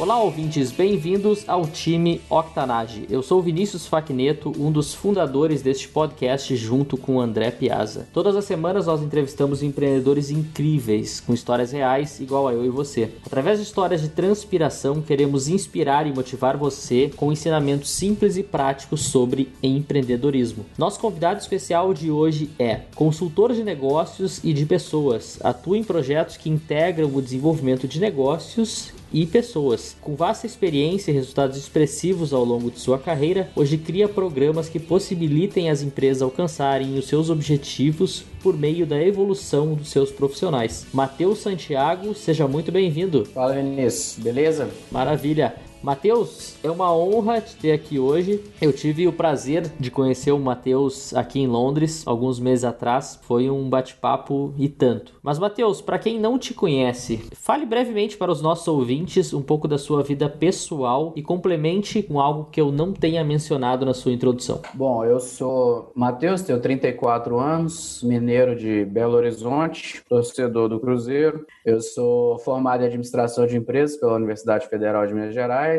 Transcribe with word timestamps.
Olá, 0.00 0.18
ouvintes, 0.18 0.72
bem-vindos 0.72 1.46
ao 1.46 1.66
time 1.66 2.22
Octanage. 2.30 3.04
Eu 3.10 3.22
sou 3.22 3.42
Vinícius 3.42 3.86
Facneto, 3.86 4.50
um 4.58 4.72
dos 4.72 4.94
fundadores 4.94 5.60
deste 5.60 5.88
podcast 5.88 6.56
junto 6.56 6.96
com 6.96 7.20
André 7.20 7.50
Piazza. 7.50 8.08
Todas 8.10 8.34
as 8.34 8.46
semanas 8.46 8.86
nós 8.86 9.02
entrevistamos 9.02 9.62
empreendedores 9.62 10.30
incríveis, 10.30 11.20
com 11.20 11.34
histórias 11.34 11.70
reais, 11.70 12.18
igual 12.18 12.48
a 12.48 12.54
eu 12.54 12.64
e 12.64 12.70
você. 12.70 13.10
Através 13.26 13.58
de 13.58 13.64
histórias 13.64 14.00
de 14.00 14.08
transpiração, 14.08 15.02
queremos 15.02 15.48
inspirar 15.48 16.06
e 16.06 16.14
motivar 16.14 16.56
você 16.56 17.10
com 17.14 17.30
ensinamentos 17.30 17.90
simples 17.90 18.38
e 18.38 18.42
práticos 18.42 19.02
sobre 19.02 19.52
empreendedorismo. 19.62 20.64
Nosso 20.78 20.98
convidado 20.98 21.40
especial 21.40 21.92
de 21.92 22.10
hoje 22.10 22.48
é 22.58 22.80
consultor 22.94 23.52
de 23.52 23.62
negócios 23.62 24.42
e 24.42 24.54
de 24.54 24.64
pessoas. 24.64 25.38
Atua 25.44 25.76
em 25.76 25.84
projetos 25.84 26.38
que 26.38 26.48
integram 26.48 27.14
o 27.14 27.20
desenvolvimento 27.20 27.86
de 27.86 28.00
negócios 28.00 28.98
e 29.12 29.26
pessoas. 29.26 29.96
Com 30.00 30.14
vasta 30.14 30.46
experiência 30.46 31.10
e 31.10 31.14
resultados 31.14 31.56
expressivos 31.56 32.32
ao 32.32 32.44
longo 32.44 32.70
de 32.70 32.78
sua 32.78 32.98
carreira, 32.98 33.50
hoje 33.54 33.78
cria 33.78 34.08
programas 34.08 34.68
que 34.68 34.78
possibilitem 34.78 35.70
as 35.70 35.82
empresas 35.82 36.22
alcançarem 36.22 36.98
os 36.98 37.06
seus 37.06 37.30
objetivos 37.30 38.24
por 38.42 38.56
meio 38.56 38.86
da 38.86 39.00
evolução 39.00 39.74
dos 39.74 39.90
seus 39.90 40.10
profissionais. 40.10 40.86
Matheus 40.92 41.38
Santiago, 41.38 42.14
seja 42.14 42.46
muito 42.46 42.72
bem-vindo. 42.72 43.24
Fala 43.26 43.54
Vinícius, 43.54 44.22
beleza? 44.22 44.70
Maravilha. 44.90 45.69
Matheus, 45.82 46.56
é 46.62 46.70
uma 46.70 46.94
honra 46.94 47.40
te 47.40 47.56
ter 47.56 47.72
aqui 47.72 47.98
hoje. 47.98 48.44
Eu 48.60 48.70
tive 48.70 49.08
o 49.08 49.12
prazer 49.12 49.66
de 49.80 49.90
conhecer 49.90 50.30
o 50.30 50.38
Matheus 50.38 51.14
aqui 51.14 51.40
em 51.40 51.46
Londres 51.46 52.06
alguns 52.06 52.38
meses 52.38 52.64
atrás. 52.64 53.18
Foi 53.22 53.48
um 53.48 53.68
bate-papo 53.68 54.52
e 54.58 54.68
tanto. 54.68 55.14
Mas 55.22 55.38
Matheus, 55.38 55.80
para 55.80 55.98
quem 55.98 56.20
não 56.20 56.38
te 56.38 56.52
conhece, 56.52 57.24
fale 57.32 57.64
brevemente 57.64 58.18
para 58.18 58.30
os 58.30 58.42
nossos 58.42 58.68
ouvintes 58.68 59.32
um 59.32 59.40
pouco 59.40 59.66
da 59.66 59.78
sua 59.78 60.02
vida 60.02 60.28
pessoal 60.28 61.14
e 61.16 61.22
complemente 61.22 62.02
com 62.02 62.20
algo 62.20 62.50
que 62.50 62.60
eu 62.60 62.70
não 62.70 62.92
tenha 62.92 63.24
mencionado 63.24 63.86
na 63.86 63.94
sua 63.94 64.12
introdução. 64.12 64.60
Bom, 64.74 65.02
eu 65.02 65.18
sou 65.18 65.92
Matheus, 65.94 66.42
tenho 66.42 66.60
34 66.60 67.38
anos, 67.38 68.02
mineiro 68.02 68.54
de 68.54 68.84
Belo 68.84 69.14
Horizonte, 69.14 70.02
torcedor 70.06 70.68
do 70.68 70.78
Cruzeiro. 70.78 71.46
Eu 71.64 71.80
sou 71.80 72.38
formado 72.40 72.82
em 72.82 72.86
administração 72.86 73.46
de 73.46 73.56
empresas 73.56 73.96
pela 73.96 74.16
Universidade 74.16 74.68
Federal 74.68 75.06
de 75.06 75.14
Minas 75.14 75.32
Gerais 75.32 75.69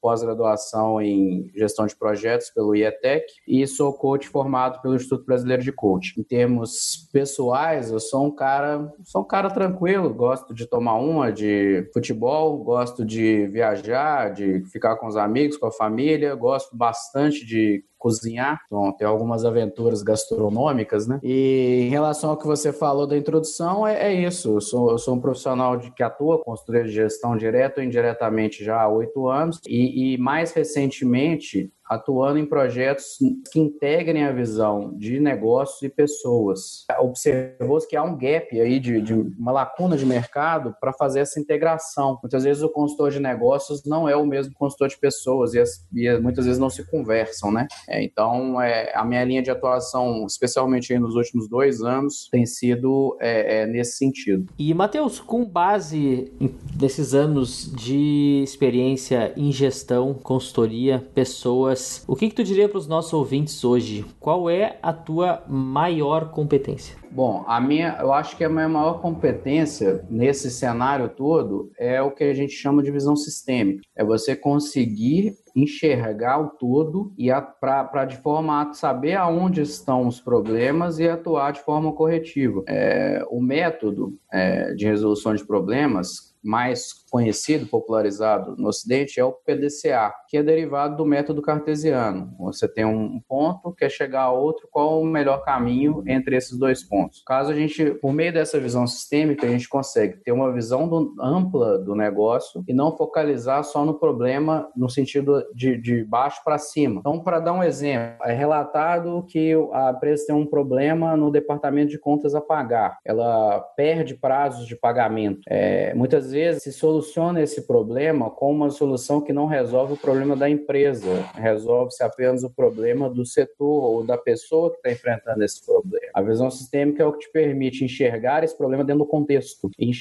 pós-graduação 0.00 1.00
em 1.00 1.50
gestão 1.54 1.86
de 1.86 1.96
projetos 1.96 2.50
pelo 2.50 2.74
IETEC 2.74 3.26
e 3.46 3.66
sou 3.66 3.92
coach 3.92 4.28
formado 4.28 4.80
pelo 4.80 4.94
Instituto 4.94 5.26
Brasileiro 5.26 5.62
de 5.62 5.72
Coach. 5.72 6.18
Em 6.18 6.22
termos 6.22 7.08
pessoais, 7.12 7.90
eu 7.90 8.00
sou 8.00 8.26
um 8.26 8.30
cara, 8.30 8.92
sou 9.04 9.22
um 9.22 9.26
cara 9.26 9.50
tranquilo, 9.50 10.12
gosto 10.12 10.54
de 10.54 10.66
tomar 10.66 10.94
uma 10.94 11.32
de 11.32 11.88
futebol, 11.92 12.58
gosto 12.58 13.04
de 13.04 13.46
viajar, 13.48 14.32
de 14.32 14.64
ficar 14.66 14.96
com 14.96 15.06
os 15.06 15.16
amigos, 15.16 15.56
com 15.56 15.66
a 15.66 15.72
família, 15.72 16.34
gosto 16.34 16.76
bastante 16.76 17.44
de 17.44 17.84
cozinhar, 18.04 18.60
então, 18.66 18.92
tem 18.92 19.06
algumas 19.06 19.46
aventuras 19.46 20.02
gastronômicas, 20.02 21.06
né? 21.06 21.18
E 21.22 21.86
em 21.86 21.88
relação 21.88 22.28
ao 22.28 22.36
que 22.36 22.46
você 22.46 22.70
falou 22.70 23.06
da 23.06 23.16
introdução, 23.16 23.86
é, 23.86 24.08
é 24.08 24.12
isso. 24.12 24.56
Eu 24.56 24.60
sou, 24.60 24.90
eu 24.90 24.98
sou, 24.98 25.14
um 25.14 25.20
profissional 25.20 25.78
de, 25.78 25.90
que 25.90 26.02
atua 26.02 26.38
de 26.68 26.90
gestão 26.90 27.34
direto 27.34 27.78
ou 27.78 27.84
indiretamente 27.84 28.62
já 28.62 28.82
há 28.82 28.88
oito 28.88 29.26
anos 29.26 29.58
e, 29.66 30.12
e 30.12 30.18
mais 30.18 30.52
recentemente 30.52 31.72
atuando 31.88 32.38
em 32.38 32.46
projetos 32.46 33.18
que 33.52 33.60
integrem 33.60 34.24
a 34.24 34.32
visão 34.32 34.92
de 34.96 35.20
negócios 35.20 35.82
e 35.82 35.88
pessoas. 35.88 36.84
Observou-se 36.98 37.88
que 37.88 37.96
há 37.96 38.02
um 38.02 38.16
gap 38.16 38.60
aí, 38.60 38.80
de, 38.80 39.00
de 39.00 39.12
uma 39.12 39.52
lacuna 39.52 39.96
de 39.96 40.06
mercado 40.06 40.74
para 40.80 40.92
fazer 40.92 41.20
essa 41.20 41.38
integração. 41.38 42.18
Muitas 42.22 42.44
vezes 42.44 42.62
o 42.62 42.68
consultor 42.68 43.10
de 43.10 43.20
negócios 43.20 43.84
não 43.84 44.08
é 44.08 44.16
o 44.16 44.26
mesmo 44.26 44.54
consultor 44.54 44.88
de 44.88 44.98
pessoas 44.98 45.54
e, 45.54 45.60
as, 45.60 45.84
e 45.92 46.18
muitas 46.18 46.46
vezes 46.46 46.58
não 46.58 46.70
se 46.70 46.84
conversam, 46.90 47.52
né? 47.52 47.66
É, 47.88 48.02
então, 48.02 48.60
é, 48.60 48.92
a 48.94 49.04
minha 49.04 49.24
linha 49.24 49.42
de 49.42 49.50
atuação, 49.50 50.26
especialmente 50.26 50.96
nos 50.98 51.14
últimos 51.14 51.48
dois 51.48 51.82
anos, 51.82 52.28
tem 52.30 52.46
sido 52.46 53.16
é, 53.20 53.62
é 53.62 53.66
nesse 53.66 53.96
sentido. 53.96 54.46
E, 54.58 54.72
Matheus, 54.72 55.20
com 55.20 55.44
base 55.44 56.32
nesses 56.80 57.14
anos 57.14 57.72
de 57.72 58.42
experiência 58.42 59.32
em 59.36 59.52
gestão, 59.52 60.14
consultoria, 60.14 61.04
pessoas, 61.14 61.80
o 62.06 62.16
que, 62.16 62.28
que 62.28 62.34
tu 62.34 62.44
diria 62.44 62.68
para 62.68 62.78
os 62.78 62.86
nossos 62.86 63.12
ouvintes 63.12 63.64
hoje? 63.64 64.04
Qual 64.20 64.48
é 64.48 64.78
a 64.82 64.92
tua 64.92 65.42
maior 65.48 66.30
competência? 66.30 66.96
Bom, 67.10 67.44
a 67.46 67.60
minha, 67.60 67.96
eu 68.00 68.12
acho 68.12 68.36
que 68.36 68.42
a 68.42 68.48
minha 68.48 68.68
maior 68.68 69.00
competência 69.00 70.04
nesse 70.10 70.50
cenário 70.50 71.08
todo 71.08 71.70
é 71.78 72.02
o 72.02 72.10
que 72.10 72.24
a 72.24 72.34
gente 72.34 72.52
chama 72.52 72.82
de 72.82 72.90
visão 72.90 73.14
sistêmica. 73.14 73.82
É 73.94 74.04
você 74.04 74.34
conseguir 74.34 75.36
enxergar 75.54 76.40
o 76.40 76.48
todo 76.48 77.12
e 77.16 77.28
para 77.60 78.04
de 78.04 78.16
forma 78.16 78.62
a 78.62 78.72
saber 78.72 79.14
aonde 79.14 79.60
estão 79.60 80.08
os 80.08 80.20
problemas 80.20 80.98
e 80.98 81.08
atuar 81.08 81.52
de 81.52 81.60
forma 81.60 81.92
corretiva. 81.92 82.64
É, 82.66 83.24
o 83.30 83.40
método 83.40 84.18
é, 84.32 84.74
de 84.74 84.84
resolução 84.84 85.34
de 85.34 85.44
problemas 85.44 86.34
mais 86.42 87.03
conhecido, 87.14 87.68
popularizado 87.68 88.56
no 88.58 88.66
Ocidente 88.66 89.20
é 89.20 89.24
o 89.24 89.30
PDCA, 89.30 90.12
que 90.28 90.36
é 90.36 90.42
derivado 90.42 90.96
do 90.96 91.06
método 91.06 91.40
cartesiano. 91.40 92.34
Você 92.40 92.66
tem 92.66 92.84
um 92.84 93.20
ponto, 93.28 93.72
quer 93.72 93.88
chegar 93.88 94.22
a 94.22 94.32
outro, 94.32 94.66
qual 94.68 95.00
o 95.00 95.06
melhor 95.06 95.44
caminho 95.44 96.02
entre 96.08 96.34
esses 96.34 96.58
dois 96.58 96.82
pontos? 96.82 97.22
Caso 97.24 97.52
a 97.52 97.54
gente, 97.54 97.92
por 98.02 98.12
meio 98.12 98.32
dessa 98.32 98.58
visão 98.58 98.84
sistêmica, 98.84 99.46
a 99.46 99.48
gente 99.48 99.68
consegue 99.68 100.16
ter 100.24 100.32
uma 100.32 100.52
visão 100.52 100.88
do, 100.88 101.14
ampla 101.20 101.78
do 101.78 101.94
negócio 101.94 102.64
e 102.66 102.74
não 102.74 102.96
focalizar 102.96 103.62
só 103.62 103.84
no 103.84 103.94
problema 103.94 104.68
no 104.76 104.90
sentido 104.90 105.40
de, 105.54 105.80
de 105.80 106.02
baixo 106.02 106.42
para 106.44 106.58
cima. 106.58 106.98
Então, 106.98 107.20
para 107.20 107.38
dar 107.38 107.52
um 107.52 107.62
exemplo, 107.62 108.24
é 108.24 108.32
relatado 108.32 109.24
que 109.28 109.52
a 109.72 109.92
empresa 109.92 110.26
tem 110.26 110.34
um 110.34 110.46
problema 110.46 111.16
no 111.16 111.30
departamento 111.30 111.92
de 111.92 111.98
contas 112.00 112.34
a 112.34 112.40
pagar. 112.40 112.98
Ela 113.04 113.60
perde 113.76 114.16
prazos 114.16 114.66
de 114.66 114.74
pagamento. 114.74 115.42
É, 115.48 115.94
muitas 115.94 116.32
vezes 116.32 116.64
se 116.64 116.72
soluciona 116.72 117.03
esse 117.38 117.62
problema 117.62 118.30
com 118.30 118.50
uma 118.50 118.70
solução 118.70 119.20
que 119.20 119.32
não 119.32 119.46
resolve 119.46 119.94
o 119.94 119.96
problema 119.96 120.36
da 120.36 120.48
empresa, 120.48 121.22
resolve-se 121.34 122.02
apenas 122.02 122.44
o 122.44 122.50
problema 122.50 123.08
do 123.08 123.24
setor 123.24 123.84
ou 123.84 124.04
da 124.04 124.18
pessoa 124.18 124.70
que 124.70 124.76
está 124.76 124.92
enfrentando 124.92 125.42
esse 125.42 125.64
problema. 125.64 126.03
A 126.14 126.22
visão 126.22 126.48
sistêmica 126.48 127.02
é 127.02 127.06
o 127.06 127.12
que 127.12 127.26
te 127.26 127.32
permite 127.32 127.84
enxergar 127.84 128.44
esse 128.44 128.56
problema 128.56 128.84
dentro 128.84 129.04
do 129.04 129.08
contexto. 129.08 129.68
E 129.76 129.92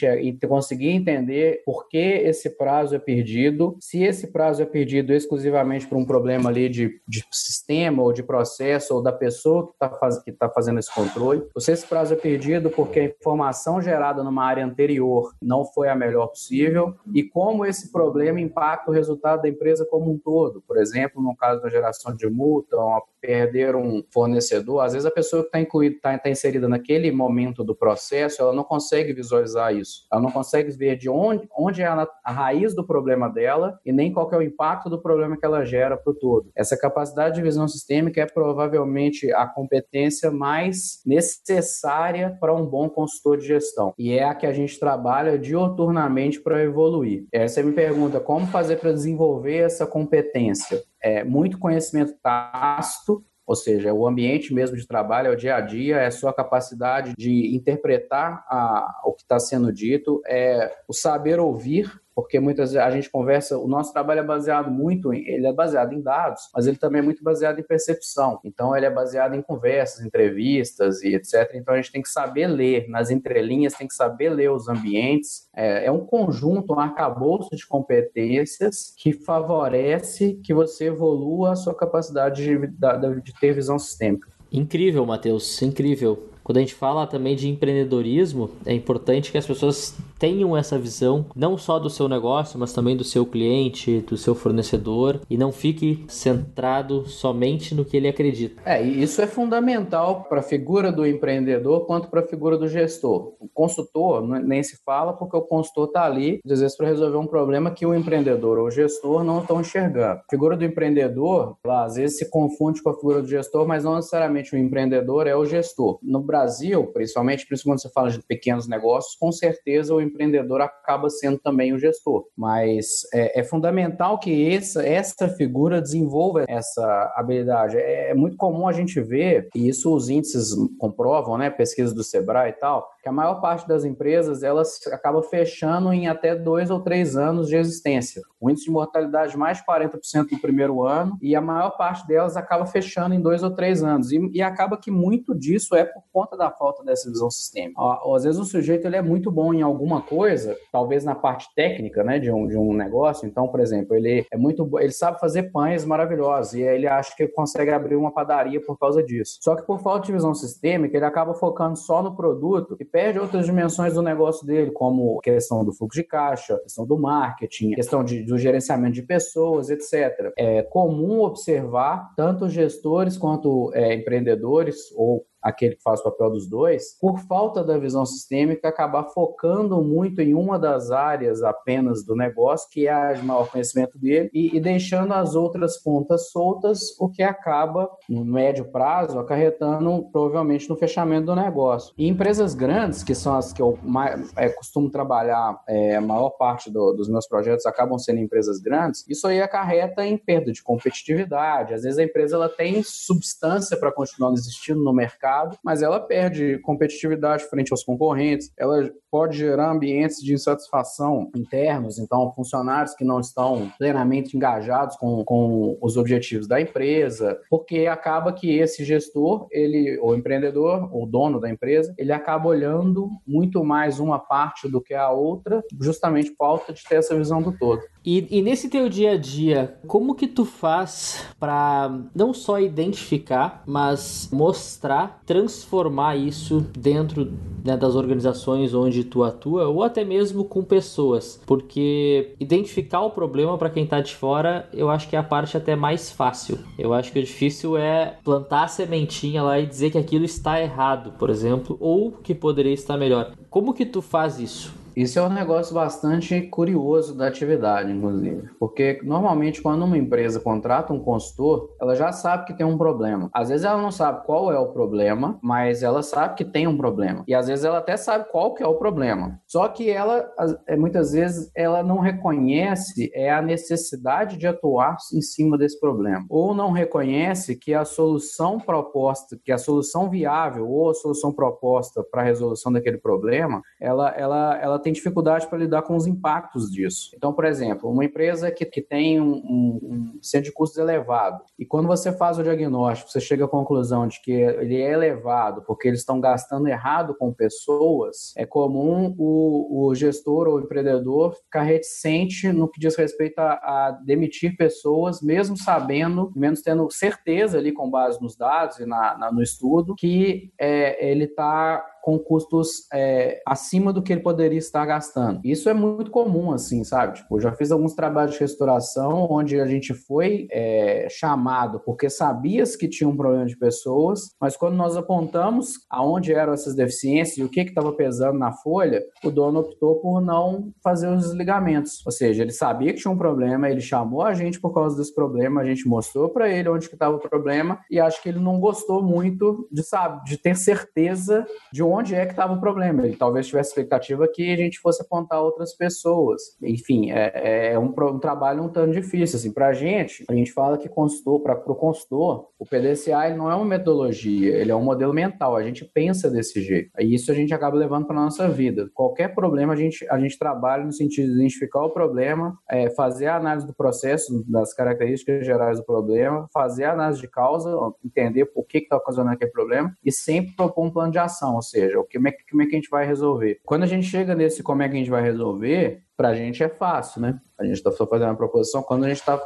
conseguir 0.47 0.90
entender 0.90 1.63
por 1.66 1.88
que 1.88 1.97
esse 1.97 2.51
prazo 2.51 2.96
é 2.96 3.00
perdido, 3.00 3.75
se 3.79 4.03
esse 4.03 4.28
prazo 4.28 4.62
é 4.62 4.66
perdido 4.66 5.12
exclusivamente 5.12 5.88
por 5.88 5.97
um 5.97 6.06
problema 6.06 6.50
ali 6.50 6.69
de, 6.69 7.01
de 7.07 7.25
sistema 7.31 8.03
ou 8.03 8.13
de 8.13 8.22
processo 8.22 8.94
ou 8.94 9.01
da 9.01 9.12
pessoa 9.12 9.66
que 9.66 9.74
está 9.74 9.90
faz, 9.90 10.22
tá 10.38 10.50
fazendo 10.50 10.79
esse 10.79 10.94
controle, 10.94 11.44
ou 11.56 11.59
se 11.59 11.72
esse 11.72 11.88
prazo 11.88 12.13
é 12.13 12.18
perdido 12.18 12.69
porque 12.69 13.00
a 13.00 13.06
informação 13.06 13.81
gerada 13.81 14.24
numa 14.24 14.45
área 14.45 14.63
anterior 14.63 15.34
não 15.41 15.66
foi 15.66 15.90
a 15.90 15.95
melhor 15.95 16.28
possível 16.28 16.95
e 17.13 17.24
como 17.24 17.66
esse 17.66 17.91
problema 17.91 18.40
impacta 18.40 18.91
o 18.91 18.94
resultado 18.94 19.41
da 19.41 19.50
empresa 19.50 19.88
como 19.90 20.12
um 20.12 20.18
todo. 20.19 20.62
Por 20.68 20.78
exemplo, 20.78 21.22
no 21.22 21.35
caso 21.35 21.62
da 21.62 21.69
geração 21.69 22.16
de 22.16 22.30
multa, 22.30 22.78
perder 23.19 23.74
um 23.74 24.03
fornecedor, 24.12 24.81
às 24.81 24.92
vezes 24.92 25.06
a 25.06 25.12
pessoa 25.12 25.44
que 25.44 25.48
está 25.48 25.62
incluída, 25.62 25.95
está 26.09 26.17
tá 26.17 26.29
inserida 26.29 26.67
naquele 26.67 27.11
momento 27.11 27.63
do 27.63 27.75
processo, 27.75 28.41
ela 28.41 28.53
não 28.53 28.63
consegue 28.63 29.13
visualizar 29.13 29.73
isso. 29.73 30.05
Ela 30.11 30.21
não 30.21 30.31
consegue 30.31 30.71
ver 30.71 30.97
de 30.97 31.09
onde, 31.09 31.47
onde 31.57 31.81
é 31.81 31.88
a, 31.88 32.07
a 32.23 32.31
raiz 32.31 32.75
do 32.75 32.85
problema 32.85 33.29
dela 33.29 33.79
e 33.85 33.91
nem 33.91 34.11
qual 34.11 34.29
é 34.31 34.38
o 34.38 34.41
impacto 34.41 34.89
do 34.89 35.01
problema 35.01 35.38
que 35.38 35.45
ela 35.45 35.63
gera 35.63 35.95
para 35.95 36.11
o 36.11 36.15
todo. 36.15 36.51
Essa 36.55 36.77
capacidade 36.77 37.35
de 37.35 37.41
visão 37.41 37.67
sistêmica 37.67 38.21
é 38.21 38.25
provavelmente 38.25 39.31
a 39.31 39.47
competência 39.47 40.29
mais 40.29 41.01
necessária 41.05 42.38
para 42.39 42.53
um 42.53 42.65
bom 42.65 42.89
consultor 42.89 43.38
de 43.38 43.47
gestão 43.47 43.94
e 43.97 44.11
é 44.11 44.23
a 44.23 44.35
que 44.35 44.45
a 44.45 44.53
gente 44.53 44.79
trabalha 44.79 45.38
dioturnamente 45.38 46.41
para 46.41 46.61
evoluir. 46.63 47.25
É, 47.31 47.47
você 47.47 47.63
me 47.63 47.71
pergunta 47.71 48.19
como 48.19 48.45
fazer 48.47 48.77
para 48.77 48.91
desenvolver 48.91 49.57
essa 49.57 49.85
competência 49.85 50.83
é, 51.03 51.23
muito 51.23 51.59
conhecimento 51.59 52.13
tácito, 52.23 53.23
ou 53.45 53.56
seja, 53.56 53.94
o 53.94 54.07
ambiente 54.07 54.54
mesmo 54.54 54.78
de 54.78 54.88
trabalho, 54.88 55.28
é 55.28 55.31
o 55.31 55.36
dia 55.36 55.56
a 55.56 55.62
dia, 55.62 55.98
é 55.98 56.07
a 56.07 56.12
sua 56.12 56.34
capacidade 56.34 57.13
de 57.18 57.56
interpretar 57.56 58.45
a, 58.48 59.01
o 59.06 59.13
que 59.13 59.24
está 59.24 59.40
sendo 59.40 59.72
dito, 59.72 60.22
é 60.25 60.74
o 60.88 60.94
saber 60.94 61.40
ouvir, 61.40 61.92
porque 62.15 62.39
muitas 62.39 62.71
vezes 62.71 62.86
a 62.86 62.92
gente 62.92 63.10
conversa, 63.10 63.57
o 63.57 63.68
nosso 63.68 63.92
trabalho 63.92 64.19
é 64.19 64.24
baseado 64.24 64.69
muito 64.69 65.13
em, 65.13 65.27
ele 65.27 65.48
é 65.48 65.54
baseado 65.54 65.94
em 65.94 66.01
dados, 66.01 66.50
mas 66.54 66.68
ele 66.68 66.77
também 66.77 67.00
é 67.00 67.04
muito 67.04 67.24
baseado 67.24 67.60
em 67.60 67.63
percepção. 67.63 68.39
Então 68.44 68.75
ele 68.75 68.86
é 68.86 68.89
baseado 68.89 69.33
em 69.33 69.42
conversas, 69.42 70.06
entrevistas 70.06 71.01
e 71.01 71.15
etc. 71.15 71.51
Então 71.56 71.74
a 71.74 71.77
gente 71.77 71.92
tem 71.92 72.01
que 72.01 72.10
saber 72.10 72.48
ler 72.48 72.88
nas 72.88 73.10
entrelinhas, 73.10 73.74
tem 73.74 73.88
que 73.88 73.95
saber 73.95 74.30
ler 74.30 74.51
os 74.51 74.68
ambientes. 74.68 75.50
É, 75.56 75.86
é 75.86 75.92
um 75.92 76.06
conjunto, 76.06 76.74
um 76.74 76.80
arcabouço 76.80 77.56
de 77.56 77.65
competências 77.68 78.94
que 78.98 79.13
favorece 79.13 80.39
que 80.44 80.54
você 80.54 80.86
evolua 80.86 81.54
a 81.54 81.56
sua 81.56 81.75
capacidade 81.75 82.44
de, 82.44 82.68
de, 82.68 83.21
de 83.21 83.39
ter 83.39 83.54
visão 83.54 83.80
sistêmica. 83.80 84.31
Incrível, 84.51 85.06
Matheus, 85.06 85.62
incrível. 85.62 86.32
Quando 86.44 86.57
a 86.57 86.62
gente 86.62 86.74
fala 86.74 87.07
também 87.07 87.36
de 87.36 87.48
empreendedorismo, 87.48 88.50
é 88.66 88.74
importante 88.74 89.31
que 89.31 89.38
as 89.38 89.45
pessoas 89.45 89.95
tenham 90.19 90.56
essa 90.56 90.78
visão 90.78 91.25
não 91.36 91.57
só 91.57 91.80
do 91.80 91.90
seu 91.90 92.07
negócio, 92.07 92.60
mas 92.60 92.74
também 92.74 92.95
do 92.95 93.04
seu 93.04 93.25
cliente, 93.25 94.01
do 94.01 94.18
seu 94.18 94.34
fornecedor 94.34 95.19
e 95.30 95.38
não 95.38 95.51
fique 95.51 96.06
centrado 96.07 97.06
somente 97.07 97.75
no 97.75 97.84
que 97.84 97.98
ele 97.98 98.07
acredita. 98.07 98.62
É, 98.66 98.81
isso 98.81 99.22
é 99.22 99.28
fundamental 99.28 100.25
para 100.30 100.40
a 100.40 100.44
figura 100.44 100.92
do 100.92 101.06
empreendedor 101.06 101.86
quanto 101.86 102.07
para 102.07 102.22
a 102.22 102.28
figura 102.28 102.57
do 102.57 102.68
gestor. 102.68 103.34
O 103.39 103.48
consultor 103.54 104.22
nem 104.22 104.63
se 104.63 104.78
fala 104.86 105.13
porque 105.13 105.36
o 105.36 105.42
consultor 105.42 105.88
está 105.88 106.06
ali, 106.06 106.39
às 106.50 106.60
vezes, 106.60 106.75
para 106.75 106.88
resolver 106.88 107.18
um 107.18 107.28
problema 107.28 107.72
que 107.72 107.86
o 107.86 107.94
empreendedor 107.94 108.57
ou 108.57 108.68
o 108.68 108.72
gestor 108.72 109.24
não 109.24 109.39
estão 109.39 109.62
enxergando. 109.62 110.04
A 110.04 110.24
figura 110.30 110.56
do 110.56 110.66
empreendedor, 110.66 111.57
lá, 111.66 111.86
às 111.86 111.96
vezes 111.96 112.18
se 112.18 112.30
confunde 112.30 112.81
com 112.81 112.89
a 112.89 112.96
figura 112.96 113.22
do 113.22 113.28
gestor, 113.28 113.68
mas 113.68 113.84
não 113.84 113.96
necessariamente 113.96 114.56
o 114.56 114.57
empreendedor 114.57 115.28
é 115.28 115.36
o 115.36 115.46
gestor. 115.46 116.00
No 116.01 116.22
Brasil, 116.33 116.88
principalmente, 116.88 117.45
principalmente 117.45 117.63
quando 117.63 117.81
você 117.81 117.89
fala 117.94 118.09
de 118.09 118.19
pequenos 118.24 118.68
negócios, 118.68 119.15
com 119.15 119.31
certeza 119.31 119.94
o 119.94 120.01
empreendedor 120.01 120.62
acaba 120.62 121.07
sendo 121.07 121.38
também 121.38 121.74
o 121.74 121.77
gestor. 121.77 122.25
Mas 122.35 123.01
é, 123.13 123.39
é 123.39 123.44
fundamental 123.44 124.18
que 124.18 124.51
essa, 124.51 124.83
essa 124.83 125.30
figura 125.30 125.80
desenvolva 125.80 126.44
essa 126.47 127.13
habilidade. 127.15 127.77
É, 127.77 128.09
é 128.09 128.13
muito 128.15 128.35
comum 128.35 128.68
a 128.68 128.74
gente 128.74 129.00
ver, 129.00 129.47
e 129.56 129.69
isso 129.69 129.94
os 129.94 130.09
índices 130.09 130.56
comprovam, 130.80 131.38
né, 131.38 131.51
pesquisas 131.51 131.94
do 131.94 132.03
Sebrae 132.03 132.50
e 132.50 132.53
tal, 132.53 132.89
que 133.03 133.09
a 133.09 133.11
maior 133.11 133.41
parte 133.41 133.67
das 133.67 133.83
empresas 133.83 134.44
elas 134.44 134.79
acaba 134.88 135.21
fechando 135.21 135.91
em 135.91 136.07
até 136.07 136.33
dois 136.33 136.71
ou 136.71 136.79
três 136.79 137.17
anos 137.17 137.50
de 137.50 137.57
existência. 137.57 138.21
O 138.39 138.50
índice 138.50 138.65
de 138.65 138.71
mortalidade 138.71 139.38
mais 139.38 139.57
de 139.57 139.65
40% 139.65 140.31
no 140.31 140.39
primeiro 140.39 140.83
ano 140.83 141.17
e 141.21 141.35
a 141.35 141.41
maior 141.41 141.71
parte 141.71 142.07
delas 142.07 142.38
acaba 142.38 142.65
fechando 142.65 143.13
em 143.13 143.19
dois 143.19 143.44
ou 143.44 143.51
três 143.51 143.83
anos. 143.83 144.11
E, 144.13 144.31
e 144.33 144.41
acaba 144.41 144.77
que 144.77 144.89
muito 144.89 145.35
disso 145.35 145.75
é 145.75 145.83
por 145.83 146.01
conta 146.13 146.38
da 146.38 146.50
falta 146.50 146.81
dessa 146.81 147.09
visão 147.09 147.29
sistêmica. 147.29 147.81
Às 148.15 148.23
vezes 148.23 148.39
o 148.39 148.45
sujeito 148.45 148.88
ele 148.88 148.95
é 148.95 149.01
muito 149.01 149.29
bom 149.29 149.53
em 149.53 149.61
alguma 149.61 150.01
coisa, 150.01 150.55
talvez 150.71 151.03
na 151.03 151.13
parte 151.13 151.50
técnica, 151.53 152.05
né, 152.05 152.19
de 152.19 152.31
um, 152.31 152.47
de 152.47 152.57
um 152.57 152.73
negócio. 152.73 153.27
Então, 153.27 153.50
por 153.50 153.59
exemplo, 153.59 153.97
ele 153.97 154.25
é 154.31 154.38
muito, 154.38 154.79
ele 154.79 154.94
sabe 154.94 155.19
fazer 155.19 155.51
pães 155.51 155.83
maravilhosos 155.83 156.53
e 156.53 156.61
ele 156.61 156.88
acha 156.88 157.13
que 157.17 157.27
consegue 157.27 157.71
abrir 157.71 157.97
uma 157.97 158.13
padaria 158.13 158.61
por 158.65 158.79
causa 158.79 159.03
disso. 159.03 159.39
Só 159.41 159.57
que 159.57 159.63
por 159.63 159.81
falta 159.81 160.05
de 160.05 160.13
visão 160.13 160.33
sistêmica, 160.33 160.95
ele 160.95 161.05
acaba 161.05 161.33
focando 161.33 161.77
só 161.77 162.01
no 162.01 162.15
produto 162.15 162.77
e 162.79 162.93
perde 162.94 163.18
outras 163.18 163.48
dimensões 163.48 163.95
do 163.95 164.04
negócio 164.04 164.45
dele, 164.45 164.69
como 164.69 165.19
questão 165.19 165.66
do 165.66 165.74
fluxo 165.74 166.00
de 166.00 166.07
caixa, 166.07 166.60
questão 166.60 166.86
do 166.86 166.95
marketing, 166.95 167.72
questão 167.72 168.04
de, 168.04 168.22
do 168.24 168.38
gerenciamento 168.38 168.94
de 168.94 169.01
pessoas, 169.01 169.72
etc. 169.72 170.31
É 170.38 170.62
comum 170.62 171.22
observar 171.22 172.13
tanto 172.16 172.48
gestores 172.48 173.18
quanto 173.18 173.72
é, 173.74 173.95
empreendedores 173.95 174.92
ou 174.95 175.25
aquele 175.44 175.75
que 175.75 175.84
faz 175.84 176.00
o 176.00 176.04
papel 176.04 176.31
dos 176.31 176.48
dois, 176.48 176.98
por 177.00 177.19
falta 177.19 177.63
da 177.63 177.78
visão 177.78 178.06
sistêmica, 178.06 178.69
acabar 178.69 179.04
focando 179.04 179.84
muito 179.84 180.22
em 180.22 180.34
uma 180.34 180.57
das 180.57 180.90
áreas 180.90 181.44
apenas 181.44 182.06
do 182.06 182.16
negócio, 182.16 182.69
que 182.72 182.88
é 182.88 183.13
de 183.13 183.24
maior 183.24 183.50
conhecimento 183.50 183.98
dele, 184.00 184.30
e, 184.34 184.56
e 184.56 184.60
deixando 184.60 185.13
as 185.13 185.36
outras 185.36 185.78
pontas 185.78 186.30
soltas, 186.31 186.98
o 187.00 187.10
que 187.10 187.22
acaba, 187.22 187.90
no 188.07 188.24
médio 188.24 188.66
prazo, 188.72 189.19
acarretando 189.19 190.07
provavelmente 190.12 190.69
no 190.69 190.78
fechamento 190.78 191.25
do 191.25 191.36
negócio. 191.36 191.94
E 191.98 192.07
empresas 192.07 192.56
grandes, 192.56 193.04
que 193.04 193.13
são 193.13 193.36
as 193.36 193.51
que 193.51 193.62
eu 193.62 193.78
mais, 193.84 194.31
é, 194.38 194.48
costumo 194.50 194.89
trabalhar, 194.89 195.62
é, 195.68 195.98
a 195.98 196.01
maior 196.01 196.30
parte 196.31 196.72
do, 196.72 196.94
dos 196.94 197.10
meus 197.10 197.28
projetos 197.28 197.66
acabam 197.66 197.98
sendo 197.98 198.19
empresas 198.19 198.60
grandes, 198.60 199.06
isso 199.10 199.28
aí 199.28 199.42
acarreta 199.42 200.06
em 200.06 200.18
perda 200.18 200.51
de 200.51 200.63
competitividade. 200.63 201.74
Às 201.74 201.84
vezes 201.84 202.00
a 202.00 202.04
empresa 202.04 202.36
ela 202.36 202.50
tem 202.50 202.81
substância 202.84 203.75
para 203.75 203.92
continuar 203.92 204.31
existindo 204.34 204.81
no 204.81 204.94
mercado 204.94 205.32
mercado, 205.33 205.57
mas 205.63 205.81
ela 205.81 206.00
perde 206.00 206.59
competitividade 206.59 207.45
frente 207.45 207.71
aos 207.71 207.83
concorrentes, 207.83 208.51
ela 208.57 208.89
pode 209.09 209.38
gerar 209.38 209.71
ambientes 209.71 210.21
de 210.21 210.33
insatisfação 210.33 211.30
internos, 211.35 212.00
então 212.00 212.31
funcionários 212.35 212.95
que 212.95 213.03
não 213.03 213.19
estão 213.19 213.71
plenamente 213.77 214.35
engajados 214.35 214.95
com, 214.97 215.24
com 215.24 215.77
os 215.81 215.97
objetivos 215.97 216.47
da 216.47 216.62
empresa, 216.62 217.39
porque 217.50 217.88
acaba 217.88 218.33
que 218.33 218.57
esse 218.57 218.83
gestor, 218.83 219.47
ele, 219.51 220.00
o 220.01 220.15
empreendedor, 220.15 220.89
o 220.91 221.06
dono 221.06 221.39
da 221.39 221.50
empresa, 221.50 221.94
ele 221.97 222.12
acaba 222.12 222.50
olhando 222.50 223.09
muito 223.25 223.63
mais 223.63 224.00
uma 224.00 224.19
parte 224.19 224.68
do 224.68 224.81
que 224.81 224.94
a 224.94 225.09
outra, 225.09 225.63
justamente 225.79 226.31
por 226.31 226.44
falta 226.44 226.74
de 226.74 226.83
ter 226.83 226.95
essa 226.95 227.15
visão 227.15 227.41
do 227.41 227.53
todo. 227.57 227.81
E, 228.05 228.27
e, 228.29 228.41
nesse 228.41 228.69
teu 228.69 228.89
dia 228.89 229.11
a 229.11 229.17
dia, 229.17 229.77
como 229.88 230.13
que 230.13 230.27
tu 230.27 230.44
faz 230.44 231.25
para 231.39 232.01
não 232.13 232.33
só 232.33 232.59
identificar, 232.59 233.63
mas 233.65 234.29
mostrar, 234.31 235.21
transformar 235.25 236.17
isso 236.17 236.65
dentro 236.77 237.31
né, 237.63 237.77
das 237.77 237.95
organizações 237.95 238.73
onde 238.73 239.05
tu 239.05 239.23
atua 239.23 239.67
ou 239.67 239.83
até 239.83 240.03
mesmo 240.03 240.44
com 240.44 240.63
pessoas? 240.63 241.41
Porque 241.45 242.33
identificar 242.39 243.01
o 243.01 243.11
problema 243.11 243.57
para 243.57 243.69
quem 243.69 243.85
está 243.85 244.01
de 244.01 244.13
fora, 244.13 244.67
eu 244.73 244.89
acho 244.89 245.07
que 245.07 245.15
é 245.15 245.19
a 245.19 245.23
parte 245.23 245.55
até 245.55 245.75
mais 245.75 246.11
fácil. 246.11 246.59
Eu 246.77 246.94
acho 246.94 247.11
que 247.11 247.19
o 247.19 247.23
difícil 247.23 247.77
é 247.77 248.17
plantar 248.23 248.63
a 248.63 248.67
sementinha 248.67 249.41
lá 249.41 249.59
e 249.59 249.65
dizer 249.65 249.91
que 249.91 249.97
aquilo 249.97 250.25
está 250.25 250.61
errado, 250.61 251.13
por 251.17 251.29
exemplo, 251.29 251.77
ou 251.79 252.11
que 252.11 252.35
poderia 252.35 252.73
estar 252.73 252.97
melhor. 252.97 253.31
Como 253.50 253.73
que 253.73 253.85
tu 253.85 254.01
faz 254.01 254.39
isso? 254.39 254.82
Isso 254.95 255.18
é 255.18 255.22
um 255.22 255.30
negócio 255.30 255.74
bastante 255.74 256.42
curioso 256.42 257.16
da 257.16 257.28
atividade, 257.28 257.92
inclusive, 257.92 258.50
porque 258.60 259.00
normalmente 259.04 259.62
quando 259.62 259.84
uma 259.84 259.98
empresa 259.98 260.40
contrata 260.40 260.94
um 260.94 261.00
consultor, 261.00 261.75
ela 261.81 261.95
já 261.95 262.12
sabe 262.12 262.45
que 262.45 262.54
tem 262.54 262.66
um 262.66 262.78
problema. 262.78 263.30
Às 263.34 263.50
vezes 263.50 263.66
ela 263.66 263.81
não 263.81 263.92
sabe 263.92 264.25
qual 264.25 264.51
é 264.51 264.60
o 264.60 264.72
problema, 264.72 265.40
mas 265.42 265.84
ela 265.84 266.04
sabe 266.04 266.36
que 266.36 266.45
tem 266.45 266.68
um 266.68 266.78
problema. 266.78 267.24
E 267.28 267.34
às 267.34 267.48
vezes 267.48 267.66
ela 267.66 267.80
até 267.80 267.98
sabe 267.98 268.25
qual 268.31 268.54
que 268.54 268.63
é 268.63 268.68
o 268.68 268.75
problema. 268.75 269.40
Só 269.48 269.68
que 269.68 269.90
ela, 269.90 270.30
é, 270.68 270.75
muitas 270.75 271.12
vezes, 271.12 271.51
ela 271.56 271.84
não 271.84 272.00
reconhece 272.00 273.12
é 273.13 273.31
a 273.31 273.42
necessidade 273.42 274.38
de 274.38 274.48
atuar 274.48 274.98
em 275.13 275.22
cima 275.22 275.57
desse 275.57 275.80
problema. 275.80 276.25
Ou 276.30 276.54
não 276.54 276.72
reconhece 276.72 277.56
que 277.56 277.74
a 277.74 277.86
solução 277.86 278.60
proposta, 278.60 279.38
que 279.44 279.51
a 279.51 279.57
solução 279.57 280.10
viável 280.10 280.70
ou 280.70 280.89
a 280.89 280.94
solução 280.94 281.32
proposta 281.32 282.03
para 282.03 282.22
a 282.22 282.25
resolução 282.25 282.72
daquele 282.72 282.98
problema, 282.98 283.62
ela, 283.79 284.10
ela, 284.12 284.60
ela 284.62 284.79
tem 284.84 284.94
dificuldade 284.94 285.48
para 285.48 285.58
lidar 285.58 285.82
com 285.84 285.96
os 285.96 286.06
impactos 286.08 286.72
disso. 286.72 287.12
Então, 287.16 287.34
por 287.34 287.46
exemplo, 287.46 287.90
uma 287.90 288.06
empresa 288.06 288.52
que, 288.52 288.66
que 288.66 288.82
tem 288.82 289.20
um, 289.20 289.34
um, 289.34 289.80
um 289.84 290.20
centro 290.22 290.46
de 290.46 290.54
custos 290.54 290.78
elevado, 290.78 291.44
e 291.58 291.66
quando 291.66 291.88
você 291.88 292.12
faz 292.12 292.38
o 292.38 292.44
diagnóstico, 292.44 293.10
você 293.10 293.20
chega 293.20 293.46
à 293.46 293.48
conclusão 293.48 294.08
de 294.08 294.22
que 294.22 294.32
ele 294.32 294.82
é 294.82 294.92
elevado 294.92 295.63
porque 295.66 295.88
eles 295.88 296.00
estão 296.00 296.20
gastando 296.20 296.68
errado 296.68 297.16
com 297.18 297.34
pessoas, 297.34 298.34
é 298.36 298.46
comum 298.46 299.16
o, 299.18 299.88
o 299.88 299.96
gestor 299.96 300.48
ou 300.48 300.56
o 300.56 300.62
empreendedor 300.62 301.34
ficar 301.36 301.63
reticente 301.63 302.52
no 302.52 302.68
que 302.68 302.80
diz 302.80 302.96
respeito 302.96 303.40
a, 303.40 303.54
a 303.54 303.92
demitir 304.06 304.56
pessoas, 304.58 305.22
mesmo 305.22 305.58
sabendo, 305.58 306.32
menos 306.36 306.62
tendo 306.62 306.90
certeza 306.92 307.58
ali 307.58 307.72
com 307.72 307.90
base 307.90 308.22
nos 308.22 308.36
dados 308.36 308.80
e 308.80 308.86
na, 308.86 309.18
na 309.18 309.32
no 309.32 309.42
estudo, 309.42 309.96
que 309.96 310.52
é, 310.60 311.10
ele 311.10 311.25
está 311.25 311.84
com 312.03 312.19
custos 312.19 312.86
é, 312.93 313.41
acima 313.48 313.93
do 313.93 314.03
que 314.03 314.12
ele 314.12 314.22
poderia 314.22 314.60
estar 314.60 314.86
gastando. 314.86 315.39
Isso 315.41 315.69
é 315.69 315.74
muito 315.74 316.12
comum, 316.12 316.51
assim, 316.51 316.83
sabe? 316.83 317.15
Tipo, 317.15 317.38
eu 317.38 317.41
já 317.41 317.53
fiz 317.53 317.72
alguns 317.72 317.95
trabalhos 317.95 318.33
de 318.33 318.41
restauração 318.41 319.25
onde 319.31 319.57
a 319.57 319.65
gente 319.65 319.93
foi 319.93 320.45
é, 320.51 321.07
chamado 321.10 321.79
porque 321.79 322.10
sabia 322.10 322.63
que 322.77 322.89
tinha 322.89 323.07
um 323.07 323.15
problema 323.15 323.45
de 323.45 323.57
pessoas, 323.57 324.31
mas 324.39 324.57
quando 324.57 324.75
nós 324.75 324.98
apontamos 324.98 325.75
aonde 325.89 326.33
eram 326.33 326.51
essas 326.51 326.75
deficiências 326.75 327.38
e 327.38 327.43
o 327.43 327.50
que 327.50 327.62
estava 327.62 327.93
pesando 327.93 328.38
na 328.38 328.51
folha, 328.51 329.01
o 329.24 329.31
dono 329.31 329.62
optou 329.62 330.01
por 330.01 330.19
não 330.19 330.74
fazer 330.83 331.07
os 331.07 331.24
desligamentos. 331.24 332.05
Ou 332.05 332.12
seja, 332.12 332.41
ele 332.41 332.51
sabia 332.51 332.91
que 332.91 333.00
tinha 333.00 333.12
um 333.12 333.17
problema, 333.17 333.69
ele 333.69 333.79
chamou 333.79 334.24
a 334.24 334.33
gente 334.33 334.60
por 334.60 334.74
causa 334.74 334.98
desse 334.98 335.15
problema, 335.15 335.62
a 335.62 335.65
gente 335.65 335.88
mostrou 335.88 336.27
para 336.27 336.50
ele 336.50 336.67
onde 336.67 336.89
que 336.89 336.95
estava 336.95 337.15
o 337.15 337.19
problema 337.19 337.79
e 337.89 337.98
acho 337.98 338.22
que 338.22 338.27
ele 338.27 338.39
não 338.39 338.60
gostou 338.60 339.01
muito 339.01 339.69
de, 339.72 339.83
sabe, 339.83 340.25
de 340.25 340.38
ter 340.38 340.57
certeza 340.57 341.45
de 341.72 341.81
onde 341.81 341.92
onde 341.93 342.15
é 342.15 342.25
que 342.25 342.31
estava 342.31 342.53
o 342.53 342.59
problema. 342.59 343.05
Ele 343.05 343.15
talvez 343.15 343.47
tivesse 343.47 343.69
expectativa 343.69 344.27
que 344.27 344.51
a 344.51 344.55
gente 344.55 344.79
fosse 344.79 345.01
apontar 345.01 345.41
outras 345.41 345.75
pessoas. 345.75 346.41
Enfim, 346.62 347.12
é, 347.12 347.71
é 347.73 347.79
um, 347.79 347.93
um, 347.97 348.19
trabalho 348.19 348.63
um 348.63 348.69
tanto 348.69 348.91
difícil. 348.91 349.38
Assim, 349.38 349.51
para 349.51 349.67
a 349.67 349.73
gente, 349.73 350.25
a 350.27 350.33
gente 350.33 350.51
fala 350.51 350.77
que 350.77 350.89
consultor, 350.89 351.41
para 351.41 351.71
o 351.71 351.75
consultor, 351.75 352.50
o 352.57 352.65
PDCA 352.65 353.27
ele 353.27 353.38
não 353.38 353.51
é 353.51 353.55
uma 353.55 353.65
metodologia, 353.65 354.55
ele 354.55 354.71
é 354.71 354.75
um 354.75 354.83
modelo 354.83 355.13
mental. 355.13 355.55
A 355.55 355.63
gente 355.63 355.85
pensa 355.85 356.29
desse 356.29 356.62
jeito. 356.62 356.89
E 357.00 357.13
isso 357.13 357.31
a 357.31 357.35
gente 357.35 357.53
acaba 357.53 357.77
levando 357.77 358.05
para 358.05 358.15
nossa 358.15 358.47
vida. 358.50 358.89
Qualquer 358.93 359.33
problema 359.33 359.73
a 359.73 359.75
gente, 359.75 360.05
a 360.09 360.19
gente 360.19 360.38
trabalha 360.38 360.83
no 360.83 360.91
sentido 360.91 361.27
de 361.27 361.35
identificar 361.35 361.83
o 361.83 361.89
problema, 361.89 362.57
é, 362.69 362.89
fazer 362.91 363.27
a 363.27 363.38
análise 363.38 363.67
do 363.67 363.73
processo, 363.73 364.43
das 364.47 364.73
características 364.73 365.45
gerais 365.45 365.77
do 365.77 365.85
problema, 365.85 366.47
fazer 366.53 366.85
a 366.85 366.93
análise 366.93 367.21
de 367.21 367.27
causa, 367.27 367.69
entender 368.03 368.50
o 368.55 368.63
que 368.63 368.79
está 368.79 368.97
ocasionando 368.97 369.35
aquele 369.35 369.51
problema 369.51 369.95
e 370.03 370.12
sempre 370.12 370.55
propor 370.55 370.85
um 370.85 370.91
plano 370.91 371.12
de 371.12 371.19
ação, 371.19 371.55
ou 371.55 371.62
seja, 371.62 371.83
que, 371.90 372.18
como, 372.18 372.28
é, 372.28 372.32
como 372.50 372.62
é 372.62 372.66
que 372.66 372.75
a 372.75 372.80
gente 372.80 372.90
vai 372.90 373.06
resolver. 373.06 373.60
Quando 373.63 373.84
a 373.84 373.88
gente 373.88 374.08
chega 374.08 374.36
nesse 374.36 374.63
como 374.63 374.82
é 374.82 374.90
que 374.90 374.96
a 374.96 375.00
gente 375.00 375.10
vai 375.10 375.22
resolver, 375.22 376.04
para 376.16 376.30
a 376.30 376.36
gente 376.36 376.63
é 376.63 376.70
fácil, 376.70 377.22
né? 377.22 377.40
A 377.60 377.66
gente 377.66 377.75
está 377.75 377.92
fazendo 377.92 378.30
uma 378.30 378.38
proposição 378.38 378.84
quando 378.84 379.06
a 379.06 379.08
gente 379.08 379.20
está 379.20 379.42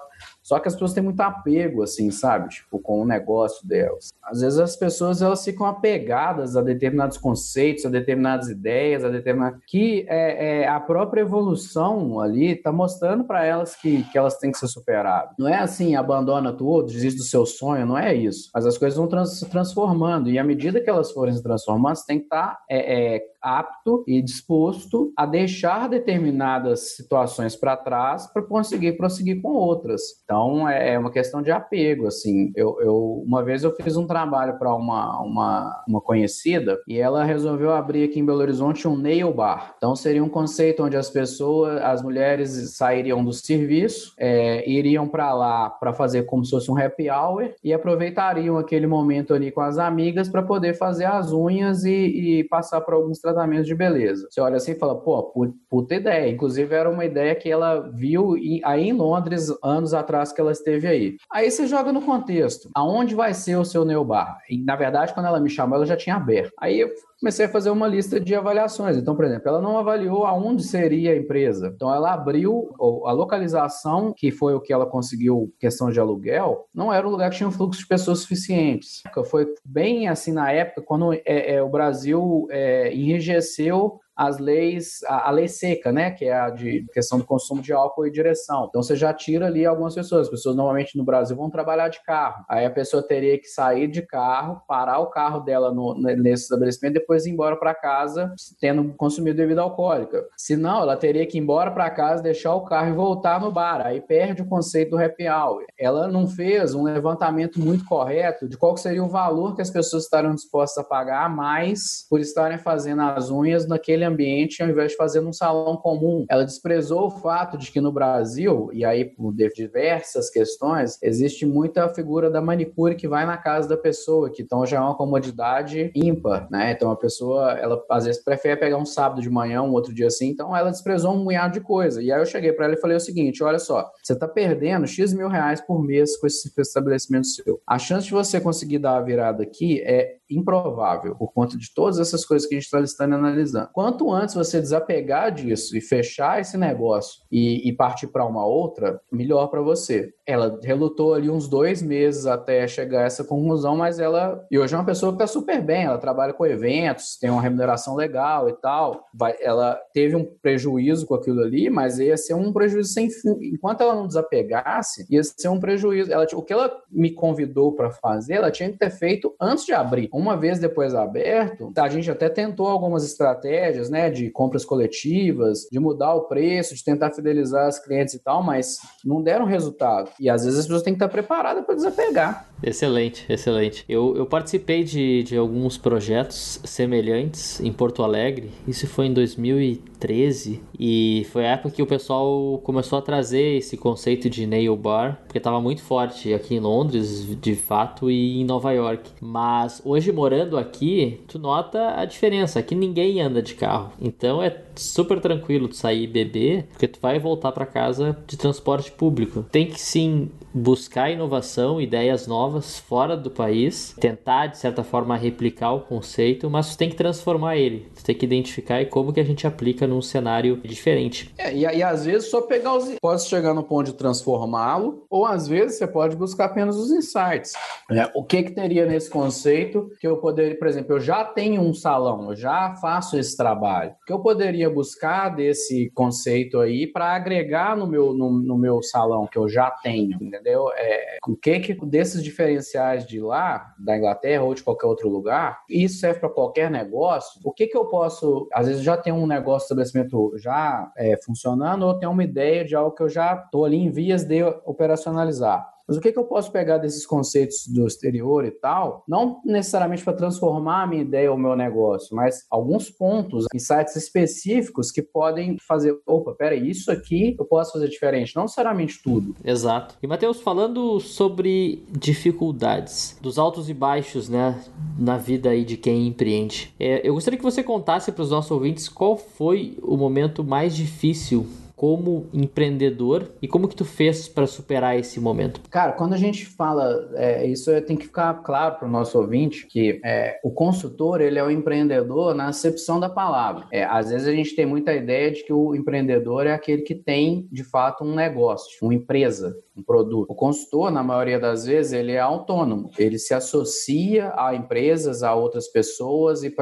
só 0.47 0.59
que 0.59 0.69
as 0.69 0.75
pessoas 0.75 0.93
têm 0.93 1.03
muito 1.03 1.19
apego, 1.19 1.83
assim, 1.83 2.09
sabe? 2.09 2.47
Tipo, 2.47 2.79
com 2.79 3.01
o 3.01 3.05
negócio 3.05 3.67
delas. 3.67 4.13
Às 4.23 4.39
vezes 4.39 4.57
as 4.57 4.77
pessoas, 4.77 5.21
elas 5.21 5.43
ficam 5.43 5.65
apegadas 5.65 6.55
a 6.55 6.61
determinados 6.61 7.17
conceitos, 7.17 7.85
a 7.85 7.89
determinadas 7.89 8.47
ideias, 8.47 9.03
a 9.03 9.09
determinadas... 9.09 9.59
Que 9.67 10.05
é, 10.07 10.61
é 10.61 10.67
a 10.69 10.79
própria 10.79 11.19
evolução 11.19 12.21
ali 12.21 12.53
está 12.53 12.71
mostrando 12.71 13.25
para 13.25 13.43
elas 13.43 13.75
que, 13.75 14.03
que 14.03 14.17
elas 14.17 14.37
têm 14.37 14.49
que 14.49 14.57
ser 14.57 14.69
superadas. 14.69 15.35
Não 15.37 15.49
é 15.49 15.57
assim, 15.57 15.97
abandona 15.97 16.53
tudo, 16.53 16.87
desiste 16.87 17.17
do 17.17 17.25
seu 17.25 17.45
sonho, 17.45 17.85
não 17.85 17.97
é 17.97 18.15
isso. 18.15 18.49
Mas 18.53 18.65
as 18.65 18.77
coisas 18.77 18.97
vão 18.97 19.09
trans, 19.09 19.37
se 19.39 19.49
transformando. 19.49 20.29
E 20.29 20.39
à 20.39 20.45
medida 20.45 20.79
que 20.79 20.89
elas 20.89 21.11
forem 21.11 21.35
se 21.35 21.43
transformando, 21.43 21.97
você 21.97 22.05
tem 22.05 22.19
que 22.19 22.25
estar 22.25 22.53
tá, 22.53 22.59
é, 22.69 23.15
é, 23.15 23.21
apto 23.41 24.03
e 24.07 24.21
disposto 24.21 25.11
a 25.15 25.25
deixar 25.25 25.87
determinadas 25.89 26.95
situações 26.95 27.55
para 27.55 27.77
trás 27.77 28.27
para 28.27 28.41
conseguir 28.41 28.93
prosseguir 28.93 29.41
com 29.41 29.49
outras. 29.49 30.01
Então, 30.23 30.67
é, 30.67 30.93
é 30.93 30.99
uma 30.99 31.11
questão 31.11 31.41
de 31.41 31.51
apego, 31.51 32.07
assim. 32.07 32.51
Eu, 32.55 32.77
eu 32.81 33.23
uma 33.25 33.43
vez 33.43 33.63
eu 33.63 33.73
fiz 33.75 33.97
um 33.97 34.07
trabalho 34.07 34.57
para 34.57 34.73
uma, 34.75 35.21
uma, 35.21 35.83
uma 35.87 36.01
conhecida 36.01 36.77
e 36.87 36.97
ela 36.97 37.23
resolveu 37.23 37.71
abrir 37.71 38.03
aqui 38.03 38.19
em 38.19 38.25
Belo 38.25 38.39
Horizonte 38.39 38.87
um 38.87 38.97
nail 38.97 39.33
bar. 39.33 39.73
Então 39.77 39.95
seria 39.95 40.23
um 40.23 40.29
conceito 40.29 40.83
onde 40.83 40.97
as 40.97 41.09
pessoas, 41.09 41.81
as 41.81 42.01
mulheres 42.01 42.75
sairiam 42.75 43.23
do 43.23 43.33
serviço, 43.33 44.13
é, 44.17 44.69
iriam 44.69 45.07
para 45.07 45.33
lá 45.33 45.69
para 45.69 45.93
fazer 45.93 46.23
como 46.23 46.43
se 46.43 46.51
fosse 46.51 46.71
um 46.71 46.77
happy 46.77 47.09
hour 47.09 47.53
e 47.63 47.73
aproveitariam 47.73 48.57
aquele 48.57 48.87
momento 48.87 49.33
ali 49.33 49.51
com 49.51 49.61
as 49.61 49.77
amigas 49.77 50.29
para 50.29 50.43
poder 50.43 50.73
fazer 50.73 51.05
as 51.05 51.31
unhas 51.31 51.83
e, 51.83 52.39
e 52.39 52.43
passar 52.45 52.81
por 52.81 52.93
alguns 52.93 53.19
tratamentos 53.33 53.67
de 53.67 53.75
beleza. 53.75 54.27
Você 54.29 54.39
olha 54.41 54.57
assim 54.57 54.71
e 54.71 54.79
fala, 54.79 54.99
pô, 54.99 55.51
puta 55.69 55.95
ideia. 55.95 56.29
Inclusive 56.29 56.73
era 56.73 56.89
uma 56.89 57.05
ideia 57.05 57.35
que 57.35 57.49
ela 57.49 57.79
viu 57.79 58.35
aí 58.63 58.89
em 58.89 58.93
Londres 58.93 59.49
anos 59.63 59.93
atrás 59.93 60.31
que 60.31 60.41
ela 60.41 60.51
esteve 60.51 60.87
aí. 60.87 61.17
Aí 61.31 61.49
você 61.49 61.67
joga 61.67 61.91
no 61.91 62.01
contexto. 62.01 62.69
Aonde 62.75 63.15
vai 63.15 63.33
ser 63.33 63.57
o 63.57 63.65
seu 63.65 63.83
neobar? 63.83 64.37
E, 64.49 64.63
na 64.63 64.75
verdade, 64.75 65.13
quando 65.13 65.25
ela 65.25 65.39
me 65.39 65.49
chamou, 65.49 65.75
ela 65.75 65.85
já 65.85 65.97
tinha 65.97 66.15
aberto. 66.15 66.51
Aí 66.59 66.87
comecei 67.19 67.45
a 67.45 67.49
fazer 67.49 67.69
uma 67.69 67.87
lista 67.87 68.19
de 68.19 68.35
avaliações. 68.35 68.97
Então, 68.97 69.15
por 69.15 69.25
exemplo, 69.25 69.47
ela 69.49 69.61
não 69.61 69.77
avaliou 69.77 70.25
aonde 70.25 70.63
seria 70.63 71.13
a 71.13 71.17
empresa. 71.17 71.71
Então, 71.75 71.93
ela 71.93 72.13
abriu 72.13 72.69
a 73.05 73.11
localização, 73.11 74.13
que 74.15 74.31
foi 74.31 74.53
o 74.53 74.61
que 74.61 74.71
ela 74.71 74.85
conseguiu 74.85 75.53
questão 75.59 75.89
de 75.89 75.99
aluguel, 75.99 76.67
não 76.73 76.93
era 76.93 77.07
um 77.07 77.11
lugar 77.11 77.29
que 77.29 77.37
tinha 77.37 77.49
um 77.49 77.51
fluxo 77.51 77.81
de 77.81 77.87
pessoas 77.87 78.19
suficientes. 78.19 79.01
Foi 79.25 79.47
bem 79.65 80.07
assim 80.07 80.31
na 80.31 80.51
época, 80.51 80.81
quando 80.81 81.13
é, 81.13 81.21
é, 81.25 81.63
o 81.63 81.69
Brasil 81.69 82.47
é, 82.49 82.93
enrijeceu 82.93 83.99
as 84.17 84.39
leis, 84.39 85.01
a, 85.05 85.27
a, 85.27 85.31
lei 85.31 85.47
seca, 85.47 85.91
né, 85.91 86.09
que 86.09 86.25
é 86.25 86.33
a 86.33 86.49
de 86.49 86.85
questão 86.91 87.19
do 87.19 87.25
consumo 87.25 87.61
de 87.61 87.71
álcool 87.71 88.07
e 88.07 88.11
direção. 88.11 88.65
Então 88.67 88.81
você 88.81 88.95
já 88.95 89.13
tira 89.13 89.45
ali 89.45 89.63
algumas 89.63 89.93
pessoas. 89.93 90.23
As 90.23 90.29
pessoas 90.29 90.55
normalmente 90.55 90.97
no 90.97 91.03
Brasil 91.03 91.37
vão 91.37 91.51
trabalhar 91.51 91.89
de 91.89 92.03
carro. 92.03 92.43
Aí 92.49 92.65
a 92.65 92.71
pessoa 92.71 93.03
teria 93.03 93.37
que 93.37 93.47
sair 93.47 93.87
de 93.87 94.01
carro, 94.01 94.59
parar 94.67 94.99
o 94.99 95.07
carro 95.07 95.41
dela 95.41 95.71
no, 95.71 95.93
nesse 95.93 96.43
estabelecimento, 96.43 96.95
depois 96.95 97.27
ir 97.27 97.31
embora 97.31 97.55
para 97.55 97.75
casa 97.75 98.33
tendo 98.59 98.91
consumido 98.95 99.37
bebida 99.37 99.61
alcoólica. 99.61 100.25
Se 100.35 100.55
não, 100.55 100.81
ela 100.81 100.97
teria 100.97 101.25
que 101.27 101.37
ir 101.37 101.41
embora 101.41 101.69
para 101.69 101.89
casa, 101.91 102.23
deixar 102.23 102.55
o 102.55 102.65
carro 102.65 102.89
e 102.89 102.93
voltar 102.93 103.39
no 103.39 103.51
bar. 103.51 103.85
Aí 103.85 104.01
perde 104.01 104.41
o 104.41 104.47
conceito 104.47 104.91
do 104.91 104.97
happy 104.97 105.27
hour. 105.27 105.63
Ela 105.77 106.07
não 106.07 106.27
fez 106.27 106.73
um 106.73 106.83
levantamento 106.83 107.59
muito 107.59 107.85
correto 107.85 108.47
de 108.47 108.57
qual 108.57 108.75
seria 108.75 109.03
o 109.03 109.09
valor 109.09 109.55
que 109.55 109.61
as 109.61 109.69
pessoas 109.69 110.05
estariam 110.05 110.33
dispostas 110.33 110.83
a 110.83 110.87
pagar 110.87 111.25
a 111.25 111.29
mais 111.29 112.07
por 112.09 112.19
estarem 112.19 112.57
fazendo 112.57 113.01
as 113.03 113.29
unhas 113.29 113.67
naquele 113.67 114.06
ambiente 114.07 114.61
ao 114.61 114.69
invés 114.69 114.91
de 114.91 114.97
fazer 114.97 115.21
num 115.21 115.33
salão 115.33 115.77
comum. 115.77 116.25
Ela 116.29 116.45
desprezou 116.45 117.07
o 117.07 117.11
fato 117.11 117.57
de 117.57 117.71
que 117.71 117.81
no 117.81 117.91
Brasil, 117.91 118.69
e 118.73 118.83
aí 118.83 119.05
por 119.05 119.33
diversas 119.33 120.29
questões, 120.29 120.97
existe 121.01 121.45
muita 121.45 121.87
figura 121.89 122.29
da 122.29 122.41
manicure 122.41 122.95
que 122.95 123.07
vai 123.07 123.25
na 123.25 123.37
casa 123.37 123.67
da 123.67 123.77
pessoa, 123.77 124.29
que 124.29 124.41
então 124.41 124.65
já 124.65 124.77
é 124.77 124.79
uma 124.79 124.95
comodidade 124.95 125.91
ímpar, 125.95 126.47
né? 126.49 126.71
Então 126.71 126.91
a 126.91 126.95
pessoa, 126.95 127.53
ela 127.53 127.83
às 127.89 128.05
vezes 128.05 128.23
prefere 128.23 128.59
pegar 128.59 128.77
um 128.77 128.85
sábado 128.85 129.21
de 129.21 129.29
manhã, 129.29 129.61
um 129.61 129.73
outro 129.73 129.93
dia 129.93 130.07
assim, 130.07 130.29
então 130.29 130.55
ela 130.55 130.71
desprezou 130.71 131.13
um 131.13 131.23
punhado 131.23 131.53
de 131.53 131.61
coisa. 131.61 132.01
E 132.01 132.11
aí 132.11 132.19
eu 132.19 132.25
cheguei 132.25 132.51
para 132.51 132.65
ela 132.65 132.73
e 132.73 132.81
falei 132.81 132.97
o 132.97 132.99
seguinte: 132.99 133.43
olha 133.43 133.59
só, 133.59 133.89
você 134.01 134.13
está 134.13 134.27
perdendo 134.27 134.87
X 134.87 135.13
mil 135.13 135.27
reais 135.27 135.61
por 135.61 135.81
mês 135.81 136.17
com 136.17 136.27
esse 136.27 136.51
estabelecimento 136.57 137.27
seu. 137.27 137.61
A 137.67 137.77
chance 137.77 138.05
de 138.05 138.13
você 138.13 138.39
conseguir 138.39 138.79
dar 138.79 138.97
a 138.97 139.01
virada 139.01 139.43
aqui 139.43 139.81
é 139.81 140.17
improvável, 140.29 141.15
por 141.15 141.31
conta 141.31 141.57
de 141.57 141.73
todas 141.73 141.99
essas 141.99 142.25
coisas 142.25 142.47
que 142.47 142.55
a 142.55 142.57
gente 142.57 142.65
está 142.65 142.79
listando 142.79 143.13
e 143.13 143.17
analisando. 143.17 143.69
Quanto 143.73 143.96
antes 144.11 144.35
você 144.35 144.59
desapegar 144.59 145.31
disso 145.31 145.77
e 145.77 145.81
fechar 145.81 146.39
esse 146.39 146.57
negócio 146.57 147.21
e, 147.31 147.67
e 147.67 147.73
partir 147.73 148.07
para 148.07 148.25
uma 148.25 148.45
outra, 148.45 148.99
melhor 149.11 149.47
para 149.47 149.61
você. 149.61 150.13
Ela 150.25 150.59
relutou 150.61 151.13
ali 151.13 151.29
uns 151.29 151.47
dois 151.47 151.81
meses 151.81 152.25
até 152.25 152.67
chegar 152.67 153.03
a 153.03 153.05
essa 153.05 153.23
conclusão, 153.23 153.77
mas 153.77 153.99
ela. 153.99 154.45
E 154.51 154.59
hoje 154.59 154.75
é 154.75 154.77
uma 154.77 154.85
pessoa 154.85 155.11
que 155.11 155.15
está 155.15 155.27
super 155.27 155.61
bem, 155.61 155.83
ela 155.83 155.97
trabalha 155.97 156.33
com 156.33 156.45
eventos, 156.45 157.17
tem 157.17 157.29
uma 157.29 157.41
remuneração 157.41 157.95
legal 157.95 158.49
e 158.49 158.53
tal. 158.53 159.05
Vai, 159.13 159.35
ela 159.39 159.79
teve 159.93 160.15
um 160.15 160.25
prejuízo 160.41 161.05
com 161.05 161.15
aquilo 161.15 161.41
ali, 161.41 161.69
mas 161.69 161.97
ia 161.99 162.17
ser 162.17 162.33
um 162.33 162.51
prejuízo 162.51 162.91
sem 162.91 163.09
fim. 163.09 163.37
Enquanto 163.41 163.81
ela 163.81 163.95
não 163.95 164.07
desapegasse, 164.07 165.05
ia 165.09 165.23
ser 165.23 165.47
um 165.47 165.59
prejuízo. 165.59 166.11
Ela, 166.11 166.27
o 166.33 166.41
que 166.41 166.53
ela 166.53 166.71
me 166.91 167.11
convidou 167.11 167.73
para 167.73 167.89
fazer, 167.91 168.35
ela 168.35 168.51
tinha 168.51 168.71
que 168.71 168.77
ter 168.77 168.89
feito 168.89 169.33
antes 169.39 169.65
de 169.65 169.73
abrir. 169.73 170.09
Uma 170.11 170.35
vez 170.35 170.59
depois 170.59 170.93
aberto, 170.93 171.71
a 171.77 171.89
gente 171.89 172.11
até 172.11 172.29
tentou 172.29 172.67
algumas 172.67 173.03
estratégias, 173.03 173.86
né, 173.89 174.09
de 174.09 174.29
compras 174.29 174.65
coletivas, 174.65 175.67
de 175.71 175.79
mudar 175.79 176.13
o 176.13 176.27
preço, 176.27 176.75
de 176.75 176.83
tentar 176.83 177.11
fidelizar 177.11 177.67
os 177.67 177.79
clientes 177.79 178.13
e 178.13 178.19
tal, 178.19 178.43
mas 178.43 178.77
não 179.03 179.21
deram 179.21 179.45
resultado. 179.45 180.11
E 180.19 180.29
às 180.29 180.43
vezes 180.43 180.59
as 180.59 180.65
pessoas 180.65 180.83
têm 180.83 180.93
que 180.93 180.97
estar 180.97 181.09
preparadas 181.09 181.65
para 181.65 181.75
desapegar. 181.75 182.49
Excelente, 182.61 183.25
excelente. 183.29 183.85
Eu, 183.87 184.15
eu 184.17 184.25
participei 184.25 184.83
de, 184.83 185.23
de 185.23 185.37
alguns 185.37 185.77
projetos 185.77 186.59
semelhantes 186.63 187.59
em 187.61 187.71
Porto 187.71 188.03
Alegre. 188.03 188.51
Isso 188.67 188.87
foi 188.87 189.05
em 189.05 189.13
2013 189.13 190.61
e 190.79 191.27
foi 191.31 191.45
a 191.45 191.51
época 191.51 191.75
que 191.75 191.81
o 191.81 191.87
pessoal 191.87 192.59
começou 192.63 192.97
a 192.97 193.01
trazer 193.01 193.57
esse 193.57 193.77
conceito 193.77 194.29
de 194.29 194.47
nail 194.47 194.75
bar, 194.75 195.21
porque 195.25 195.37
estava 195.37 195.61
muito 195.61 195.83
forte 195.83 196.33
aqui 196.33 196.55
em 196.55 196.59
Londres, 196.59 197.27
de 197.39 197.55
fato, 197.55 198.09
e 198.09 198.41
em 198.41 198.45
Nova 198.45 198.71
York. 198.71 199.11
Mas 199.21 199.81
hoje 199.85 200.11
morando 200.11 200.57
aqui, 200.57 201.21
tu 201.27 201.37
nota 201.37 201.99
a 201.99 202.05
diferença. 202.05 202.59
Aqui 202.59 202.73
ninguém 202.73 203.21
anda 203.21 203.41
de 203.41 203.53
carro, 203.53 203.91
então 204.01 204.41
é 204.41 204.49
super 204.81 205.19
tranquilo 205.19 205.67
tu 205.67 205.75
sair 205.75 206.03
e 206.03 206.07
beber, 206.07 206.67
porque 206.71 206.87
tu 206.87 206.99
vai 207.01 207.19
voltar 207.19 207.51
para 207.51 207.65
casa 207.65 208.17
de 208.25 208.37
transporte 208.37 208.91
público. 208.91 209.45
Tem 209.51 209.67
que 209.67 209.79
sim 209.79 210.29
buscar 210.53 211.11
inovação, 211.11 211.79
ideias 211.79 212.27
novas 212.27 212.79
fora 212.79 213.15
do 213.15 213.29
país, 213.29 213.95
tentar 213.99 214.47
de 214.47 214.57
certa 214.57 214.83
forma 214.83 215.15
replicar 215.15 215.73
o 215.73 215.81
conceito, 215.81 216.49
mas 216.49 216.71
tu 216.71 216.77
tem 216.77 216.89
que 216.89 216.95
transformar 216.95 217.57
ele. 217.57 217.89
Tu 217.95 218.03
tem 218.03 218.15
que 218.15 218.25
identificar 218.25 218.83
como 218.87 219.13
que 219.13 219.19
a 219.19 219.23
gente 219.23 219.45
aplica 219.45 219.85
num 219.85 220.01
cenário 220.01 220.59
diferente. 220.63 221.33
É, 221.37 221.53
e, 221.53 221.61
e 221.61 221.83
às 221.83 222.05
vezes 222.05 222.29
só 222.29 222.41
pegar 222.41 222.73
os 222.75 222.87
pode 222.99 223.23
chegar 223.23 223.53
no 223.53 223.63
ponto 223.63 223.91
de 223.91 223.93
transformá-lo, 223.93 225.05
ou 225.09 225.25
às 225.25 225.47
vezes 225.47 225.77
você 225.77 225.87
pode 225.87 226.15
buscar 226.15 226.45
apenas 226.45 226.75
os 226.75 226.91
insights. 226.91 227.53
É, 227.91 228.09
o 228.15 228.23
que 228.23 228.43
que 228.43 228.51
teria 228.51 228.85
nesse 228.85 229.09
conceito 229.09 229.91
que 229.99 230.07
eu 230.07 230.17
poderia, 230.17 230.57
por 230.57 230.67
exemplo, 230.67 230.95
eu 230.95 230.99
já 230.99 231.23
tenho 231.23 231.61
um 231.61 231.73
salão, 231.73 232.29
eu 232.29 232.35
já 232.35 232.75
faço 232.75 233.17
esse 233.17 233.35
trabalho. 233.35 233.91
O 234.01 234.05
que 234.05 234.13
eu 234.13 234.19
poderia 234.19 234.66
buscar 234.69 235.29
desse 235.29 235.91
conceito 235.93 236.59
aí 236.59 236.87
para 236.87 237.13
agregar 237.13 237.75
no 237.75 237.87
meu 237.87 238.13
no, 238.13 238.31
no 238.31 238.57
meu 238.57 238.81
salão 238.81 239.27
que 239.27 239.37
eu 239.37 239.47
já 239.47 239.69
tenho, 239.71 240.17
entendeu? 240.21 240.69
É, 240.75 241.17
o 241.27 241.35
que 241.35 241.59
que 241.59 241.85
desses 241.85 242.23
diferenciais 242.23 243.05
de 243.05 243.19
lá, 243.19 243.73
da 243.77 243.97
Inglaterra 243.97 244.43
ou 244.43 244.53
de 244.53 244.63
qualquer 244.63 244.87
outro 244.87 245.09
lugar, 245.09 245.61
isso 245.69 245.99
serve 245.99 246.19
para 246.19 246.29
qualquer 246.29 246.69
negócio, 246.69 247.39
o 247.43 247.51
que 247.51 247.67
que 247.67 247.77
eu 247.77 247.85
posso, 247.85 248.47
às 248.53 248.67
vezes 248.67 248.83
já 248.83 248.97
tenho 248.97 249.15
um 249.15 249.27
negócio, 249.27 249.65
estabelecimento 249.65 250.33
já 250.37 250.91
é, 250.97 251.17
funcionando 251.17 251.85
ou 251.85 251.97
tenho 251.97 252.11
uma 252.11 252.23
ideia 252.23 252.63
de 252.63 252.75
algo 252.75 252.95
que 252.95 253.03
eu 253.03 253.09
já 253.09 253.35
estou 253.35 253.65
ali 253.65 253.77
em 253.77 253.91
vias 253.91 254.23
de 254.23 254.43
operacionalizar. 254.65 255.76
Mas 255.87 255.97
o 255.97 256.01
que, 256.01 256.11
que 256.11 256.19
eu 256.19 256.25
posso 256.25 256.51
pegar 256.51 256.77
desses 256.77 257.05
conceitos 257.05 257.65
do 257.67 257.87
exterior 257.87 258.43
e 258.45 258.51
tal, 258.51 259.03
não 259.07 259.39
necessariamente 259.45 260.03
para 260.03 260.13
transformar 260.13 260.83
a 260.83 260.87
minha 260.87 261.01
ideia 261.01 261.31
ou 261.31 261.37
meu 261.37 261.55
negócio, 261.55 262.15
mas 262.15 262.45
alguns 262.51 262.89
pontos, 262.89 263.45
insights 263.53 263.95
específicos 263.95 264.91
que 264.91 265.01
podem 265.01 265.57
fazer, 265.65 265.97
opa, 266.05 266.33
peraí, 266.33 266.69
isso 266.69 266.91
aqui 266.91 267.35
eu 267.39 267.45
posso 267.45 267.73
fazer 267.73 267.87
diferente, 267.87 268.35
não 268.35 268.43
necessariamente 268.43 269.01
tudo. 269.01 269.35
Exato. 269.43 269.95
E 270.03 270.07
Matheus, 270.07 270.41
falando 270.41 270.99
sobre 270.99 271.83
dificuldades, 271.89 273.17
dos 273.21 273.39
altos 273.39 273.69
e 273.69 273.73
baixos, 273.73 274.27
né, 274.27 274.61
na 274.99 275.17
vida 275.17 275.49
aí 275.49 275.63
de 275.63 275.77
quem 275.77 276.07
empreende, 276.07 276.73
é, 276.79 277.07
eu 277.07 277.13
gostaria 277.13 277.37
que 277.37 277.43
você 277.43 277.63
contasse 277.63 278.11
para 278.11 278.23
os 278.23 278.31
nossos 278.31 278.51
ouvintes 278.51 278.89
qual 278.89 279.15
foi 279.15 279.77
o 279.81 279.95
momento 279.95 280.43
mais 280.43 280.75
difícil 280.75 281.47
como 281.77 282.27
empreendedor 282.33 283.29
e 283.39 283.47
como 283.47 283.67
que 283.67 283.75
tu 283.75 283.85
fez 283.85 284.27
para 284.27 284.47
superar 284.47 284.97
esse 284.97 285.19
momento? 285.19 285.61
Cara, 285.69 285.91
quando 285.91 286.13
a 286.13 286.17
gente 286.17 286.43
fala, 286.43 287.07
é, 287.13 287.45
isso 287.45 287.69
tem 287.83 287.95
que 287.95 288.07
ficar 288.07 288.33
claro 288.41 288.79
para 288.79 288.87
o 288.87 288.91
nosso 288.91 289.17
ouvinte 289.19 289.67
que 289.67 290.01
é, 290.03 290.39
o 290.43 290.49
consultor 290.49 291.21
ele 291.21 291.37
é 291.37 291.43
o 291.43 291.51
empreendedor 291.51 292.33
na 292.33 292.47
acepção 292.47 292.99
da 292.99 293.07
palavra. 293.07 293.67
É, 293.71 293.83
às 293.83 294.09
vezes 294.09 294.27
a 294.27 294.31
gente 294.31 294.55
tem 294.55 294.65
muita 294.65 294.91
ideia 294.91 295.29
de 295.29 295.43
que 295.43 295.53
o 295.53 295.75
empreendedor 295.75 296.47
é 296.47 296.53
aquele 296.53 296.81
que 296.81 296.95
tem 296.95 297.47
de 297.51 297.63
fato 297.63 298.03
um 298.03 298.15
negócio, 298.15 298.75
uma 298.81 298.95
empresa, 298.95 299.55
um 299.77 299.83
produto. 299.83 300.31
O 300.31 300.35
consultor, 300.35 300.91
na 300.91 301.03
maioria 301.03 301.39
das 301.39 301.65
vezes, 301.65 301.93
ele 301.93 302.13
é 302.13 302.19
autônomo. 302.19 302.89
Ele 302.97 303.17
se 303.17 303.33
associa 303.33 304.33
a 304.35 304.55
empresas, 304.55 305.23
a 305.23 305.33
outras 305.35 305.67
pessoas 305.67 306.43
e 306.43 306.53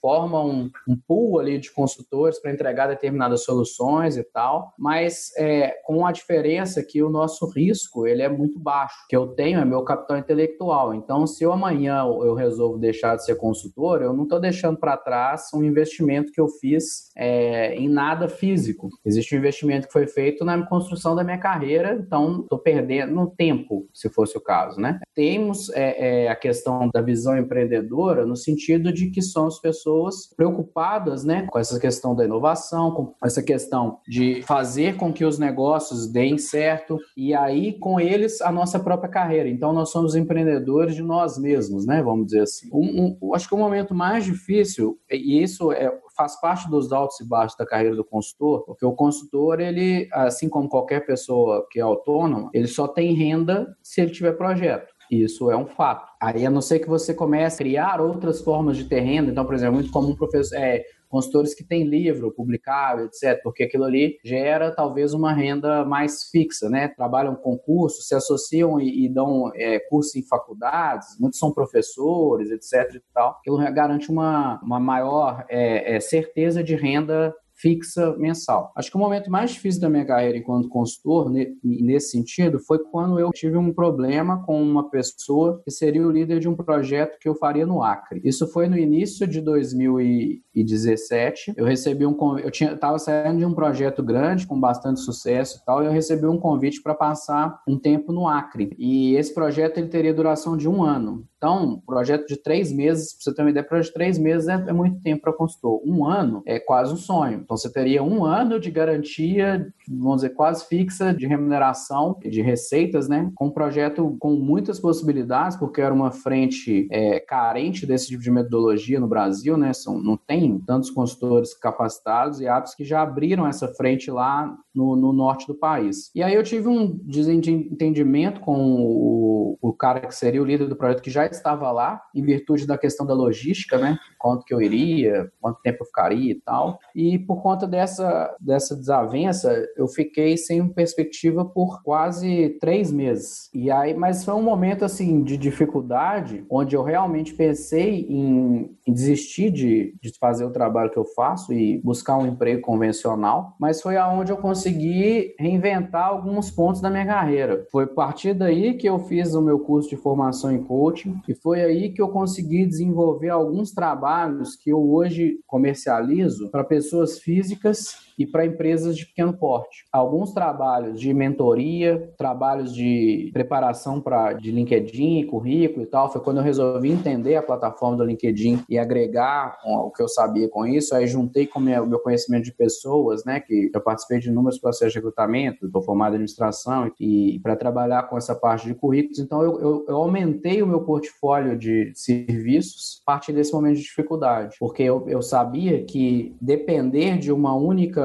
forma 0.00 0.42
um, 0.42 0.70
um 0.88 0.96
pool 0.96 1.38
ali 1.38 1.58
de 1.58 1.70
consultores 1.72 2.40
para 2.40 2.52
entregar 2.52 2.86
determinadas 2.86 3.44
soluções 3.44 4.16
e 4.16 4.22
tal. 4.22 4.72
Mas 4.78 5.30
é, 5.36 5.74
com 5.84 6.06
a 6.06 6.12
diferença 6.12 6.82
que 6.82 7.02
o 7.02 7.10
nosso 7.10 7.46
risco 7.50 8.06
ele 8.06 8.22
é 8.22 8.28
muito 8.28 8.58
baixo. 8.58 8.96
O 9.04 9.08
que 9.08 9.16
eu 9.16 9.28
tenho 9.28 9.60
é 9.60 9.64
meu 9.64 9.82
capital 9.82 10.18
intelectual. 10.18 10.94
Então, 10.94 11.26
se 11.26 11.44
eu 11.44 11.52
amanhã 11.52 12.02
eu 12.04 12.34
resolvo 12.34 12.78
deixar 12.78 13.16
de 13.16 13.24
ser 13.24 13.36
consultor, 13.36 14.02
eu 14.02 14.12
não 14.12 14.24
estou 14.24 14.40
deixando 14.40 14.78
para 14.78 14.96
trás 14.96 15.50
um 15.54 15.62
investimento 15.62 16.32
que 16.32 16.40
eu 16.40 16.48
fiz 16.48 17.10
é, 17.16 17.74
em 17.74 17.88
nada 17.88 18.28
físico. 18.28 18.88
Existe 19.04 19.34
um 19.34 19.38
investimento 19.38 19.86
que 19.86 19.92
foi 19.92 20.06
feito 20.06 20.44
na 20.44 20.66
construção 20.66 21.14
da 21.14 21.24
minha 21.24 21.38
carreira, 21.38 21.94
então 21.94 22.46
estou 22.52 22.58
perdendo 22.58 23.32
tempo, 23.36 23.88
se 23.94 24.08
fosse 24.10 24.36
o 24.36 24.40
caso, 24.40 24.78
né? 24.78 25.00
Temos 25.14 25.70
é, 25.70 26.24
é, 26.24 26.28
a 26.28 26.36
questão 26.36 26.90
da 26.92 27.00
visão 27.00 27.36
empreendedora 27.38 28.26
no 28.26 28.36
sentido 28.36 28.92
de 28.92 29.10
que 29.10 29.22
somos 29.22 29.58
pessoas 29.58 30.28
preocupadas, 30.36 31.24
né, 31.24 31.46
com 31.50 31.58
essa 31.58 31.78
questão 31.80 32.14
da 32.14 32.24
inovação, 32.24 32.90
com 32.92 33.14
essa 33.24 33.42
questão 33.42 33.98
de 34.06 34.42
fazer 34.42 34.96
com 34.96 35.12
que 35.12 35.24
os 35.24 35.38
negócios 35.38 36.06
deem 36.10 36.36
certo 36.36 36.98
e 37.16 37.34
aí 37.34 37.78
com 37.78 37.98
eles 37.98 38.40
a 38.42 38.52
nossa 38.52 38.78
própria 38.78 39.10
carreira. 39.10 39.48
Então 39.48 39.72
nós 39.72 39.90
somos 39.90 40.14
empreendedores 40.14 40.94
de 40.94 41.02
nós 41.02 41.38
mesmos, 41.38 41.86
né? 41.86 42.02
Vamos 42.02 42.26
dizer 42.26 42.42
assim. 42.42 42.68
Um, 42.72 43.16
um, 43.20 43.34
acho 43.34 43.48
que 43.48 43.54
o 43.54 43.58
momento 43.58 43.94
mais 43.94 44.24
difícil 44.24 44.98
e 45.10 45.42
isso 45.42 45.72
é 45.72 45.90
faz 46.16 46.40
parte 46.40 46.68
dos 46.68 46.92
altos 46.92 47.20
e 47.20 47.28
baixos 47.28 47.56
da 47.56 47.66
carreira 47.66 47.96
do 47.96 48.04
consultor, 48.04 48.64
porque 48.64 48.84
o 48.84 48.92
consultor, 48.92 49.60
ele, 49.60 50.08
assim 50.12 50.48
como 50.48 50.68
qualquer 50.68 51.06
pessoa 51.06 51.66
que 51.70 51.78
é 51.78 51.82
autônoma, 51.82 52.50
ele 52.52 52.66
só 52.66 52.86
tem 52.86 53.14
renda 53.14 53.76
se 53.82 54.00
ele 54.00 54.10
tiver 54.10 54.32
projeto. 54.32 54.92
Isso 55.10 55.50
é 55.50 55.56
um 55.56 55.66
fato. 55.66 56.10
Aí, 56.20 56.46
a 56.46 56.50
não 56.50 56.62
ser 56.62 56.78
que 56.78 56.88
você 56.88 57.12
comece 57.12 57.56
a 57.56 57.58
criar 57.58 58.00
outras 58.00 58.40
formas 58.40 58.78
de 58.78 58.84
ter 58.84 59.00
renda, 59.00 59.30
então, 59.30 59.44
por 59.44 59.54
exemplo, 59.54 59.74
é 59.74 59.78
muito 59.78 59.92
comum 59.92 60.14
professor, 60.14 60.56
é, 60.56 60.82
consultores 61.12 61.54
que 61.54 61.62
têm 61.62 61.84
livro 61.84 62.32
publicável, 62.32 63.04
etc., 63.04 63.38
porque 63.42 63.64
aquilo 63.64 63.84
ali 63.84 64.16
gera 64.24 64.74
talvez 64.74 65.12
uma 65.12 65.30
renda 65.30 65.84
mais 65.84 66.30
fixa, 66.30 66.70
né? 66.70 66.88
Trabalham 66.88 67.36
com 67.36 67.58
cursos, 67.58 68.08
se 68.08 68.14
associam 68.14 68.80
e, 68.80 69.04
e 69.04 69.08
dão 69.12 69.52
é, 69.54 69.78
curso 69.90 70.18
em 70.18 70.22
faculdades, 70.22 71.08
muitos 71.20 71.38
são 71.38 71.52
professores, 71.52 72.50
etc. 72.50 72.94
e 72.94 73.02
tal. 73.12 73.36
Aquilo 73.40 73.58
garante 73.74 74.10
uma, 74.10 74.58
uma 74.62 74.80
maior 74.80 75.44
é, 75.50 75.96
é, 75.96 76.00
certeza 76.00 76.64
de 76.64 76.74
renda 76.74 77.34
fixa 77.62 78.14
mensal. 78.18 78.72
Acho 78.76 78.90
que 78.90 78.96
o 78.96 79.00
momento 79.00 79.30
mais 79.30 79.52
difícil 79.52 79.80
da 79.80 79.88
minha 79.88 80.04
carreira 80.04 80.36
enquanto 80.36 80.68
consultor, 80.68 81.32
nesse 81.62 82.10
sentido, 82.10 82.58
foi 82.58 82.80
quando 82.80 83.20
eu 83.20 83.30
tive 83.30 83.56
um 83.56 83.72
problema 83.72 84.42
com 84.44 84.60
uma 84.60 84.90
pessoa 84.90 85.62
que 85.64 85.70
seria 85.70 86.04
o 86.04 86.10
líder 86.10 86.40
de 86.40 86.48
um 86.48 86.56
projeto 86.56 87.18
que 87.20 87.28
eu 87.28 87.36
faria 87.36 87.64
no 87.64 87.80
Acre. 87.82 88.20
Isso 88.24 88.48
foi 88.48 88.68
no 88.68 88.76
início 88.76 89.28
de 89.28 89.40
2017. 89.40 91.54
Eu 91.56 91.64
recebi 91.64 92.04
um 92.04 92.16
eu 92.38 92.50
tinha 92.50 92.72
estava 92.72 92.98
saindo 92.98 93.38
de 93.38 93.44
um 93.44 93.54
projeto 93.54 94.02
grande 94.02 94.46
com 94.46 94.58
bastante 94.58 95.00
sucesso 95.00 95.60
e 95.60 95.64
tal, 95.64 95.82
e 95.82 95.86
eu 95.86 95.92
recebi 95.92 96.26
um 96.26 96.38
convite 96.38 96.82
para 96.82 96.94
passar 96.94 97.60
um 97.68 97.78
tempo 97.78 98.12
no 98.12 98.26
Acre. 98.26 98.74
E 98.76 99.14
esse 99.14 99.32
projeto 99.32 99.78
ele 99.78 99.88
teria 99.88 100.12
duração 100.12 100.56
de 100.56 100.68
um 100.68 100.82
ano. 100.82 101.24
Então, 101.42 101.82
projeto 101.84 102.28
de 102.28 102.36
três 102.36 102.70
meses, 102.70 103.14
para 103.14 103.24
você 103.24 103.34
ter 103.34 103.42
uma 103.42 103.50
ideia, 103.50 103.66
projeto 103.66 103.88
de 103.88 103.94
três 103.94 104.16
meses 104.16 104.46
é, 104.46 104.52
é 104.52 104.72
muito 104.72 105.00
tempo 105.00 105.22
para 105.22 105.32
consultor. 105.32 105.82
Um 105.84 106.06
ano 106.06 106.40
é 106.46 106.60
quase 106.60 106.94
um 106.94 106.96
sonho. 106.96 107.40
Então, 107.42 107.56
você 107.56 107.68
teria 107.68 108.00
um 108.00 108.24
ano 108.24 108.60
de 108.60 108.70
garantia, 108.70 109.66
vamos 109.88 110.22
dizer, 110.22 110.30
quase 110.30 110.64
fixa 110.68 111.12
de 111.12 111.26
remuneração, 111.26 112.16
de 112.22 112.40
receitas, 112.40 113.08
né? 113.08 113.28
Com 113.34 113.46
um 113.46 113.50
projeto 113.50 114.16
com 114.20 114.36
muitas 114.36 114.78
possibilidades, 114.78 115.56
porque 115.56 115.80
era 115.80 115.92
uma 115.92 116.12
frente 116.12 116.86
é, 116.92 117.18
carente 117.18 117.84
desse 117.86 118.06
tipo 118.06 118.22
de 118.22 118.30
metodologia 118.30 119.00
no 119.00 119.08
Brasil, 119.08 119.56
né? 119.56 119.72
São, 119.72 120.00
não 120.00 120.16
tem 120.16 120.60
tantos 120.60 120.90
consultores 120.90 121.54
capacitados 121.54 122.40
e 122.40 122.46
aptos 122.46 122.76
que 122.76 122.84
já 122.84 123.02
abriram 123.02 123.48
essa 123.48 123.66
frente 123.66 124.12
lá 124.12 124.56
no, 124.74 124.96
no 124.96 125.12
norte 125.12 125.46
do 125.46 125.54
país. 125.54 126.10
E 126.14 126.22
aí 126.22 126.34
eu 126.34 126.42
tive 126.42 126.68
um 126.68 126.86
desentendimento 127.04 128.40
com 128.40 128.56
o, 128.56 129.58
o 129.60 129.72
cara 129.72 130.00
que 130.00 130.14
seria 130.14 130.42
o 130.42 130.44
líder 130.44 130.68
do 130.68 130.76
projeto, 130.76 131.02
que 131.02 131.10
já 131.10 131.26
estava 131.26 131.70
lá, 131.70 132.02
em 132.14 132.22
virtude 132.22 132.66
da 132.66 132.78
questão 132.78 133.06
da 133.06 133.14
logística, 133.14 133.78
né? 133.78 133.98
Quanto 134.22 134.44
que 134.44 134.54
eu 134.54 134.62
iria, 134.62 135.28
quanto 135.40 135.60
tempo 135.62 135.78
eu 135.82 135.86
ficaria 135.86 136.30
e 136.30 136.40
tal. 136.40 136.78
E 136.94 137.18
por 137.18 137.42
conta 137.42 137.66
dessa, 137.66 138.32
dessa 138.40 138.76
desavença, 138.76 139.52
eu 139.76 139.88
fiquei 139.88 140.36
sem 140.36 140.64
perspectiva 140.68 141.44
por 141.44 141.82
quase 141.82 142.50
três 142.60 142.92
meses. 142.92 143.50
E 143.52 143.68
aí, 143.68 143.94
mas 143.94 144.24
foi 144.24 144.34
um 144.34 144.42
momento 144.42 144.84
assim 144.84 145.24
de 145.24 145.36
dificuldade, 145.36 146.46
onde 146.48 146.76
eu 146.76 146.84
realmente 146.84 147.34
pensei 147.34 148.06
em, 148.08 148.70
em 148.86 148.92
desistir 148.92 149.50
de, 149.50 149.96
de 150.00 150.16
fazer 150.20 150.44
o 150.44 150.52
trabalho 150.52 150.90
que 150.90 150.98
eu 150.98 151.04
faço 151.04 151.52
e 151.52 151.78
buscar 151.78 152.16
um 152.16 152.26
emprego 152.26 152.62
convencional. 152.62 153.56
Mas 153.58 153.82
foi 153.82 153.96
aonde 153.96 154.30
eu 154.30 154.36
consegui 154.36 155.34
reinventar 155.36 156.06
alguns 156.06 156.48
pontos 156.48 156.80
da 156.80 156.88
minha 156.88 157.06
carreira. 157.06 157.66
Foi 157.72 157.84
a 157.84 157.88
partir 157.88 158.34
daí 158.34 158.74
que 158.74 158.88
eu 158.88 159.00
fiz 159.00 159.34
o 159.34 159.42
meu 159.42 159.58
curso 159.58 159.88
de 159.88 159.96
formação 159.96 160.52
em 160.52 160.62
coaching 160.62 161.20
e 161.28 161.34
foi 161.34 161.60
aí 161.60 161.90
que 161.90 162.00
eu 162.00 162.08
consegui 162.08 162.64
desenvolver 162.64 163.30
alguns 163.30 163.72
trabalhos 163.72 164.11
que 164.56 164.70
eu 164.70 164.92
hoje 164.92 165.40
comercializo 165.46 166.50
para 166.50 166.64
pessoas 166.64 167.18
físicas 167.18 168.11
e 168.18 168.26
para 168.26 168.46
empresas 168.46 168.96
de 168.96 169.06
pequeno 169.06 169.32
porte. 169.32 169.84
Alguns 169.92 170.32
trabalhos 170.32 171.00
de 171.00 171.12
mentoria, 171.12 172.12
trabalhos 172.16 172.74
de 172.74 173.30
preparação 173.32 174.00
para 174.00 174.32
de 174.34 174.50
LinkedIn, 174.50 175.26
currículo 175.26 175.82
e 175.82 175.86
tal, 175.86 176.10
foi 176.12 176.20
quando 176.20 176.38
eu 176.38 176.42
resolvi 176.42 176.90
entender 176.90 177.36
a 177.36 177.42
plataforma 177.42 177.96
do 177.96 178.04
LinkedIn 178.04 178.64
e 178.68 178.78
agregar 178.78 179.58
o 179.64 179.90
que 179.90 180.02
eu 180.02 180.08
sabia 180.08 180.48
com 180.48 180.66
isso, 180.66 180.94
aí 180.94 181.06
juntei 181.06 181.46
com 181.46 181.58
o 181.58 181.62
meu 181.62 181.98
conhecimento 181.98 182.44
de 182.44 182.52
pessoas, 182.52 183.24
né, 183.24 183.40
que 183.40 183.70
eu 183.72 183.80
participei 183.80 184.18
de 184.18 184.28
inúmeros 184.28 184.58
processos 184.58 184.92
de 184.92 184.98
recrutamento, 184.98 185.66
estou 185.66 185.82
formado 185.82 186.12
em 186.12 186.16
administração 186.16 186.90
e 187.00 187.40
para 187.42 187.56
trabalhar 187.56 188.04
com 188.04 188.16
essa 188.16 188.34
parte 188.34 188.66
de 188.66 188.74
currículos, 188.74 189.18
então 189.18 189.42
eu, 189.42 189.60
eu, 189.60 189.84
eu, 189.88 189.96
aumentei 189.96 190.62
o 190.62 190.66
meu 190.66 190.82
portfólio 190.82 191.56
de 191.56 191.92
serviços 191.94 193.00
a 193.06 193.12
partir 193.12 193.32
desse 193.32 193.52
momento 193.52 193.76
de 193.76 193.82
dificuldade, 193.82 194.56
porque 194.58 194.82
eu, 194.82 195.04
eu 195.08 195.22
sabia 195.22 195.84
que 195.84 196.34
depender 196.40 197.18
de 197.18 197.32
uma 197.32 197.54
única 197.54 198.01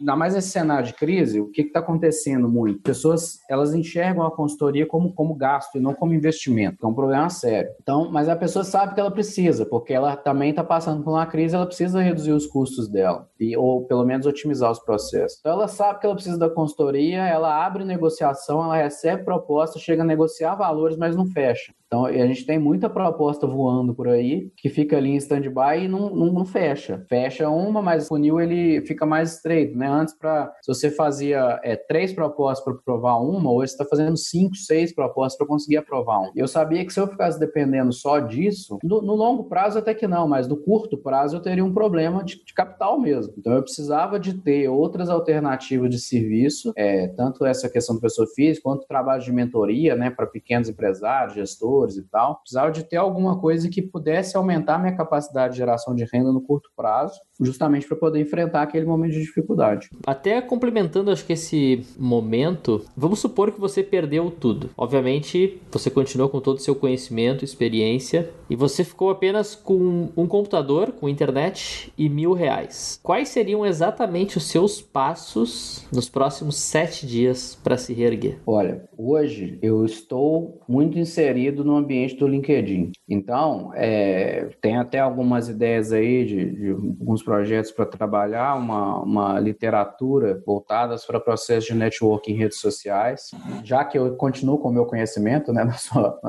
ainda 0.00 0.16
mais 0.16 0.34
nesse 0.34 0.50
cenário 0.50 0.86
de 0.86 0.94
crise, 0.94 1.40
o 1.40 1.50
que 1.50 1.62
está 1.62 1.80
acontecendo 1.80 2.48
muito? 2.48 2.82
Pessoas, 2.82 3.40
elas 3.48 3.74
enxergam 3.74 4.24
a 4.24 4.34
consultoria 4.34 4.86
como, 4.86 5.12
como 5.12 5.34
gasto 5.34 5.76
e 5.76 5.80
não 5.80 5.94
como 5.94 6.14
investimento, 6.14 6.78
que 6.78 6.84
é 6.84 6.88
um 6.88 6.94
problema 6.94 7.28
sério. 7.30 7.70
Então, 7.80 8.10
mas 8.10 8.28
a 8.28 8.36
pessoa 8.36 8.64
sabe 8.64 8.94
que 8.94 9.00
ela 9.00 9.10
precisa, 9.10 9.66
porque 9.66 9.92
ela 9.92 10.16
também 10.16 10.50
está 10.50 10.64
passando 10.64 11.02
por 11.02 11.10
uma 11.10 11.26
crise, 11.26 11.54
ela 11.54 11.66
precisa 11.66 12.00
reduzir 12.00 12.32
os 12.32 12.46
custos 12.46 12.88
dela, 12.88 13.28
e, 13.38 13.56
ou 13.56 13.84
pelo 13.86 14.04
menos 14.04 14.26
otimizar 14.26 14.70
os 14.70 14.78
processos. 14.78 15.38
Então, 15.40 15.52
ela 15.52 15.68
sabe 15.68 16.00
que 16.00 16.06
ela 16.06 16.14
precisa 16.14 16.38
da 16.38 16.50
consultoria, 16.50 17.22
ela 17.26 17.64
abre 17.64 17.84
negociação, 17.84 18.62
ela 18.64 18.76
recebe 18.76 19.24
proposta, 19.24 19.78
chega 19.78 20.02
a 20.02 20.06
negociar 20.06 20.54
valores, 20.54 20.96
mas 20.96 21.16
não 21.16 21.26
fecha. 21.26 21.72
Então, 21.86 22.04
a 22.04 22.26
gente 22.26 22.44
tem 22.44 22.58
muita 22.58 22.90
proposta 22.90 23.46
voando 23.46 23.94
por 23.94 24.08
aí, 24.08 24.50
que 24.56 24.68
fica 24.68 24.96
ali 24.96 25.10
em 25.10 25.16
stand-by 25.16 25.84
e 25.84 25.88
não, 25.88 26.10
não, 26.10 26.32
não, 26.32 26.44
fecha. 26.44 27.04
Fecha 27.08 27.48
uma, 27.48 27.80
mas 27.80 28.04
o 28.04 28.08
funil 28.08 28.40
ele 28.40 28.84
fica 28.84 29.06
mais 29.06 29.36
estreito, 29.36 29.78
né? 29.78 29.86
Antes, 29.88 30.12
pra, 30.18 30.52
se 30.62 30.66
você 30.66 30.90
fazia 30.90 31.60
é, 31.62 31.76
três 31.76 32.12
propostas 32.12 32.64
para 32.64 32.74
aprovar 32.74 33.22
uma, 33.22 33.52
hoje 33.52 33.70
você 33.70 33.74
está 33.74 33.84
fazendo 33.84 34.16
cinco, 34.16 34.56
seis 34.56 34.92
propostas 34.92 35.38
para 35.38 35.46
conseguir 35.46 35.76
aprovar 35.76 36.18
uma. 36.18 36.32
Eu 36.34 36.48
sabia 36.48 36.84
que 36.84 36.92
se 36.92 36.98
eu 36.98 37.06
ficasse 37.06 37.38
dependendo 37.38 37.92
só 37.92 38.18
disso, 38.18 38.78
no, 38.82 39.00
no, 39.00 39.14
longo 39.14 39.44
prazo 39.44 39.78
até 39.78 39.94
que 39.94 40.08
não, 40.08 40.26
mas 40.26 40.48
no 40.48 40.56
curto 40.56 40.98
prazo 40.98 41.36
eu 41.36 41.40
teria 41.40 41.64
um 41.64 41.72
problema 41.72 42.24
de, 42.24 42.44
de 42.44 42.52
capital 42.52 42.98
mesmo. 42.98 43.32
Então, 43.38 43.52
eu 43.52 43.62
precisava 43.62 44.18
de 44.18 44.34
ter 44.34 44.68
outras 44.68 45.08
alternativas 45.08 45.88
de 45.88 46.00
serviço, 46.00 46.72
é, 46.76 47.06
tanto 47.08 47.44
essa 47.46 47.68
questão 47.68 47.94
do 47.94 48.00
pessoa 48.00 48.26
física, 48.34 48.64
quanto 48.64 48.88
trabalho 48.88 49.22
de 49.22 49.32
mentoria, 49.32 49.94
né, 49.94 50.10
para 50.10 50.26
pequenos 50.26 50.68
empresários, 50.68 51.34
gestores 51.34 51.75
e 51.96 52.02
tal. 52.02 52.36
Precisava 52.36 52.70
de 52.70 52.84
ter 52.84 52.96
alguma 52.96 53.38
coisa 53.38 53.68
que 53.68 53.82
pudesse 53.82 54.36
aumentar 54.36 54.78
minha 54.78 54.96
capacidade 54.96 55.52
de 55.52 55.58
geração 55.58 55.94
de 55.94 56.04
renda 56.12 56.32
no 56.32 56.40
curto 56.40 56.70
prazo, 56.76 57.20
justamente 57.40 57.86
para 57.86 57.96
poder 57.96 58.20
enfrentar 58.20 58.62
aquele 58.62 58.86
momento 58.86 59.12
de 59.12 59.20
dificuldade. 59.20 59.90
Até 60.06 60.40
complementando, 60.40 61.10
acho 61.10 61.24
que 61.24 61.34
esse 61.34 61.86
momento, 61.98 62.84
vamos 62.96 63.18
supor 63.18 63.52
que 63.52 63.60
você 63.60 63.82
perdeu 63.82 64.30
tudo. 64.30 64.70
Obviamente, 64.76 65.60
você 65.70 65.90
continuou 65.90 66.28
com 66.28 66.40
todo 66.40 66.56
o 66.56 66.60
seu 66.60 66.74
conhecimento, 66.74 67.44
experiência, 67.44 68.30
e 68.48 68.56
você 68.56 68.84
ficou 68.84 69.10
apenas 69.10 69.54
com 69.54 70.08
um 70.16 70.26
computador, 70.26 70.92
com 70.92 71.08
internet 71.08 71.92
e 71.98 72.08
mil 72.08 72.32
reais. 72.32 72.98
Quais 73.02 73.28
seriam 73.28 73.66
exatamente 73.66 74.36
os 74.36 74.44
seus 74.44 74.80
passos 74.80 75.84
nos 75.92 76.08
próximos 76.08 76.56
sete 76.56 77.06
dias 77.06 77.58
para 77.62 77.76
se 77.76 77.92
reerguer? 77.92 78.38
Olha, 78.46 78.88
hoje 78.96 79.58
eu 79.62 79.84
estou 79.84 80.60
muito 80.68 80.98
inserido 80.98 81.64
no 81.66 81.76
ambiente 81.76 82.16
do 82.16 82.28
LinkedIn. 82.28 82.92
Então, 83.08 83.72
é, 83.74 84.50
tem 84.60 84.76
até 84.76 85.00
algumas 85.00 85.48
ideias 85.48 85.92
aí 85.92 86.24
de, 86.24 86.50
de 86.50 86.70
alguns 86.70 87.22
projetos 87.22 87.72
para 87.72 87.84
trabalhar, 87.84 88.54
uma, 88.54 89.02
uma 89.02 89.40
literatura 89.40 90.40
voltadas 90.46 91.04
para 91.04 91.18
processos 91.18 91.66
de 91.66 91.74
networking 91.74 92.32
em 92.32 92.36
redes 92.36 92.60
sociais, 92.60 93.30
já 93.64 93.84
que 93.84 93.98
eu 93.98 94.14
continuo 94.16 94.58
com 94.58 94.68
o 94.68 94.72
meu 94.72 94.86
conhecimento 94.86 95.52
né, 95.52 95.64
na, 95.64 95.72
sua, 95.72 96.20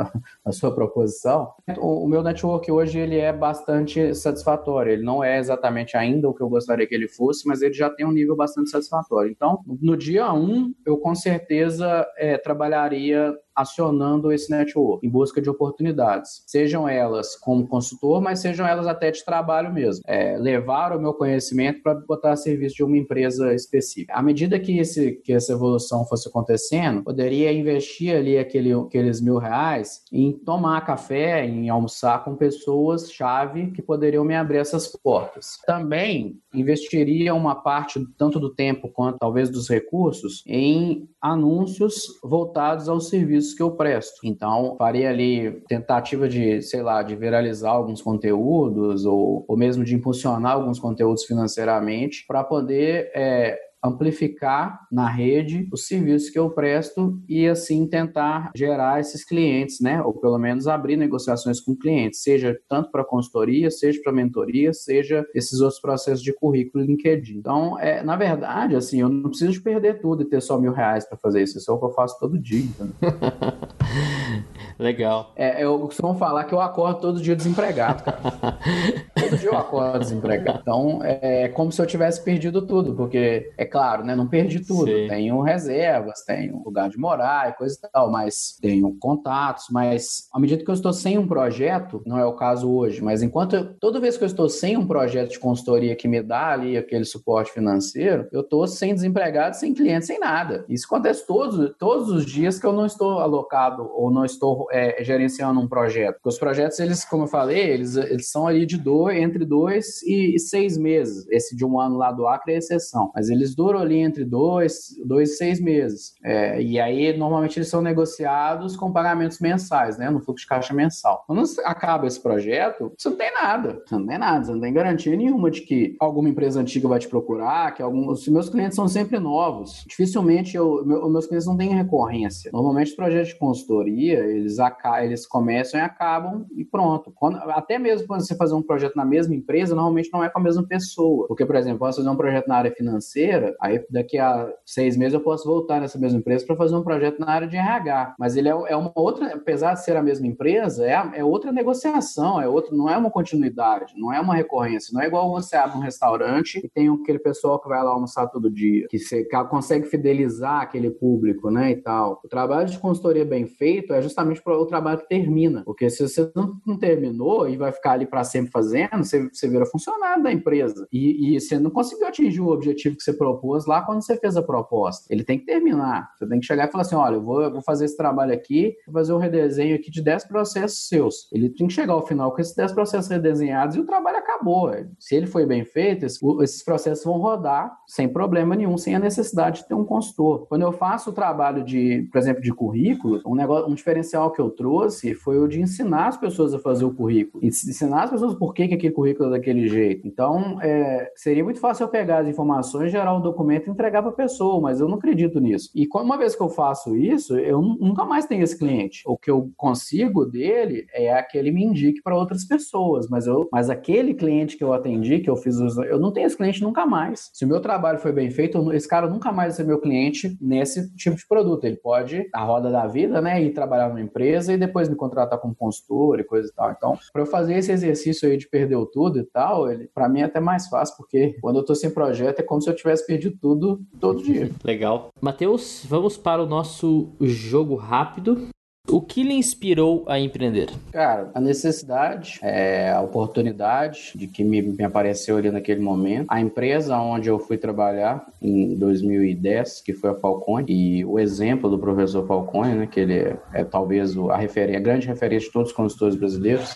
na, 0.46 0.52
sua 0.52 0.74
proposição. 0.74 1.52
O, 1.78 2.06
o 2.06 2.08
meu 2.08 2.24
network 2.24 2.72
hoje 2.72 3.00
ele 3.00 3.18
é 3.18 3.32
bastante 3.32 4.16
satisfatório. 4.16 4.94
Ele 4.94 5.04
não 5.04 5.24
é 5.24 5.38
exatamente 5.38 5.96
ainda 5.96 6.28
o 6.28 6.34
que 6.34 6.42
eu 6.42 6.50
gostaria 6.50 6.88
que 6.88 6.96
ele 6.96 7.08
fosse, 7.08 7.48
mas 7.48 7.62
ele 7.62 7.74
já 7.74 7.90
tem 7.90 8.06
um 8.06 8.12
nível 8.12 8.36
bastante 8.36 8.70
satisfatório. 8.70 9.30
Então, 9.30 9.60
no 9.82 9.96
dia 9.96 10.34
1, 10.34 10.38
um, 10.38 10.74
eu 10.86 10.98
com 10.98 11.14
certeza 11.14 12.08
é, 12.18 12.38
trabalharia 12.38 13.36
acionando 13.58 14.32
esse 14.32 14.52
network 14.52 15.06
em 15.06 15.10
busca 15.10 15.42
de 15.42 15.50
oportunidades, 15.50 16.44
sejam 16.46 16.88
elas 16.88 17.36
como 17.36 17.68
consultor, 17.68 18.22
mas 18.22 18.40
sejam 18.40 18.68
elas 18.68 18.86
até 18.86 19.10
de 19.10 19.26
trabalho 19.26 19.74
mesmo. 19.74 20.04
É, 20.06 20.38
levar 20.38 20.96
o 20.96 21.02
meu 21.02 21.14
conhecimento 21.14 21.82
para 21.82 21.96
botar 21.96 22.34
a 22.34 22.36
serviço 22.36 22.76
de 22.76 22.84
uma 22.84 22.98
empresa 22.98 23.56
específica. 23.56 24.14
À 24.14 24.22
medida 24.22 24.60
que, 24.60 24.78
esse, 24.78 25.14
que 25.24 25.34
essa 25.34 25.54
evolução 25.54 26.06
fosse 26.06 26.30
acontecendo, 26.30 27.04
poderia 27.04 27.52
investir 27.52 28.16
ali 28.16 28.38
aquele, 28.38 28.74
aqueles 28.74 29.20
mil 29.20 29.38
reais 29.38 30.04
em 30.12 30.32
tomar 30.32 30.86
café, 30.86 31.44
em 31.44 31.68
almoçar 31.68 32.24
com 32.24 32.36
pessoas 32.36 33.12
chave 33.12 33.72
que 33.72 33.82
poderiam 33.82 34.24
me 34.24 34.36
abrir 34.36 34.58
essas 34.58 34.88
portas. 34.88 35.58
Também 35.66 36.40
investiria 36.54 37.34
uma 37.34 37.56
parte 37.56 38.06
tanto 38.18 38.40
do 38.40 38.54
tempo 38.54 38.90
quanto 38.90 39.18
talvez 39.18 39.50
dos 39.50 39.68
recursos 39.68 40.44
em 40.46 41.10
anúncios 41.22 42.06
voltados 42.24 42.88
aos 42.88 43.10
serviços 43.10 43.47
serviços 43.48 43.54
que 43.54 43.64
eu 43.64 43.72
presto. 43.72 44.20
Então, 44.24 44.76
faria 44.78 45.10
ali 45.10 45.62
tentativa 45.68 46.28
de, 46.28 46.62
sei 46.62 46.82
lá, 46.82 47.02
de 47.02 47.16
viralizar 47.16 47.72
alguns 47.72 48.02
conteúdos 48.02 49.06
ou, 49.06 49.46
ou 49.48 49.58
mesmo 49.58 49.84
de 49.84 49.96
impulsionar 49.96 50.54
alguns 50.54 50.80
conteúdos 50.80 51.24
financeiramente 51.24 52.26
para 52.28 52.44
poder 52.44 53.12
é, 53.16 53.58
amplificar 53.88 54.80
na 54.92 55.10
rede 55.10 55.68
os 55.72 55.88
serviços 55.88 56.30
que 56.30 56.40
eu 56.40 56.50
presto 56.50 57.20
e 57.28 57.48
assim 57.48 57.88
tentar 57.88 58.52
gerar 58.56 59.00
esses 59.00 59.24
clientes, 59.24 59.80
né? 59.80 60.02
Ou 60.02 60.14
pelo 60.14 60.38
menos 60.38 60.68
abrir 60.68 60.98
negociações 60.98 61.60
com 61.60 61.76
clientes, 61.76 62.22
seja 62.22 62.58
tanto 62.70 62.92
para 62.92 63.04
consultoria, 63.04 63.72
seja 63.72 64.00
para 64.04 64.12
mentoria, 64.12 64.74
seja 64.74 65.26
esses 65.34 65.60
outros 65.60 65.80
processos 65.80 66.24
de 66.24 66.34
currículo 66.34 66.84
LinkedIn. 66.84 67.38
Então, 67.38 67.80
é, 67.80 68.04
na 68.04 68.16
verdade, 68.16 68.76
assim, 68.76 69.02
eu 69.02 69.10
não 69.10 69.30
preciso 69.30 69.52
de 69.54 69.62
perder 69.62 70.02
tudo 70.02 70.24
e 70.24 70.26
ter 70.26 70.42
só 70.42 70.60
mil 70.60 70.72
reais 70.72 71.08
para 71.08 71.18
fazer 71.18 71.44
isso. 71.44 71.58
Isso 71.58 71.72
é 71.72 71.74
o 71.74 71.80
que 71.80 71.86
eu 71.86 71.92
faço 71.92 72.20
todo 72.20 72.38
dia. 72.40 72.64
Legal. 74.80 75.32
É, 75.36 75.64
eu 75.64 75.80
costumo 75.80 76.14
falar 76.16 76.44
que 76.44 76.54
eu 76.54 76.62
acordo 76.62 77.00
todo 77.00 77.22
dia 77.22 77.36
desempregado, 77.36 78.04
cara. 78.04 78.20
todo 79.20 79.38
dia 79.38 79.50
eu 79.50 79.58
acordo 79.58 80.00
desempregado. 80.00 80.60
Então, 80.62 81.00
é 81.04 81.48
como 81.50 81.72
se 81.72 81.82
eu 81.82 81.86
tivesse 81.86 82.24
perdido 82.24 82.62
tudo, 82.62 82.94
porque, 82.94 83.52
é 83.58 83.66
claro, 83.66 84.04
né? 84.04 84.16
Não 84.16 84.28
perdi 84.28 84.60
tudo. 84.60 84.86
Sim. 84.86 85.08
Tenho 85.08 85.42
reservas, 85.42 86.24
tenho 86.24 86.62
lugar 86.64 86.90
de 86.90 86.98
morar 86.98 87.50
e 87.50 87.54
coisa 87.54 87.76
e 87.76 87.90
tal, 87.90 88.12
mas 88.12 88.58
tenho 88.62 88.96
contatos, 89.00 89.66
mas 89.72 90.28
à 90.32 90.40
medida 90.40 90.64
que 90.64 90.70
eu 90.70 90.76
estou 90.76 90.94
sem 90.94 91.18
um 91.18 91.28
projeto, 91.28 92.02
não 92.06 92.20
é 92.20 92.26
o 92.26 92.34
caso 92.34 92.72
hoje, 92.72 93.02
mas 93.02 93.24
enquanto 93.24 93.56
eu, 93.56 93.74
toda 93.80 94.00
vez 94.00 94.18
que 94.18 94.24
eu 94.24 94.28
estou 94.28 94.48
sem 94.48 94.78
um 94.78 94.86
projeto 94.86 95.32
de 95.32 95.40
consultoria 95.40 95.96
que 95.96 96.08
me 96.08 96.22
dá 96.22 96.52
ali 96.52 96.78
aquele 96.78 97.06
suporte 97.06 97.52
financeiro, 97.52 98.28
eu 98.32 98.42
estou 98.42 98.68
sem 98.68 98.94
desempregado, 98.94 99.56
sem 99.56 99.74
cliente, 99.74 100.06
sem 100.06 100.20
nada. 100.20 100.66
Isso 100.70 100.86
acontece 100.86 101.26
todos, 101.26 101.76
todos 101.78 102.10
os 102.10 102.26
dias 102.26 102.60
que 102.60 102.66
eu 102.66 102.74
não 102.74 102.86
estou 102.86 103.20
alocado 103.20 103.90
ou 103.94 104.12
não 104.12 104.24
estou 104.24 104.67
é, 104.72 105.04
gerenciando 105.04 105.60
um 105.60 105.68
projeto. 105.68 106.16
Porque 106.16 106.30
os 106.30 106.38
projetos, 106.38 106.80
eles, 106.80 107.06
como 107.06 107.24
eu 107.24 107.28
falei, 107.28 107.70
eles, 107.70 107.96
eles 107.96 108.30
são 108.30 108.48
ali 108.48 108.66
de 108.66 108.78
dois, 108.78 109.18
entre 109.18 109.46
dois 109.46 110.02
e, 110.04 110.36
e 110.36 110.40
seis 110.40 110.78
meses. 110.78 111.28
Esse 111.30 111.56
de 111.56 111.66
um 111.66 111.80
ano 111.80 111.98
lá 111.98 112.12
do 112.12 112.28
Acre 112.28 112.54
é 112.54 112.58
exceção. 112.58 113.12
Mas 113.16 113.30
eles 113.30 113.56
duram 113.56 113.80
ali 113.80 113.98
entre 113.98 114.24
dois, 114.24 114.96
dois 115.06 115.32
e 115.32 115.36
seis 115.38 115.60
meses. 115.60 116.14
É, 116.24 116.62
e 116.62 116.80
aí, 116.80 117.16
normalmente, 117.18 117.58
eles 117.58 117.70
são 117.70 117.82
negociados 117.82 118.76
com 118.76 118.92
pagamentos 118.92 119.40
mensais, 119.40 119.98
né? 119.98 120.10
No 120.10 120.20
fluxo 120.20 120.44
de 120.44 120.50
caixa 120.50 120.74
mensal. 120.74 121.24
Quando 121.28 121.44
acaba 121.66 122.08
esse 122.08 122.20
projeto, 122.20 122.92
você 122.98 123.10
não 123.10 123.18
tem 123.18 123.34
nada. 123.34 123.82
Você 123.86 123.96
não 123.96 124.06
tem 124.06 124.18
nada. 124.18 124.46
Você 124.46 124.52
não 124.52 124.62
tem 124.62 124.74
garantia 124.74 125.16
nenhuma 125.16 125.52
de 125.52 125.62
que 125.62 125.96
alguma 126.00 126.30
empresa 126.30 126.60
antiga 126.60 126.88
vai 126.88 127.00
te 127.00 127.08
procurar, 127.08 127.74
que 127.74 127.82
alguns... 127.82 128.22
Os 128.22 128.28
meus 128.28 128.50
clientes 128.50 128.76
são 128.76 128.88
sempre 128.88 129.20
novos. 129.20 129.86
Dificilmente 129.88 130.56
eu, 130.56 130.84
meu, 130.86 131.10
meus 131.10 131.28
clientes 131.28 131.48
não 131.48 131.58
têm 131.58 131.70
recorrência. 131.70 132.52
Normalmente, 132.54 132.90
os 132.90 132.96
projetos 132.96 133.30
de 133.30 133.36
consultoria, 133.36 134.20
eles 134.20 134.57
eles, 134.60 135.18
eles 135.18 135.28
começam 135.28 135.80
e 135.80 135.84
acabam 135.84 136.46
e 136.56 136.64
pronto. 136.64 137.12
Quando, 137.16 137.38
até 137.52 137.78
mesmo 137.78 138.08
quando 138.08 138.22
você 138.22 138.36
fazer 138.36 138.54
um 138.54 138.62
projeto 138.62 138.96
na 138.96 139.06
mesma 139.06 139.36
empresa, 139.36 139.76
normalmente 139.76 140.10
não 140.12 140.24
é 140.24 140.30
com 140.30 140.40
a 140.40 140.44
mesma 140.44 140.66
pessoa. 140.66 141.28
Porque, 141.28 141.46
por 141.46 141.56
exemplo, 141.56 141.80
posso 141.80 141.98
fazer 141.98 142.10
um 142.10 142.16
projeto 142.16 142.48
na 142.48 142.56
área 142.56 142.72
financeira, 142.72 143.56
aí 143.62 143.84
daqui 143.90 144.18
a 144.18 144.52
seis 144.66 144.96
meses 144.98 145.14
eu 145.14 145.22
posso 145.22 145.48
voltar 145.48 145.80
nessa 145.80 145.98
mesma 145.98 146.20
empresa 146.20 146.46
para 146.46 146.56
fazer 146.56 146.76
um 146.76 146.84
projeto 146.84 147.20
na 147.20 147.30
área 147.30 147.48
de 147.48 147.56
RH. 147.56 148.16
Mas 148.20 148.36
ele 148.36 148.50
é, 148.50 148.52
é, 148.52 148.76
uma 148.76 148.92
outra, 148.96 149.34
apesar 149.36 149.74
de 149.74 149.84
ser 149.84 149.96
a 149.96 150.04
mesma 150.04 150.28
empresa, 150.28 150.86
é, 150.86 151.20
é 151.20 151.24
outra 151.24 151.52
negociação, 151.52 152.42
é 152.42 152.48
outro, 152.48 152.76
não 152.76 152.90
é 152.90 152.98
uma 152.98 153.12
continuidade, 153.12 153.94
não 153.98 154.14
é 154.14 154.20
uma 154.20 154.36
recorrência. 154.36 154.92
Não 154.94 155.02
é 155.02 155.08
igual 155.08 155.30
você 155.32 155.56
abre 155.56 155.78
um 155.78 155.82
restaurante 155.82 156.60
e 156.64 156.70
tem 156.70 156.90
aquele 156.90 157.20
pessoal 157.20 157.60
que 157.60 157.68
vai 157.68 157.84
lá 157.84 157.92
almoçar 157.92 158.28
todo 158.28 158.52
dia, 158.52 158.88
que 158.90 159.00
você 159.00 159.26
consegue 159.50 159.88
fidelizar 159.88 160.62
aquele 160.62 160.90
público, 160.90 161.50
né, 161.50 161.72
e 161.72 161.76
tal. 161.76 162.22
O 162.24 162.28
trabalho 162.28 162.68
de 162.68 162.80
consultoria 162.80 163.26
bem 163.26 163.46
feito 163.46 163.94
é 163.94 164.02
justamente 164.02 164.42
o 164.54 164.66
trabalho 164.66 165.02
termina. 165.08 165.64
Porque 165.64 165.90
se 165.90 166.08
você 166.08 166.32
não, 166.36 166.60
não 166.66 166.78
terminou 166.78 167.48
e 167.50 167.58
vai 167.58 167.72
ficar 167.72 167.94
ali 167.94 168.06
para 168.06 168.24
sempre 168.24 168.52
fazendo, 168.52 169.04
você, 169.04 169.28
você 169.30 169.48
vira 169.48 169.66
funcionário 169.66 170.24
da 170.24 170.32
empresa. 170.32 170.88
E, 170.92 171.36
e, 171.36 171.40
você 171.40 171.60
não 171.60 171.70
conseguiu 171.70 172.08
atingir 172.08 172.42
o 172.42 172.50
objetivo 172.50 172.96
que 172.96 173.04
você 173.04 173.14
propôs 173.14 173.66
lá 173.66 173.82
quando 173.82 174.04
você 174.04 174.16
fez 174.18 174.38
a 174.38 174.42
proposta. 174.42 175.06
Ele 175.10 175.24
tem 175.24 175.40
que 175.40 175.46
terminar. 175.46 176.10
Você 176.18 176.28
tem 176.28 176.40
que 176.40 176.46
chegar 176.46 176.68
e 176.68 176.72
falar 176.72 176.84
assim: 176.84 176.96
olha, 176.96 177.16
eu 177.16 177.24
vou, 177.24 177.42
eu 177.42 177.52
vou 177.52 177.62
fazer 177.62 177.86
esse 177.86 177.98
trabalho 177.98 178.34
aqui, 178.34 178.76
vou 178.86 178.94
fazer 178.94 179.14
um 179.14 179.18
redesenho 179.18 179.76
aqui 179.76 179.92
de 179.92 180.02
10 180.02 180.26
processos 180.26 180.88
seus. 180.88 181.28
Ele 181.32 181.50
tem 181.50 181.68
que 181.68 181.74
chegar 181.74 181.94
ao 181.94 182.06
final 182.06 182.32
com 182.34 182.42
esses 182.42 182.56
10 182.56 182.72
processos 182.74 183.10
redesenhados 183.10 183.76
e 183.76 183.80
o 183.80 183.86
trabalho 183.86 184.18
acabou. 184.18 184.72
Se 185.00 185.16
ele 185.16 185.28
foi 185.28 185.46
bem 185.46 185.64
feito, 185.66 186.06
esses 186.06 186.64
processos 186.64 187.04
vão 187.04 187.18
rodar 187.18 187.76
sem 187.88 188.08
problema 188.08 188.56
nenhum, 188.56 188.78
sem 188.78 188.96
a 188.96 189.00
necessidade 189.00 189.62
de 189.62 189.68
ter 189.68 189.74
um 189.74 189.86
consultor. 189.86 190.48
Quando 190.48 190.62
eu 190.62 190.72
faço 190.72 191.10
o 191.10 191.14
trabalho 191.14 191.64
de, 191.64 192.08
por 192.12 192.18
exemplo, 192.18 192.42
de 192.42 192.54
currículo, 192.54 193.22
um, 193.26 193.36
negócio, 193.36 193.70
um 193.70 193.76
diferencial 193.76 194.32
que 194.38 194.42
eu 194.42 194.52
trouxe 194.52 195.16
foi 195.16 195.40
o 195.40 195.48
de 195.48 195.60
ensinar 195.60 196.10
as 196.10 196.18
pessoas 196.18 196.54
a 196.54 196.60
fazer 196.60 196.86
o 196.86 196.94
currículo. 196.94 197.44
Ensinar 197.44 198.04
as 198.04 198.12
pessoas 198.12 198.36
por 198.36 198.54
que, 198.54 198.68
que 198.68 198.76
aquele 198.76 198.94
currículo 198.94 199.30
é 199.30 199.32
daquele 199.32 199.68
jeito. 199.68 200.08
Então, 200.08 200.62
é, 200.62 201.12
seria 201.16 201.44
muito 201.44 201.60
fácil 201.60 201.86
eu 201.86 201.90
pegar 201.90 202.20
as 202.20 202.28
informações, 202.28 202.92
gerar 202.92 203.16
um 203.16 203.22
documento 203.22 203.68
e 203.68 203.72
entregar 203.72 204.04
para 204.04 204.12
a 204.12 204.16
pessoa, 204.16 204.62
mas 204.62 204.80
eu 204.80 204.88
não 204.88 204.98
acredito 204.98 205.40
nisso. 205.40 205.72
E 205.74 205.88
uma 205.92 206.18
vez 206.18 206.36
que 206.36 206.42
eu 206.42 206.50
faço 206.50 206.96
isso, 206.96 207.36
eu 207.40 207.60
nunca 207.60 208.06
mais 208.06 208.28
tenho 208.28 208.44
esse 208.44 208.58
cliente. 208.58 209.02
O 209.08 209.18
que 209.18 209.32
eu 209.32 209.50
consigo 209.58 210.24
dele 210.24 210.86
é 210.94 211.22
que 211.24 211.36
ele 211.36 211.52
me 211.52 211.64
indique 211.64 212.04
para 212.04 212.16
outras 212.16 212.46
pessoas, 212.46 213.10
mas, 213.10 213.26
eu, 213.26 213.50
mas 213.52 213.72
aquele, 213.72 214.14
cliente 214.14 214.56
que 214.56 214.64
eu 214.64 214.74
atendi, 214.74 215.20
que 215.20 215.30
eu 215.30 215.36
fiz, 215.36 215.58
eu 215.60 216.00
não 216.00 216.12
tenho 216.12 216.28
esse 216.28 216.38
cliente 216.38 216.62
nunca 216.62 216.86
mais. 216.86 217.32
Se 217.34 217.44
o 217.44 217.48
meu 217.48 217.60
trabalho 217.60 217.98
foi 217.98 218.12
bem 218.12 218.30
feito, 218.30 218.72
esse 218.72 218.88
cara 218.88 219.08
nunca 219.08 219.32
mais 219.32 219.48
vai 219.48 219.52
ser 219.52 219.64
meu 219.64 219.80
cliente 219.80 220.38
nesse 220.40 220.94
tipo 220.96 221.16
de 221.16 221.28
produto. 221.28 221.64
Ele 221.66 221.78
pode, 221.78 222.30
a 222.34 222.44
roda 222.44 222.70
da 222.70 222.86
vida, 222.86 223.20
né, 223.22 223.42
ir 223.42 223.52
trabalhar 223.52 223.90
numa 223.90 224.02
empresa 224.02 224.27
e 224.28 224.58
depois 224.58 224.90
me 224.90 224.96
contratar 224.96 225.40
como 225.40 225.56
consultor 225.56 226.20
e 226.20 226.24
coisa 226.24 226.50
e 226.50 226.54
tal. 226.54 226.72
Então, 226.72 227.00
para 227.12 227.22
eu 227.22 227.26
fazer 227.26 227.56
esse 227.56 227.72
exercício 227.72 228.30
aí 228.30 228.38
de 228.38 228.48
perder 228.48 228.78
tudo 228.92 229.20
e 229.20 229.24
tal, 229.24 229.70
ele, 229.70 229.90
para 229.94 230.08
mim 230.08 230.22
é 230.22 230.24
até 230.24 230.40
mais 230.40 230.68
fácil, 230.68 230.96
porque 230.98 231.38
quando 231.42 231.58
eu 231.58 231.66
tô 231.66 231.74
sem 231.76 231.90
projeto 231.90 232.40
é 232.40 232.44
como 232.44 232.62
se 232.62 232.70
eu 232.70 232.76
tivesse 232.76 233.06
perdido 233.06 233.38
tudo 233.42 233.82
todo 234.00 234.24
dia. 234.24 234.52
Legal. 234.64 235.10
Matheus, 235.22 235.86
vamos 235.88 236.18
para 236.18 236.44
o 236.44 236.46
nosso 236.46 237.10
jogo 237.22 237.76
rápido. 237.76 238.50
O 238.90 239.02
que 239.02 239.22
lhe 239.22 239.34
inspirou 239.34 240.06
a 240.08 240.18
empreender? 240.18 240.70
Cara, 240.94 241.30
a 241.34 241.42
necessidade, 241.42 242.40
é, 242.42 242.90
a 242.92 243.02
oportunidade 243.02 244.14
de 244.16 244.28
que 244.28 244.44
me, 244.44 244.62
me, 244.62 244.84
apareceu 244.84 245.36
ali 245.36 245.52
naquele 245.52 245.82
momento, 245.82 246.28
a 246.30 246.40
empresa 246.40 246.98
onde 246.98 247.30
eu 247.30 247.38
fui 247.38 247.58
trabalhar 247.58 248.26
em 248.42 248.76
2010, 248.76 249.82
que 249.82 249.94
foi 249.94 250.12
a 250.12 250.16
Falcone, 250.16 250.66
e 250.70 251.04
o 251.04 251.20
exemplo 251.20 251.70
do 251.70 251.78
professor 251.78 252.26
Falcone, 252.26 252.76
né, 252.76 252.88
que 252.88 253.02
ele 253.02 253.16
é, 253.16 253.38
é 253.54 253.64
talvez 253.66 254.18
a, 254.18 254.38
referência, 254.38 254.80
a 254.80 254.82
grande 254.82 255.08
referência 255.08 255.48
de 255.48 255.54
todos 255.54 255.72
os 255.72 255.76
consultores 255.76 256.16
brasileiros, 256.16 256.74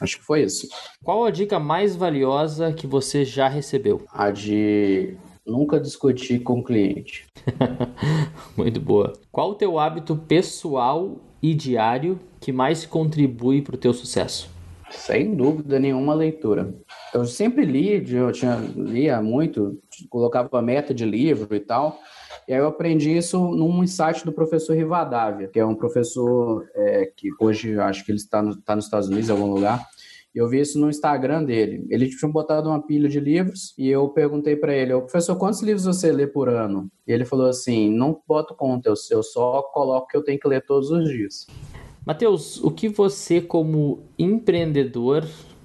acho 0.00 0.18
que 0.18 0.24
foi 0.24 0.42
isso. 0.42 0.68
Qual 1.02 1.24
a 1.24 1.30
dica 1.30 1.60
mais 1.60 1.94
valiosa 1.94 2.72
que 2.72 2.88
você 2.88 3.24
já 3.24 3.48
recebeu? 3.48 4.02
A 4.12 4.32
de 4.32 5.16
nunca 5.46 5.80
discutir 5.80 6.40
com 6.40 6.60
o 6.60 6.64
cliente. 6.64 7.26
Muito 8.56 8.80
boa. 8.80 9.12
Qual 9.30 9.50
o 9.50 9.54
teu 9.54 9.78
hábito 9.78 10.16
pessoal 10.16 11.16
e 11.42 11.54
diário 11.54 12.18
que 12.40 12.52
mais 12.52 12.86
contribui 12.86 13.62
para 13.62 13.74
o 13.74 13.78
teu 13.78 13.92
sucesso? 13.92 14.50
Sem 14.90 15.34
dúvida 15.34 15.78
nenhuma 15.78 16.14
leitura. 16.14 16.74
Eu 17.14 17.24
sempre 17.24 17.64
li, 17.64 18.04
eu 18.14 18.30
tinha, 18.30 18.56
lia 18.76 19.22
muito, 19.22 19.80
colocava 20.10 20.60
meta 20.60 20.92
de 20.92 21.04
livro 21.04 21.54
e 21.54 21.60
tal. 21.60 21.98
E 22.46 22.52
aí 22.52 22.58
eu 22.58 22.66
aprendi 22.66 23.16
isso 23.16 23.38
num 23.38 23.82
insight 23.82 24.24
do 24.24 24.32
professor 24.32 24.76
Rivadavia, 24.76 25.48
que 25.48 25.58
é 25.58 25.64
um 25.64 25.74
professor 25.74 26.66
é, 26.74 27.10
que 27.16 27.28
hoje 27.40 27.78
acho 27.78 28.04
que 28.04 28.12
ele 28.12 28.18
está, 28.18 28.42
no, 28.42 28.50
está 28.50 28.76
nos 28.76 28.84
Estados 28.84 29.08
Unidos, 29.08 29.28
em 29.28 29.32
algum 29.32 29.52
lugar. 29.52 29.86
Eu 30.34 30.48
vi 30.48 30.60
isso 30.60 30.78
no 30.78 30.88
Instagram 30.88 31.44
dele. 31.44 31.86
Ele 31.90 32.08
tinha 32.08 32.30
botado 32.30 32.68
uma 32.68 32.80
pilha 32.80 33.08
de 33.08 33.20
livros 33.20 33.74
e 33.76 33.88
eu 33.88 34.08
perguntei 34.08 34.56
para 34.56 34.74
ele, 34.74 34.98
professor, 35.00 35.36
quantos 35.36 35.60
livros 35.62 35.84
você 35.84 36.10
lê 36.10 36.26
por 36.26 36.48
ano? 36.48 36.90
E 37.06 37.12
ele 37.12 37.24
falou 37.24 37.46
assim, 37.46 37.90
não 37.90 38.18
boto 38.26 38.54
conta, 38.54 38.88
eu, 38.88 39.22
só 39.22 39.62
coloco 39.62 40.08
que 40.08 40.16
eu 40.16 40.24
tenho 40.24 40.40
que 40.40 40.48
ler 40.48 40.64
todos 40.64 40.90
os 40.90 41.08
dias. 41.08 41.46
Matheus, 42.04 42.62
o 42.64 42.70
que 42.70 42.88
você 42.88 43.40
como 43.40 44.00
empreendedor 44.18 45.24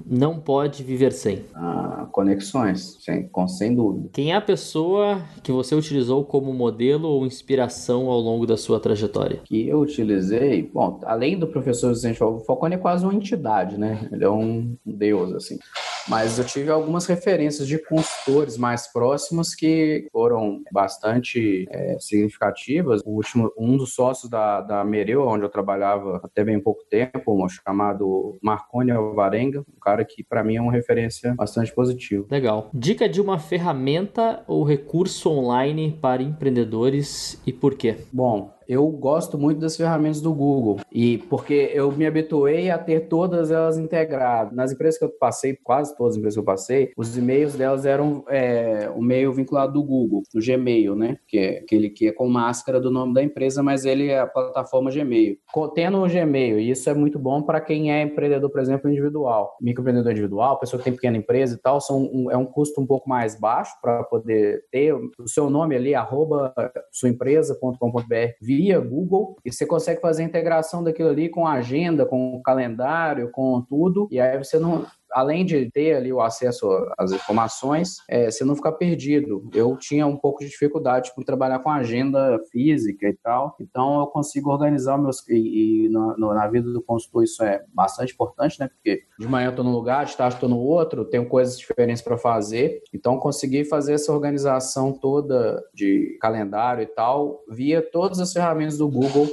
não 0.10 0.40
pode 0.40 0.84
viver 0.84 1.12
sem? 1.12 1.44
Ah, 1.54 2.08
conexões, 2.12 2.98
sem, 3.02 3.28
com, 3.28 3.48
sem 3.48 3.76
dúvida. 3.76 4.10
Quem 4.14 4.32
é 4.32 4.36
a 4.36 4.42
pessoa 4.42 5.22
que 5.44 5.52
você 5.52 5.76
utilizou 5.76 6.24
como 6.24 6.54
modelo 6.54 7.08
ou 7.08 7.26
inspiração 7.26 8.10
ao 8.10 8.20
longo 8.20 8.46
da 8.46 8.58
sua 8.58 8.80
trajetória? 8.80 9.42
Que 9.44 9.68
eu 9.68 9.80
utilizei, 9.80 10.64
bom, 10.74 11.00
além 11.04 11.38
do 11.38 11.48
professor 11.48 11.94
Vicente 11.94 12.18
Falcone 12.18 12.76
é 12.76 12.78
quase 12.78 13.06
uma 13.06 13.14
entidade, 13.14 13.78
né? 13.78 14.08
Ele 14.12 14.24
é 14.24 14.30
um 14.30 14.76
deus, 14.86 15.34
assim. 15.34 15.60
Mas 16.08 16.40
eu 16.40 16.46
tive 16.46 16.72
algumas 16.72 17.06
referências 17.06 17.68
de 17.68 17.78
consultores 17.78 18.58
mais 18.58 18.88
próximos 18.92 19.54
que 19.54 20.08
foram 20.12 20.62
bastante 20.72 21.68
é, 21.70 21.98
significativas. 22.00 23.02
O 23.06 23.12
último, 23.12 23.52
um 23.58 23.76
dos 23.76 23.94
sócios 23.94 24.30
da, 24.30 24.62
da 24.62 24.84
Mereu, 24.84 25.28
onde 25.28 25.44
eu 25.44 25.50
trabalhava 25.50 26.22
até 26.24 26.44
bem 26.44 26.60
pouco 26.60 26.84
tempo, 26.90 27.22
um 27.28 27.50
chamado 27.50 28.38
Marconi 28.42 28.92
Alvarenga, 28.92 29.60
um 29.62 29.80
cara 29.82 30.06
que 30.06 30.24
para 30.24 30.44
mim 30.44 30.56
é 30.56 30.62
uma 30.62 30.72
referência 30.72 31.36
bastante 31.36 31.74
positiva. 31.74 32.26
Legal. 32.32 32.70
Dica 32.74 33.10
de 33.10 33.20
uma 33.20 33.38
ferramenta 33.38 34.44
ou 34.48 34.64
recurso 34.64 35.30
online 35.30 35.98
para 36.02 36.24
empreendedores 36.24 37.42
e 37.46 37.52
por 37.52 37.76
quê? 37.76 37.98
Bom, 38.12 38.57
eu 38.68 38.88
gosto 38.90 39.38
muito 39.38 39.60
das 39.60 39.78
ferramentas 39.78 40.22
do 40.22 40.34
Google 40.34 40.80
e 40.92 41.18
porque 41.30 41.72
eu 41.74 41.92
me 41.92 42.06
habituei 42.06 42.70
a 42.70 42.78
ter 42.78 43.08
todas 43.08 43.52
elas 43.52 43.78
integradas. 43.78 44.54
Nas 44.54 44.72
empresas 44.72 44.98
que 44.98 45.06
eu 45.06 45.10
passei, 45.10 45.58
quase 45.64 45.96
todas 45.96 46.14
as 46.14 46.18
empresas 46.18 46.36
que 46.36 46.40
eu 46.40 46.46
passei, 46.46 46.92
os 46.98 47.18
e-mails 47.18 47.56
delas 47.56 47.86
eram 47.86 48.24
é, 48.28 48.90
um 48.96 49.04
e-mail 49.04 49.34
vinculado 49.34 49.74
do 49.74 49.84
Google, 49.84 50.24
do 50.34 50.40
Gmail, 50.44 50.96
né? 50.96 51.18
Que 51.28 51.38
é 51.38 51.58
aquele 51.60 51.90
que 51.90 52.08
é 52.08 52.12
com 52.12 52.28
máscara 52.28 52.80
do 52.80 52.92
nome 52.92 53.14
da 53.14 53.24
empresa, 53.24 53.64
mas 53.64 53.86
ele 53.86 54.08
é 54.08 54.20
a 54.20 54.28
plataforma 54.28 54.92
Gmail. 54.92 55.38
Tendo 55.74 56.04
o 56.04 56.08
Gmail, 56.08 56.60
e 56.60 56.72
isso 56.72 56.90
é 56.90 56.94
muito 56.94 57.18
bom 57.18 57.42
para 57.42 57.62
quem 57.62 57.92
é 57.92 58.02
empreendedor, 58.02 58.50
por 58.50 58.62
exemplo, 58.62 58.90
individual, 58.90 59.56
microempreendedor 59.62 60.12
individual, 60.12 60.60
pessoa 60.60 60.80
que 60.80 60.86
tem 60.86 60.94
pequena 60.94 61.18
empresa 61.18 61.56
e 61.56 61.58
tal, 61.58 61.80
são 61.80 62.04
um, 62.04 62.32
é 62.32 62.38
um 62.38 62.46
custo 62.46 62.82
um 62.82 62.86
pouco 62.86 63.08
mais 63.08 63.40
baixo 63.40 63.74
para 63.82 64.04
poder 64.04 64.64
ter 64.72 64.94
o 64.94 65.28
seu 65.28 65.50
nome 65.50 65.76
ali, 65.76 65.96
arroba 65.96 66.54
suaempresa.com.br 66.92 68.48
via 68.58 68.80
Google 68.80 69.36
e 69.46 69.52
você 69.52 69.68
consegue 69.68 70.02
fazer 70.02 70.24
a 70.24 70.26
integração 70.26 70.84
daquilo 70.84 71.10
ali 71.10 71.30
com 71.30 71.46
a 71.46 71.54
agenda, 71.54 72.08
com 72.08 72.36
o 72.36 72.42
calendário, 72.42 73.30
com 73.30 73.62
tudo. 73.62 74.08
E 74.10 74.20
aí 74.20 74.36
você 74.36 74.58
não, 74.58 74.84
além 75.14 75.46
de 75.46 75.70
ter 75.72 75.96
ali 75.96 76.12
o 76.12 76.22
acesso 76.22 76.68
às 76.98 77.12
informações, 77.12 77.98
é, 78.10 78.30
você 78.30 78.44
não 78.44 78.56
ficar 78.56 78.74
perdido. 78.74 79.50
Eu 79.54 79.78
tinha 79.78 80.06
um 80.06 80.18
pouco 80.18 80.40
de 80.40 80.50
dificuldade 80.50 81.12
por 81.16 81.24
trabalhar 81.24 81.60
com 81.60 81.70
agenda 81.70 82.40
física 82.52 83.08
e 83.08 83.14
tal, 83.14 83.56
então 83.60 84.00
eu 84.00 84.08
consigo 84.08 84.52
organizar 84.52 84.98
meus. 84.98 85.28
E, 85.28 85.86
e 85.86 85.90
na, 85.90 86.18
na, 86.18 86.48
vida 86.48 86.72
do 86.72 86.82
consultor 86.82 87.24
isso 87.24 87.44
é 87.44 87.64
bastante 87.74 88.14
importante, 88.14 88.60
né? 88.60 88.68
Porque 88.68 89.04
de 89.20 89.28
manhã 89.28 89.48
eu 89.48 89.52
estou 89.52 89.66
num 89.66 89.72
lugar, 89.72 90.06
de 90.06 90.16
tarde 90.16 90.36
estou 90.36 90.50
no 90.50 90.60
outro, 90.60 91.06
tenho 91.06 91.28
coisas 91.28 91.58
diferentes 91.58 92.02
para 92.02 92.18
fazer, 92.18 92.82
então 92.94 93.18
consegui 93.18 93.66
fazer 93.66 93.94
essa 93.94 94.14
organização 94.14 94.94
toda 94.94 95.64
de 95.74 96.18
calendário 96.22 96.84
e 96.84 96.88
tal 96.88 97.44
via 97.50 97.82
todas 97.82 98.20
as 98.20 98.32
ferramentas 98.32 98.78
do 98.78 98.88
Google 98.88 99.28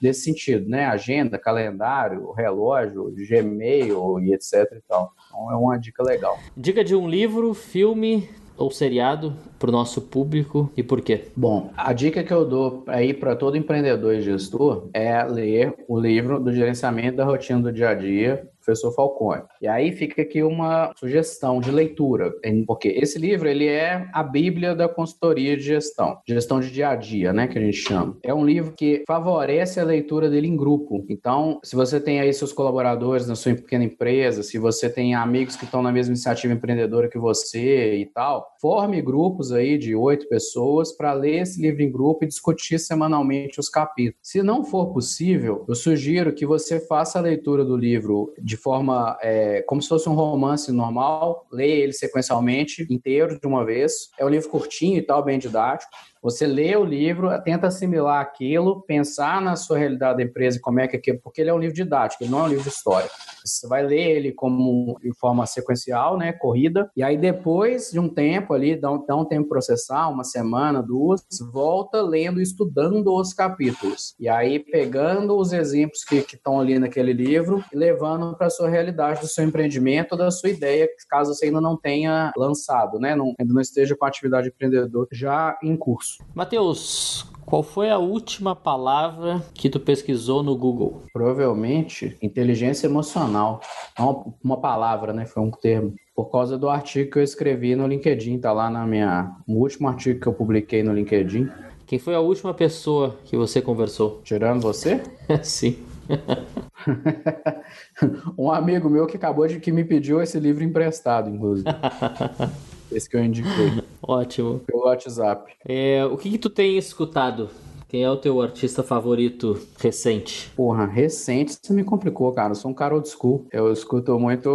desse 0.00 0.22
sentido, 0.22 0.68
né? 0.68 0.86
Agenda, 0.86 1.38
calendário, 1.38 2.32
relógio, 2.32 3.12
Gmail 3.14 4.20
e 4.20 4.32
etc 4.34 4.72
e 4.76 4.82
tal. 4.88 5.12
Então 5.28 5.52
é 5.52 5.56
uma 5.56 5.78
dica 5.78 6.02
legal. 6.02 6.38
Dica 6.56 6.84
de 6.84 6.94
um 6.94 7.08
livro, 7.08 7.54
filme 7.54 8.28
ou 8.56 8.70
seriado 8.70 9.36
para 9.58 9.68
o 9.68 9.72
nosso 9.72 10.00
público 10.00 10.70
e 10.76 10.82
por 10.82 11.00
quê? 11.00 11.24
Bom, 11.36 11.70
a 11.76 11.92
dica 11.92 12.22
que 12.22 12.32
eu 12.32 12.44
dou 12.44 12.84
aí 12.86 13.12
para 13.12 13.34
todo 13.34 13.56
empreendedor 13.56 14.14
e 14.14 14.22
gestor 14.22 14.88
é 14.92 15.24
ler 15.24 15.74
o 15.88 15.98
livro 15.98 16.38
do 16.38 16.52
gerenciamento 16.52 17.16
da 17.16 17.24
rotina 17.24 17.60
do 17.60 17.72
dia 17.72 17.88
a 17.88 17.94
dia 17.94 18.48
professor 18.64 18.92
Falcone. 18.92 19.42
E 19.64 19.66
aí 19.66 19.92
fica 19.92 20.20
aqui 20.20 20.42
uma 20.42 20.92
sugestão 20.94 21.58
de 21.58 21.70
leitura, 21.70 22.34
porque 22.66 22.88
esse 22.88 23.18
livro 23.18 23.48
ele 23.48 23.66
é 23.66 24.06
a 24.12 24.22
bíblia 24.22 24.74
da 24.74 24.86
consultoria 24.86 25.56
de 25.56 25.62
gestão, 25.62 26.18
gestão 26.28 26.60
de 26.60 26.70
dia 26.70 26.90
a 26.90 26.94
dia, 26.94 27.32
né, 27.32 27.46
que 27.46 27.58
a 27.58 27.62
gente 27.62 27.78
chama. 27.78 28.14
É 28.22 28.34
um 28.34 28.44
livro 28.44 28.74
que 28.76 29.02
favorece 29.06 29.80
a 29.80 29.84
leitura 29.84 30.28
dele 30.28 30.48
em 30.48 30.54
grupo. 30.54 31.06
Então, 31.08 31.60
se 31.64 31.74
você 31.74 31.98
tem 31.98 32.20
aí 32.20 32.30
seus 32.34 32.52
colaboradores 32.52 33.26
na 33.26 33.34
sua 33.34 33.54
pequena 33.54 33.84
empresa, 33.84 34.42
se 34.42 34.58
você 34.58 34.90
tem 34.90 35.14
amigos 35.14 35.56
que 35.56 35.64
estão 35.64 35.80
na 35.80 35.90
mesma 35.90 36.12
iniciativa 36.12 36.52
empreendedora 36.52 37.08
que 37.08 37.18
você 37.18 37.96
e 37.96 38.04
tal, 38.04 38.54
forme 38.60 39.00
grupos 39.00 39.50
aí 39.50 39.78
de 39.78 39.94
oito 39.94 40.28
pessoas 40.28 40.92
para 40.92 41.14
ler 41.14 41.40
esse 41.40 41.62
livro 41.62 41.80
em 41.80 41.90
grupo 41.90 42.22
e 42.22 42.28
discutir 42.28 42.78
semanalmente 42.78 43.58
os 43.58 43.70
capítulos. 43.70 44.18
Se 44.22 44.42
não 44.42 44.62
for 44.62 44.92
possível, 44.92 45.64
eu 45.66 45.74
sugiro 45.74 46.34
que 46.34 46.44
você 46.44 46.78
faça 46.80 47.18
a 47.18 47.22
leitura 47.22 47.64
do 47.64 47.78
livro 47.78 48.30
de 48.38 48.58
forma 48.58 49.16
é, 49.22 49.53
como 49.62 49.80
se 49.82 49.88
fosse 49.88 50.08
um 50.08 50.14
romance 50.14 50.70
normal, 50.72 51.46
leia 51.52 51.82
ele 51.82 51.92
sequencialmente, 51.92 52.86
inteiro 52.90 53.38
de 53.38 53.46
uma 53.46 53.64
vez. 53.64 54.10
É 54.18 54.24
um 54.24 54.28
livro 54.28 54.48
curtinho 54.48 54.98
e 54.98 55.02
tal, 55.02 55.22
bem 55.22 55.38
didático. 55.38 55.90
Você 56.24 56.46
lê 56.46 56.74
o 56.74 56.86
livro, 56.86 57.28
tenta 57.42 57.66
assimilar 57.66 58.22
aquilo, 58.22 58.80
pensar 58.86 59.42
na 59.42 59.56
sua 59.56 59.76
realidade 59.76 60.16
da 60.16 60.22
empresa 60.22 60.58
como 60.58 60.80
é 60.80 60.88
que 60.88 61.10
é, 61.10 61.14
porque 61.22 61.42
ele 61.42 61.50
é 61.50 61.54
um 61.54 61.58
livro 61.58 61.74
didático, 61.76 62.24
ele 62.24 62.30
não 62.30 62.38
é 62.38 62.42
um 62.44 62.48
livro 62.48 62.62
de 62.62 62.70
história. 62.70 63.10
Você 63.44 63.68
vai 63.68 63.82
ler 63.82 64.16
ele 64.16 64.32
como 64.32 64.98
em 65.04 65.12
forma 65.12 65.44
sequencial, 65.44 66.16
né, 66.16 66.32
corrida, 66.32 66.90
e 66.96 67.02
aí 67.02 67.18
depois 67.18 67.90
de 67.90 68.00
um 68.00 68.08
tempo 68.08 68.54
ali, 68.54 68.74
dá 68.74 68.90
um, 68.90 69.04
dá 69.04 69.14
um 69.14 69.26
tempo 69.26 69.50
processar, 69.50 70.08
uma 70.08 70.24
semana, 70.24 70.82
duas, 70.82 71.20
volta 71.52 72.00
lendo 72.00 72.40
estudando 72.40 73.14
os 73.14 73.34
capítulos. 73.34 74.14
E 74.18 74.26
aí 74.26 74.58
pegando 74.58 75.36
os 75.36 75.52
exemplos 75.52 76.04
que 76.04 76.24
estão 76.32 76.58
ali 76.58 76.78
naquele 76.78 77.12
livro 77.12 77.62
e 77.70 77.76
levando 77.76 78.34
para 78.34 78.46
a 78.46 78.50
sua 78.50 78.70
realidade 78.70 79.20
do 79.20 79.28
seu 79.28 79.44
empreendimento, 79.44 80.16
da 80.16 80.30
sua 80.30 80.48
ideia, 80.48 80.88
caso 81.10 81.34
você 81.34 81.44
ainda 81.44 81.60
não 81.60 81.76
tenha 81.76 82.32
lançado, 82.34 82.98
né, 82.98 83.14
não, 83.14 83.34
ainda 83.38 83.52
não 83.52 83.60
esteja 83.60 83.94
com 83.94 84.06
a 84.06 84.08
atividade 84.08 84.48
empreendedora 84.48 85.08
já 85.12 85.58
em 85.62 85.76
curso. 85.76 86.13
Matheus, 86.34 87.26
qual 87.46 87.62
foi 87.62 87.90
a 87.90 87.98
última 87.98 88.56
palavra 88.56 89.42
que 89.52 89.68
tu 89.68 89.78
pesquisou 89.78 90.42
no 90.42 90.56
Google? 90.56 91.02
Provavelmente 91.12 92.16
inteligência 92.22 92.86
emocional. 92.86 93.60
Uma, 93.98 94.24
uma 94.42 94.60
palavra, 94.60 95.12
né? 95.12 95.26
Foi 95.26 95.42
um 95.42 95.50
termo. 95.50 95.94
Por 96.14 96.30
causa 96.30 96.56
do 96.56 96.68
artigo 96.68 97.10
que 97.10 97.18
eu 97.18 97.22
escrevi 97.22 97.76
no 97.76 97.86
LinkedIn, 97.86 98.38
tá 98.38 98.52
lá 98.52 98.70
na 98.70 98.86
minha. 98.86 99.36
O 99.46 99.54
último 99.54 99.88
artigo 99.88 100.20
que 100.20 100.26
eu 100.26 100.32
publiquei 100.32 100.82
no 100.82 100.92
LinkedIn. 100.92 101.48
Quem 101.86 101.98
foi 101.98 102.14
a 102.14 102.20
última 102.20 102.54
pessoa 102.54 103.16
que 103.24 103.36
você 103.36 103.60
conversou? 103.60 104.20
Tirando 104.24 104.62
você? 104.62 105.02
Sim. 105.42 105.76
um 108.38 108.50
amigo 108.50 108.88
meu 108.88 109.06
que 109.06 109.16
acabou 109.16 109.46
de 109.46 109.60
que 109.60 109.72
me 109.72 109.84
pediu 109.84 110.22
esse 110.22 110.38
livro 110.38 110.64
emprestado, 110.64 111.28
inclusive. 111.28 111.68
esse 112.90 113.08
que 113.08 113.16
eu 113.16 113.24
indiquei. 113.24 113.82
Ótimo. 114.02 114.60
Pelo 114.60 114.84
WhatsApp. 114.84 115.52
É, 115.66 116.04
o 116.04 116.16
que, 116.16 116.30
que 116.30 116.38
tu 116.38 116.50
tem 116.50 116.76
escutado 116.76 117.48
quem 117.88 118.02
é 118.02 118.10
o 118.10 118.16
teu 118.16 118.42
artista 118.42 118.82
favorito 118.82 119.56
recente? 119.78 120.50
Porra, 120.56 120.84
recente 120.84 121.56
você 121.62 121.72
me 121.72 121.84
complicou, 121.84 122.32
cara. 122.32 122.50
Eu 122.50 122.56
sou 122.56 122.70
um 122.70 122.74
cara 122.74 122.94
old 122.94 123.08
school. 123.08 123.46
Eu 123.52 123.72
escuto 123.72 124.18
muito 124.18 124.50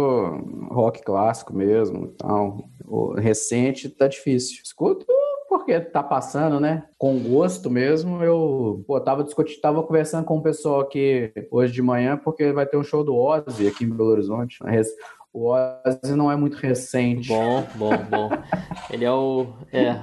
rock 0.70 1.02
clássico 1.02 1.54
mesmo 1.54 2.08
tal. 2.18 2.68
O 2.86 3.14
recente 3.14 3.88
tá 3.88 4.06
difícil. 4.06 4.60
Escuto 4.62 5.06
porque 5.48 5.80
tá 5.80 6.02
passando, 6.02 6.60
né? 6.60 6.84
Com 6.98 7.18
gosto 7.18 7.68
mesmo, 7.68 8.22
eu 8.22 8.84
pô, 8.86 9.00
tava 9.00 9.24
discutindo, 9.24 9.60
tava 9.60 9.82
conversando 9.82 10.24
com 10.24 10.36
o 10.36 10.42
pessoal 10.42 10.80
aqui 10.80 11.32
hoje 11.50 11.72
de 11.72 11.82
manhã, 11.82 12.16
porque 12.16 12.52
vai 12.52 12.66
ter 12.66 12.76
um 12.76 12.84
show 12.84 13.02
do 13.02 13.16
Ozzy 13.16 13.66
aqui 13.66 13.84
em 13.84 13.90
Belo 13.90 14.10
Horizonte. 14.10 14.58
O 15.32 15.52
Ozzy 15.52 16.16
não 16.16 16.30
é 16.30 16.36
muito 16.36 16.56
recente. 16.56 17.28
Bom, 17.28 17.64
bom, 17.76 17.90
bom. 18.10 18.30
Ele 18.90 19.04
é 19.04 19.12
o, 19.12 19.46
é, 19.72 19.94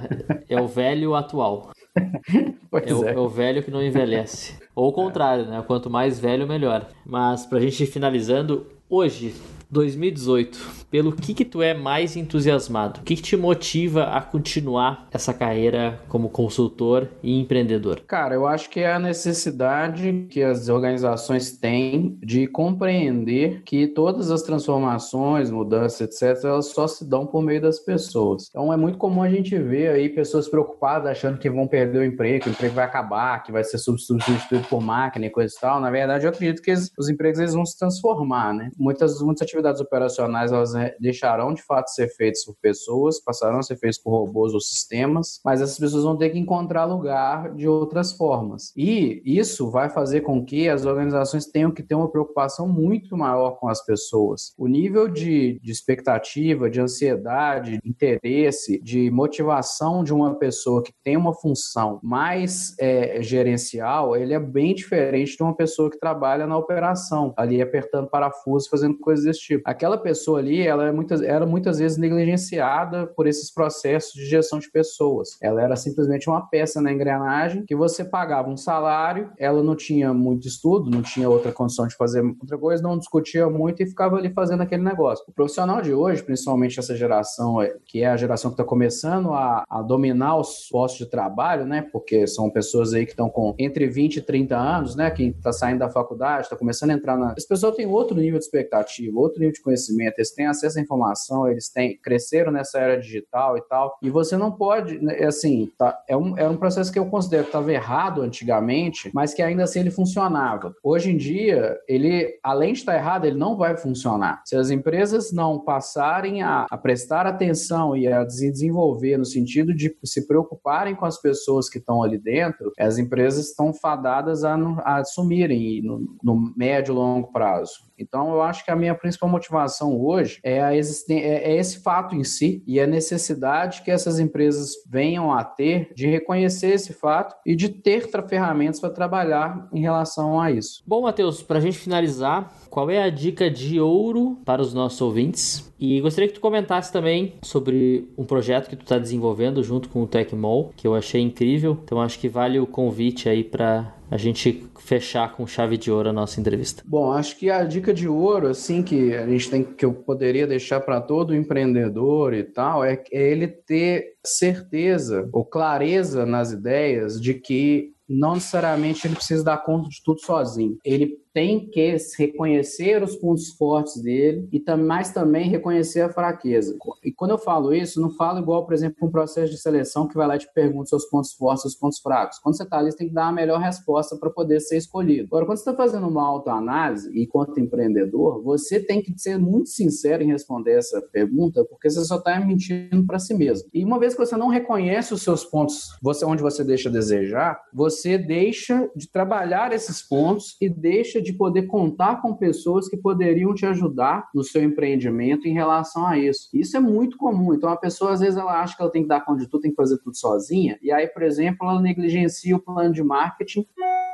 é 0.48 0.60
o 0.60 0.66
velho 0.66 1.14
atual. 1.14 1.70
É 2.70 2.92
o, 2.92 3.08
é. 3.08 3.12
é, 3.14 3.18
o, 3.18 3.28
velho 3.28 3.62
que 3.62 3.70
não 3.70 3.82
envelhece. 3.82 4.54
Ou 4.74 4.90
o 4.90 4.92
contrário, 4.92 5.46
né? 5.46 5.64
Quanto 5.66 5.88
mais 5.88 6.20
velho, 6.20 6.46
melhor. 6.46 6.86
Mas 7.04 7.46
pra 7.46 7.58
gente 7.58 7.82
ir 7.82 7.86
finalizando, 7.86 8.66
hoje, 8.90 9.34
2018, 9.70 10.86
pelo 10.90 11.12
que 11.12 11.34
que 11.34 11.44
tu 11.44 11.62
é 11.62 11.74
mais 11.74 12.16
entusiasmado? 12.16 13.00
O 13.00 13.02
que, 13.02 13.16
que 13.16 13.22
te 13.22 13.36
motiva 13.36 14.04
a 14.04 14.20
continuar 14.20 15.06
essa 15.10 15.34
carreira 15.34 16.00
como 16.08 16.30
consultor 16.30 17.08
e 17.22 17.38
empreendedor? 17.38 18.00
Cara, 18.06 18.34
eu 18.34 18.46
acho 18.46 18.70
que 18.70 18.80
é 18.80 18.92
a 18.92 18.98
necessidade 18.98 20.26
que 20.30 20.42
as 20.42 20.68
organizações 20.68 21.52
têm 21.52 22.18
de 22.22 22.46
compreender 22.46 23.62
que 23.64 23.86
todas 23.86 24.30
as 24.30 24.42
transformações, 24.42 25.50
mudanças, 25.50 26.00
etc., 26.00 26.44
elas 26.44 26.66
só 26.66 26.86
se 26.86 27.04
dão 27.04 27.26
por 27.26 27.42
meio 27.42 27.60
das 27.60 27.78
pessoas. 27.78 28.48
Então 28.48 28.72
é 28.72 28.76
muito 28.76 28.96
comum 28.96 29.22
a 29.22 29.28
gente 29.28 29.56
ver 29.58 29.90
aí 29.90 30.08
pessoas 30.08 30.48
preocupadas 30.48 31.10
achando 31.10 31.38
que 31.38 31.50
vão 31.50 31.66
perder 31.66 31.98
o 31.98 32.04
emprego, 32.04 32.44
que 32.44 32.50
o 32.50 32.52
emprego 32.52 32.74
vai 32.74 32.84
acabar, 32.84 33.42
que 33.42 33.52
vai 33.52 33.64
ser 33.64 33.78
substituído 33.78 34.66
por 34.68 34.80
máquina 34.80 35.26
e 35.26 35.30
coisa 35.30 35.54
e 35.56 35.60
tal. 35.60 35.80
Na 35.80 35.90
verdade, 35.90 36.24
eu 36.24 36.30
acredito 36.30 36.62
que 36.62 36.72
os 36.72 37.08
empregos 37.08 37.38
eles 37.38 37.54
vão 37.54 37.66
se 37.66 37.78
transformar, 37.78 38.54
né? 38.54 38.70
Muitas, 38.78 39.20
muitas 39.20 39.42
atividades 39.42 39.57
operacionais 39.80 40.52
elas 40.52 40.72
deixarão 41.00 41.52
de 41.54 41.62
fato 41.62 41.88
ser 41.88 42.08
feitas 42.08 42.44
por 42.44 42.56
pessoas, 42.60 43.22
passarão 43.22 43.58
a 43.58 43.62
ser 43.62 43.76
feitas 43.76 43.98
por 43.98 44.10
robôs 44.10 44.54
ou 44.54 44.60
sistemas, 44.60 45.40
mas 45.44 45.60
essas 45.60 45.78
pessoas 45.78 46.04
vão 46.04 46.16
ter 46.16 46.30
que 46.30 46.38
encontrar 46.38 46.84
lugar 46.84 47.54
de 47.54 47.68
outras 47.68 48.12
formas. 48.12 48.72
E 48.76 49.22
isso 49.24 49.70
vai 49.70 49.88
fazer 49.88 50.22
com 50.22 50.44
que 50.44 50.68
as 50.68 50.84
organizações 50.84 51.46
tenham 51.46 51.70
que 51.70 51.82
ter 51.82 51.94
uma 51.94 52.10
preocupação 52.10 52.68
muito 52.68 53.16
maior 53.16 53.52
com 53.52 53.68
as 53.68 53.84
pessoas. 53.84 54.52
O 54.56 54.66
nível 54.66 55.08
de, 55.08 55.58
de 55.62 55.70
expectativa, 55.70 56.70
de 56.70 56.80
ansiedade, 56.80 57.78
de 57.82 57.88
interesse, 57.88 58.80
de 58.82 59.10
motivação 59.10 60.02
de 60.04 60.12
uma 60.12 60.34
pessoa 60.34 60.82
que 60.82 60.92
tem 61.02 61.16
uma 61.16 61.34
função 61.34 62.00
mais 62.02 62.74
é, 62.78 63.22
gerencial, 63.22 64.16
ele 64.16 64.34
é 64.34 64.40
bem 64.40 64.74
diferente 64.74 65.36
de 65.36 65.42
uma 65.42 65.54
pessoa 65.54 65.90
que 65.90 65.98
trabalha 65.98 66.46
na 66.46 66.56
operação, 66.56 67.32
ali 67.36 67.60
apertando 67.60 68.08
parafusos, 68.08 68.68
fazendo 68.68 68.98
coisas 68.98 69.24
desse 69.24 69.40
tipo. 69.48 69.62
Aquela 69.64 69.96
pessoa 69.96 70.38
ali, 70.38 70.66
ela 70.66 70.86
é 70.86 70.92
muitas, 70.92 71.22
era 71.22 71.46
muitas 71.46 71.78
vezes 71.78 71.96
negligenciada 71.96 73.06
por 73.06 73.26
esses 73.26 73.52
processos 73.52 74.12
de 74.12 74.26
gestão 74.26 74.58
de 74.58 74.70
pessoas. 74.70 75.38
Ela 75.42 75.62
era 75.62 75.76
simplesmente 75.76 76.28
uma 76.28 76.42
peça 76.42 76.80
na 76.80 76.92
engrenagem 76.92 77.64
que 77.66 77.74
você 77.74 78.04
pagava 78.04 78.50
um 78.50 78.56
salário, 78.56 79.30
ela 79.38 79.62
não 79.62 79.74
tinha 79.74 80.12
muito 80.12 80.46
estudo, 80.46 80.90
não 80.90 81.02
tinha 81.02 81.28
outra 81.28 81.52
condição 81.52 81.86
de 81.86 81.96
fazer 81.96 82.22
outra 82.22 82.58
coisa, 82.58 82.82
não 82.82 82.98
discutia 82.98 83.48
muito 83.48 83.82
e 83.82 83.86
ficava 83.86 84.16
ali 84.16 84.30
fazendo 84.32 84.62
aquele 84.62 84.82
negócio. 84.82 85.24
O 85.28 85.32
profissional 85.32 85.80
de 85.80 85.92
hoje, 85.92 86.22
principalmente 86.22 86.78
essa 86.78 86.94
geração, 86.94 87.60
é, 87.62 87.76
que 87.86 88.02
é 88.02 88.06
a 88.06 88.16
geração 88.16 88.50
que 88.50 88.54
está 88.54 88.64
começando 88.64 89.32
a, 89.32 89.64
a, 89.68 89.82
dominar 89.82 90.36
os 90.36 90.68
postos 90.70 91.06
de 91.06 91.10
trabalho, 91.10 91.64
né? 91.64 91.86
Porque 91.92 92.26
são 92.26 92.50
pessoas 92.50 92.92
aí 92.92 93.04
que 93.04 93.12
estão 93.12 93.30
com 93.30 93.54
entre 93.58 93.86
20 93.86 94.16
e 94.16 94.20
30 94.20 94.56
anos, 94.56 94.94
né? 94.96 95.10
Quem 95.10 95.30
está 95.30 95.52
saindo 95.52 95.78
da 95.78 95.90
faculdade, 95.90 96.42
está 96.42 96.56
começando 96.56 96.90
a 96.90 96.94
entrar 96.94 97.16
na. 97.16 97.34
Esse 97.36 97.48
pessoal 97.48 97.72
tem 97.72 97.86
outro 97.86 98.16
nível 98.16 98.38
de 98.38 98.44
expectativa, 98.44 99.18
outro 99.18 99.37
nível 99.38 99.52
de 99.52 99.62
conhecimento, 99.62 100.18
eles 100.18 100.32
têm 100.32 100.46
acesso 100.46 100.78
à 100.78 100.82
informação, 100.82 101.48
eles 101.48 101.68
têm, 101.68 101.96
cresceram 101.98 102.52
nessa 102.52 102.78
era 102.78 103.00
digital 103.00 103.56
e 103.56 103.62
tal, 103.62 103.96
e 104.02 104.10
você 104.10 104.36
não 104.36 104.52
pode, 104.52 104.98
né, 104.98 105.24
assim, 105.24 105.70
tá, 105.78 105.98
é, 106.08 106.16
um, 106.16 106.36
é 106.38 106.48
um 106.48 106.56
processo 106.56 106.92
que 106.92 106.98
eu 106.98 107.06
considero 107.06 107.44
que 107.44 107.48
estava 107.50 107.72
errado 107.72 108.22
antigamente, 108.22 109.10
mas 109.14 109.34
que 109.34 109.42
ainda 109.42 109.64
assim 109.64 109.80
ele 109.80 109.90
funcionava. 109.90 110.74
Hoje 110.82 111.10
em 111.10 111.16
dia, 111.16 111.78
ele, 111.88 112.38
além 112.42 112.72
de 112.72 112.80
estar 112.80 112.94
errado, 112.94 113.24
ele 113.24 113.38
não 113.38 113.56
vai 113.56 113.76
funcionar. 113.76 114.42
Se 114.44 114.56
as 114.56 114.70
empresas 114.70 115.32
não 115.32 115.58
passarem 115.58 116.42
a, 116.42 116.66
a 116.70 116.76
prestar 116.76 117.26
atenção 117.26 117.96
e 117.96 118.06
a 118.06 118.24
desenvolver 118.24 119.16
no 119.16 119.24
sentido 119.24 119.74
de 119.74 119.94
se 120.04 120.26
preocuparem 120.26 120.94
com 120.94 121.04
as 121.04 121.20
pessoas 121.20 121.68
que 121.68 121.78
estão 121.78 122.02
ali 122.02 122.18
dentro, 122.18 122.72
as 122.78 122.98
empresas 122.98 123.48
estão 123.48 123.72
fadadas 123.72 124.44
a, 124.44 124.56
a 124.84 125.04
sumirem 125.04 125.82
no, 125.82 126.16
no 126.22 126.52
médio 126.56 126.92
e 126.92 126.94
longo 126.94 127.32
prazo. 127.32 127.87
Então, 127.98 128.32
eu 128.32 128.42
acho 128.42 128.64
que 128.64 128.70
a 128.70 128.76
minha 128.76 128.94
principal 128.94 129.28
motivação 129.28 130.00
hoje 130.00 130.40
é, 130.42 130.62
a 130.62 130.74
é, 130.74 130.80
é 130.80 131.56
esse 131.56 131.80
fato 131.80 132.14
em 132.14 132.24
si 132.24 132.62
e 132.66 132.80
a 132.80 132.86
necessidade 132.86 133.82
que 133.82 133.90
essas 133.90 134.18
empresas 134.18 134.72
venham 134.88 135.32
a 135.32 135.44
ter 135.44 135.92
de 135.94 136.06
reconhecer 136.06 136.68
esse 136.68 136.92
fato 136.92 137.34
e 137.44 137.54
de 137.54 137.68
ter 137.68 138.08
ferramentas 138.28 138.80
para 138.80 138.90
trabalhar 138.90 139.68
em 139.72 139.80
relação 139.80 140.40
a 140.40 140.50
isso. 140.50 140.82
Bom, 140.86 141.02
Matheus, 141.02 141.42
para 141.42 141.58
a 141.58 141.60
gente 141.60 141.78
finalizar, 141.78 142.52
qual 142.70 142.90
é 142.90 143.02
a 143.02 143.10
dica 143.10 143.50
de 143.50 143.80
ouro 143.80 144.40
para 144.44 144.62
os 144.62 144.72
nossos 144.74 145.00
ouvintes? 145.00 145.72
E 145.78 146.00
gostaria 146.00 146.28
que 146.28 146.34
tu 146.34 146.40
comentasse 146.40 146.92
também 146.92 147.34
sobre 147.42 148.08
um 148.16 148.24
projeto 148.24 148.68
que 148.68 148.76
tu 148.76 148.82
está 148.82 148.98
desenvolvendo 148.98 149.62
junto 149.62 149.88
com 149.88 150.02
o 150.02 150.06
Tecmol, 150.06 150.72
que 150.76 150.86
eu 150.86 150.94
achei 150.94 151.20
incrível. 151.20 151.78
Então 151.84 152.00
acho 152.00 152.18
que 152.18 152.28
vale 152.28 152.58
o 152.58 152.66
convite 152.66 153.28
aí 153.28 153.44
para 153.44 153.94
a 154.10 154.16
gente 154.16 154.64
fechar 154.78 155.36
com 155.36 155.46
chave 155.46 155.76
de 155.76 155.90
ouro 155.90 156.08
a 156.08 156.12
nossa 156.12 156.40
entrevista. 156.40 156.82
Bom, 156.86 157.12
acho 157.12 157.36
que 157.36 157.50
a 157.50 157.62
dica 157.64 157.92
de 157.92 158.08
ouro, 158.08 158.48
assim, 158.48 158.82
que 158.82 159.14
a 159.14 159.26
gente 159.26 159.50
tem 159.50 159.62
que 159.62 159.84
eu 159.84 159.92
poderia 159.92 160.46
deixar 160.46 160.80
para 160.80 161.00
todo 161.00 161.34
empreendedor 161.34 162.32
e 162.32 162.42
tal, 162.42 162.82
é, 162.82 163.02
é 163.12 163.30
ele 163.30 163.46
ter 163.46 164.14
certeza 164.24 165.28
ou 165.32 165.44
clareza 165.44 166.24
nas 166.24 166.52
ideias 166.52 167.20
de 167.20 167.34
que 167.34 167.92
não 168.08 168.34
necessariamente 168.34 169.06
ele 169.06 169.16
precisa 169.16 169.44
dar 169.44 169.58
conta 169.58 169.90
de 169.90 170.02
tudo 170.02 170.20
sozinho. 170.20 170.78
Ele 170.82 171.18
tem 171.38 171.70
que 171.70 171.96
reconhecer 172.18 173.00
os 173.00 173.14
pontos 173.14 173.50
fortes 173.50 174.02
dele 174.02 174.48
e 174.52 174.60
mais 174.76 175.12
também 175.12 175.48
reconhecer 175.48 176.00
a 176.00 176.12
fraqueza. 176.12 176.76
E 177.04 177.12
quando 177.12 177.30
eu 177.30 177.38
falo 177.38 177.72
isso, 177.72 178.00
não 178.00 178.10
falo 178.10 178.40
igual, 178.40 178.66
por 178.66 178.74
exemplo, 178.74 179.06
um 179.06 179.10
processo 179.10 179.52
de 179.52 179.56
seleção 179.56 180.08
que 180.08 180.16
vai 180.16 180.26
lá 180.26 180.34
e 180.34 180.40
te 180.40 180.52
pergunta 180.52 180.88
seus 180.88 181.04
pontos 181.04 181.32
fortes, 181.32 181.62
seus 181.62 181.76
pontos 181.76 182.00
fracos. 182.00 182.40
Quando 182.40 182.56
você 182.56 182.64
está 182.64 182.78
ali, 182.78 182.90
você 182.90 182.98
tem 182.98 183.06
que 183.06 183.14
dar 183.14 183.28
a 183.28 183.32
melhor 183.32 183.60
resposta 183.60 184.16
para 184.16 184.30
poder 184.30 184.58
ser 184.58 184.78
escolhido. 184.78 185.28
Agora, 185.28 185.46
quando 185.46 185.58
você 185.58 185.70
está 185.70 185.76
fazendo 185.76 186.08
uma 186.08 186.26
autoanálise, 186.26 187.08
enquanto 187.14 187.60
empreendedor, 187.60 188.42
você 188.42 188.80
tem 188.80 189.00
que 189.00 189.16
ser 189.16 189.38
muito 189.38 189.68
sincero 189.68 190.24
em 190.24 190.32
responder 190.32 190.72
essa 190.72 191.00
pergunta, 191.12 191.64
porque 191.66 191.88
você 191.88 192.04
só 192.04 192.16
está 192.16 192.40
mentindo 192.40 193.06
para 193.06 193.20
si 193.20 193.32
mesmo. 193.32 193.68
E 193.72 193.84
uma 193.84 194.00
vez 194.00 194.12
que 194.12 194.26
você 194.26 194.36
não 194.36 194.48
reconhece 194.48 195.14
os 195.14 195.22
seus 195.22 195.44
pontos, 195.44 195.96
você 196.02 196.24
onde 196.24 196.42
você 196.42 196.64
deixa 196.64 196.90
desejar, 196.90 197.60
você 197.72 198.18
deixa 198.18 198.90
de 198.96 199.08
trabalhar 199.08 199.72
esses 199.72 200.02
pontos 200.02 200.56
e 200.60 200.68
deixa 200.68 201.22
de 201.22 201.27
poder 201.32 201.62
contar 201.62 202.20
com 202.22 202.34
pessoas 202.34 202.88
que 202.88 202.96
poderiam 202.96 203.54
te 203.54 203.66
ajudar 203.66 204.28
no 204.34 204.42
seu 204.42 204.62
empreendimento 204.62 205.46
em 205.46 205.52
relação 205.52 206.06
a 206.06 206.18
isso. 206.18 206.48
Isso 206.52 206.76
é 206.76 206.80
muito 206.80 207.16
comum. 207.16 207.54
Então, 207.54 207.70
a 207.70 207.76
pessoa, 207.76 208.12
às 208.12 208.20
vezes, 208.20 208.36
ela 208.36 208.60
acha 208.60 208.76
que 208.76 208.82
ela 208.82 208.90
tem 208.90 209.02
que 209.02 209.08
dar 209.08 209.24
conta 209.24 209.40
de 209.40 209.48
tudo, 209.48 209.62
tem 209.62 209.70
que 209.70 209.76
fazer 209.76 209.98
tudo 209.98 210.16
sozinha, 210.16 210.78
e 210.82 210.90
aí, 210.92 211.06
por 211.06 211.22
exemplo, 211.22 211.68
ela 211.68 211.80
negligencia 211.80 212.56
o 212.56 212.60
plano 212.60 212.92
de 212.92 213.02
marketing 213.02 213.66